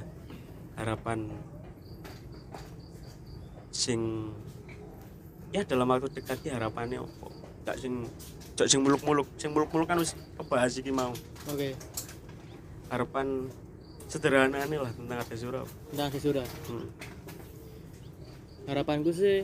Harapan 0.78 1.28
sing 3.74 4.30
ya 5.50 5.66
dalam 5.66 5.90
waktu 5.90 6.14
dekat 6.14 6.46
ya 6.46 6.62
harapannya 6.62 7.02
apa? 7.02 7.28
Gak 7.66 7.78
sing 7.82 8.06
gak 8.54 8.70
sing 8.70 8.86
muluk-muluk 8.86 9.26
sing 9.42 9.50
muluk-muluk 9.50 9.90
kan 9.90 9.98
wis 9.98 10.14
kebahas 10.38 10.78
iki 10.78 10.94
mau. 10.94 11.12
Oke 11.50 11.74
harapan 12.94 13.50
sederhana 14.06 14.62
nih 14.70 14.78
lah 14.78 14.94
tentang 14.94 15.18
Arda 15.18 15.34
Sura 15.34 15.62
tentang 15.89 16.14
sudah 16.22 16.46
hmm. 16.70 16.88
harapanku 18.70 19.10
sih 19.10 19.41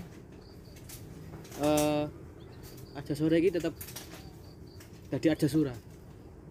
eh 1.60 2.04
aja 2.93 3.14
sore 3.18 3.41
ini 3.41 3.50
tetap 3.50 3.74
jadi 5.10 5.34
aja 5.34 5.47
sura 5.50 5.74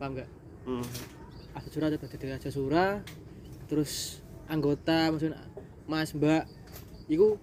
paham 0.02 0.18
nggak 0.18 0.30
Hmm. 0.68 0.84
aja 1.56 1.68
sura 1.72 1.88
tetap 1.88 2.12
jadi 2.12 2.36
aja 2.36 2.50
sura 2.52 3.00
terus 3.72 4.20
anggota 4.52 5.08
maksudnya 5.08 5.40
mas 5.88 6.12
mbak 6.12 6.44
iku 7.08 7.40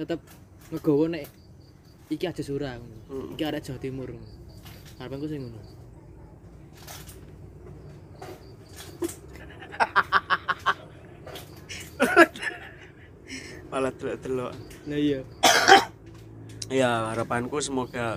tetap 0.00 0.24
ngegowo 0.72 1.12
nek 1.12 1.28
iki 2.08 2.24
aja 2.24 2.40
sura 2.40 2.80
ngono. 2.80 2.96
Hmm. 3.12 3.28
iki 3.36 3.42
ada 3.44 3.60
Jawa 3.60 3.76
Timur 3.76 4.08
harapanku 4.96 5.28
sih 5.28 5.36
ngono 5.36 5.73
malah 13.70 13.92
delok-delok 13.96 14.52
nah 14.86 14.98
iya. 14.98 15.20
Ya 16.72 17.12
harapanku 17.12 17.60
semoga 17.60 18.16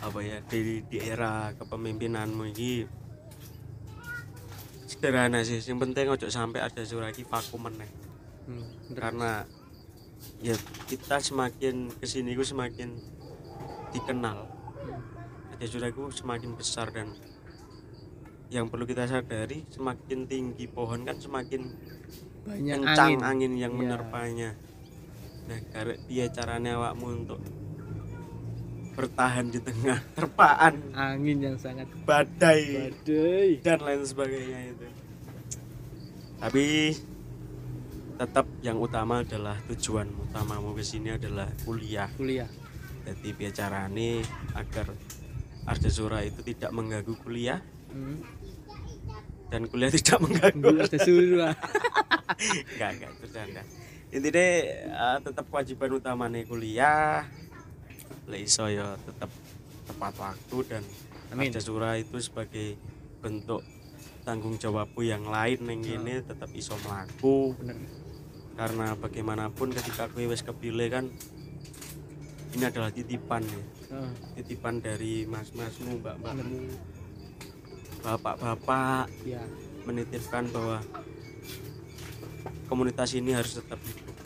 apa 0.00 0.18
ya 0.24 0.40
di, 0.48 0.80
di 0.88 0.98
era 1.04 1.52
kepemimpinanmu 1.60 2.48
ini 2.48 2.88
sederhana 4.88 5.44
sih. 5.44 5.60
Yang 5.60 5.78
penting 5.84 6.06
ojo 6.08 6.26
sampai 6.32 6.64
ada 6.64 6.80
suraki 6.80 7.28
vakum 7.28 7.68
meneh. 7.68 7.90
Hmm, 8.48 8.66
karena 8.96 9.44
ya 10.40 10.56
kita 10.88 11.20
semakin 11.20 11.92
ke 11.92 12.08
sini 12.08 12.32
ku 12.32 12.42
semakin 12.42 12.96
dikenal. 13.92 14.48
Ada 15.54 15.66
suraku 15.68 16.08
semakin 16.08 16.56
besar 16.56 16.88
dan 16.88 17.12
yang 18.48 18.72
perlu 18.72 18.88
kita 18.88 19.04
sadari 19.04 19.68
semakin 19.68 20.24
tinggi 20.24 20.64
pohon 20.68 21.04
kan 21.04 21.20
semakin 21.20 21.68
banyak 22.48 22.80
kencang 22.80 23.20
angin, 23.20 23.20
angin, 23.20 23.52
yang 23.60 23.72
Iya. 23.76 23.80
menerpanya. 23.84 24.50
Nah 25.48 25.58
karena 25.68 25.94
dia 26.08 26.26
caranya 26.32 26.70
awakmu 26.80 27.06
untuk 27.24 27.40
bertahan 28.96 29.52
di 29.52 29.60
tengah 29.60 30.00
terpaan. 30.16 30.74
Angin 30.96 31.38
yang 31.44 31.56
sangat 31.60 31.86
badai. 32.08 32.88
Badai. 32.88 33.60
Dan 33.60 33.78
lain 33.84 34.02
sebagainya 34.02 34.58
itu. 34.72 34.86
Tapi 36.40 36.66
tetap 38.18 38.46
yang 38.64 38.80
utama 38.82 39.22
adalah 39.22 39.54
tujuan 39.70 40.08
utamamu 40.10 40.74
ke 40.74 40.82
sini 40.82 41.14
adalah 41.14 41.46
kuliah. 41.62 42.10
Kuliah. 42.16 42.48
Jadi 43.06 43.28
biar 43.36 43.52
carane 43.54 44.24
agar 44.56 44.90
Arjasura 45.68 46.24
itu 46.24 46.40
tidak 46.42 46.72
mengganggu 46.72 47.12
kuliah 47.20 47.60
hmm. 47.92 48.37
Dan 49.48 49.64
kuliah 49.68 49.90
tidak 49.96 50.18
mengganggu. 50.20 50.84
Ada 50.84 50.98
surah 51.00 51.54
enggak 52.76 52.90
enggak 52.96 53.10
bercanda. 53.20 53.62
Intinya 54.08 54.46
eh, 54.88 55.18
tetap 55.24 55.44
kewajiban 55.52 55.90
utamanya 55.96 56.40
kuliah. 56.48 57.24
Lah 58.28 58.38
iso 58.38 58.68
ya 58.68 58.96
tetap 59.08 59.32
tepat 59.88 60.14
waktu 60.20 60.56
dan 60.68 60.82
Amin. 61.32 61.52
Arjasura 61.52 61.96
itu 62.00 62.16
sebagai 62.20 62.76
bentuk 63.20 63.60
tanggung 64.24 64.56
jawabku 64.60 65.04
yang 65.04 65.24
lain 65.28 65.60
yang 65.64 65.80
ini 65.80 66.20
tetap 66.24 66.48
iso 66.52 66.76
melaku 66.84 67.56
bener. 67.56 67.76
Karena 68.58 68.96
bagaimanapun 68.96 69.72
ketika 69.72 70.10
kue 70.12 70.28
wis 70.28 70.44
kepilih 70.44 70.88
kan 70.92 71.04
ini 72.56 72.64
adalah 72.64 72.88
titipan 72.92 73.44
ya. 73.44 73.62
Heeh. 73.88 74.12
titipan 74.36 74.84
dari 74.84 75.24
mas-masmu 75.24 75.96
mbak-mbakmu 76.04 76.68
bapak-bapak 78.02 79.10
ya 79.24 79.42
menitipkan 79.84 80.48
bahwa 80.52 80.78
komunitas 82.68 83.16
ini 83.16 83.32
harus 83.32 83.58
tetap 83.58 83.80
hidup. 83.80 84.16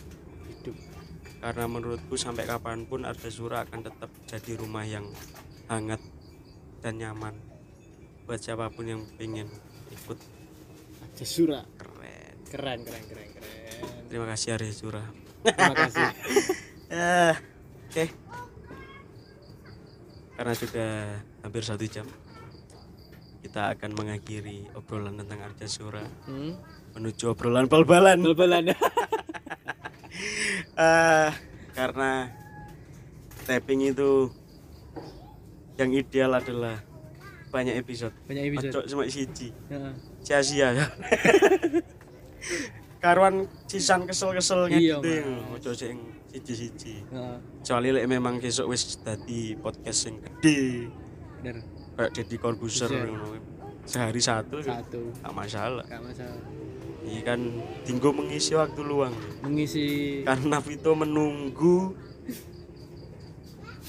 Hidup 0.50 0.76
karena 1.42 1.64
menurutku 1.66 2.14
sampai 2.14 2.46
kapan 2.46 2.86
pun 2.86 3.02
Arda 3.02 3.30
Sura 3.30 3.66
akan 3.66 3.80
tetap 3.82 4.10
jadi 4.30 4.52
rumah 4.58 4.86
yang 4.86 5.06
hangat 5.66 5.98
dan 6.82 6.98
nyaman 6.98 7.34
buat 8.26 8.38
siapa 8.38 8.70
pun 8.70 8.86
yang 8.86 9.02
pengen 9.18 9.50
ikut. 9.90 10.18
Aja 11.02 11.24
surah 11.26 11.64
keren. 11.78 12.36
Keren 12.46 12.78
keren 12.86 13.04
keren 13.10 13.28
keren. 13.34 13.82
Terima 14.06 14.26
kasih 14.30 14.54
Arda 14.54 14.70
Sura 14.74 15.04
terima 15.42 15.76
kasih. 15.76 16.06
Eh, 16.92 17.32
oke. 17.88 18.04
Karena 20.36 20.52
sudah 20.52 20.90
hampir 21.40 21.64
satu 21.64 21.88
jam 21.88 22.04
kita 23.42 23.74
akan 23.74 23.90
mengakhiri 23.98 24.70
obrolan 24.78 25.18
tentang 25.18 25.42
Arda 25.42 25.66
Sura. 25.66 26.06
Hmm. 26.30 26.54
menuju 26.94 27.34
obrolan 27.34 27.66
bal-balan. 27.66 28.22
Bal-balan. 28.22 28.70
Eh, 30.72 31.30
karena 31.76 32.32
tapping 33.44 33.92
itu 33.92 34.32
yang 35.76 35.92
ideal 35.92 36.32
adalah 36.36 36.80
banyak 37.52 37.76
episode. 37.76 38.16
Banyak 38.24 38.44
episode. 38.52 38.72
Ojo 38.72 38.80
cuma 38.88 39.04
siji. 39.08 39.52
Heeh. 39.68 39.92
sia-sia. 40.24 40.68
Ya 40.72 40.86
karuan 43.04 43.50
sisan 43.66 44.06
kesel-kesel 44.06 44.70
Mas. 44.70 45.60
ojo 45.60 45.70
sing 45.76 46.00
siji-siji. 46.32 47.04
Heeh. 47.12 47.36
kecuali 47.60 47.88
memang 48.08 48.40
besok 48.40 48.72
wis 48.72 48.96
dadi 49.04 49.52
podcast 49.60 50.08
yang 50.08 50.16
gede. 50.24 50.88
Bener 51.40 51.56
kayak 51.98 52.10
Deddy 52.16 52.36
Corbuzier 52.40 52.88
Corbuzier. 52.88 53.08
ngono. 53.08 53.26
sehari 53.82 54.22
satu. 54.22 54.62
Satu. 54.62 55.10
Gak 55.18 55.34
masalah. 55.34 55.84
Gak 55.90 56.02
masalah. 56.06 56.42
Ini 57.02 57.20
kan 57.26 57.40
tinggal 57.82 58.14
mengisi 58.14 58.54
waktu 58.54 58.78
luang. 58.86 59.10
Mengisi. 59.42 60.22
Karena 60.22 60.62
Vito 60.62 60.94
menunggu 60.94 61.98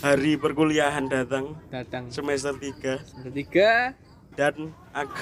hari 0.01 0.33
perkuliahan 0.41 1.05
datang. 1.05 1.53
Datang. 1.69 2.09
Semester 2.09 2.57
3 2.57 3.05
semester 3.05 3.31
tiga. 3.31 3.93
Dan 4.33 4.73
aku 4.97 5.13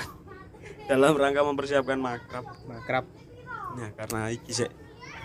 dalam 0.89 1.19
rangka 1.19 1.43
mempersiapkan 1.43 1.99
makrab. 1.99 2.47
Makrab. 2.63 3.03
Nah 3.75 3.91
karena 3.99 4.31
iki 4.31 4.55
sik 4.55 4.71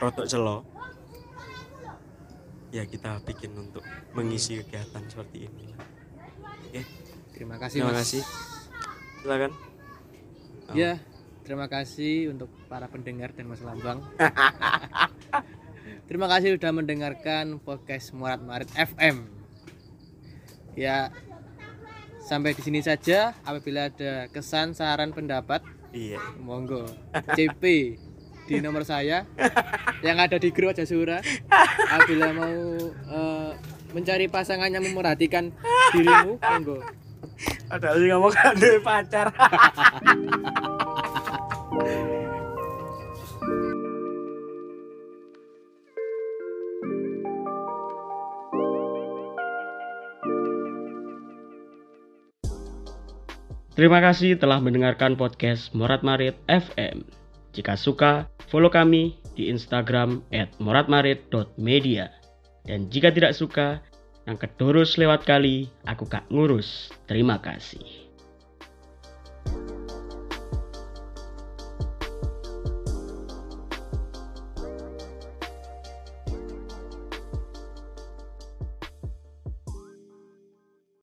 rotok 0.02 0.26
celo 0.28 0.66
ya 2.74 2.84
kita 2.84 3.22
bikin 3.24 3.56
untuk 3.56 3.80
mengisi 4.12 4.60
kegiatan 4.60 5.00
seperti 5.08 5.48
ini 5.48 5.72
oke 5.72 6.82
terima 7.36 7.60
kasih 7.60 7.84
terima 7.84 7.92
mas. 7.92 8.00
kasih. 8.00 8.22
Silakan. 9.20 9.52
Ya 10.72 10.98
terima 11.44 11.70
kasih 11.70 12.32
untuk 12.34 12.50
para 12.66 12.88
pendengar 12.88 13.30
dan 13.36 13.46
mas 13.46 13.60
lambang. 13.60 14.00
Terima 16.06 16.30
kasih 16.30 16.54
sudah 16.54 16.70
mendengarkan 16.70 17.58
podcast 17.58 18.14
Murat 18.14 18.38
Marit 18.38 18.70
FM 18.78 19.26
ya 20.78 21.10
sampai 22.22 22.54
di 22.54 22.62
sini 22.62 22.78
saja. 22.78 23.34
Apabila 23.42 23.90
ada 23.90 24.30
kesan 24.30 24.70
saran 24.70 25.10
pendapat 25.10 25.66
iya. 25.90 26.22
monggo. 26.38 26.86
CP 27.38 27.62
di 28.46 28.54
nomor 28.62 28.86
saya. 28.86 29.26
Yang 29.98 30.18
ada 30.30 30.36
di 30.38 30.54
grup 30.54 30.78
Jasura 30.78 31.18
apabila 31.90 32.30
mau 32.30 32.54
eh, 32.90 33.50
mencari 33.90 34.30
pasangan 34.30 34.70
yang 34.70 34.86
memerhatikan 34.86 35.50
dirimu 35.90 36.38
monggo 36.38 36.86
ada 37.74 37.96
sih 37.98 38.08
ngomong 38.10 38.34
pacar 38.86 39.28
Terima 53.76 54.00
kasih 54.00 54.40
telah 54.40 54.56
mendengarkan 54.56 55.20
podcast 55.20 55.68
Morat 55.76 56.00
Marit 56.00 56.32
FM. 56.48 57.04
Jika 57.52 57.76
suka, 57.76 58.24
follow 58.48 58.72
kami 58.72 59.20
di 59.36 59.52
Instagram 59.52 60.24
at 60.32 60.48
moratmarit.media. 60.56 62.08
Dan 62.64 62.88
jika 62.88 63.12
tidak 63.12 63.36
suka, 63.36 63.84
yang 64.26 64.36
kedurus 64.36 64.98
lewat 64.98 65.22
kali, 65.22 65.70
aku 65.86 66.10
kak 66.10 66.26
ngurus. 66.34 66.90
Terima 67.06 67.38
kasih. 67.38 68.05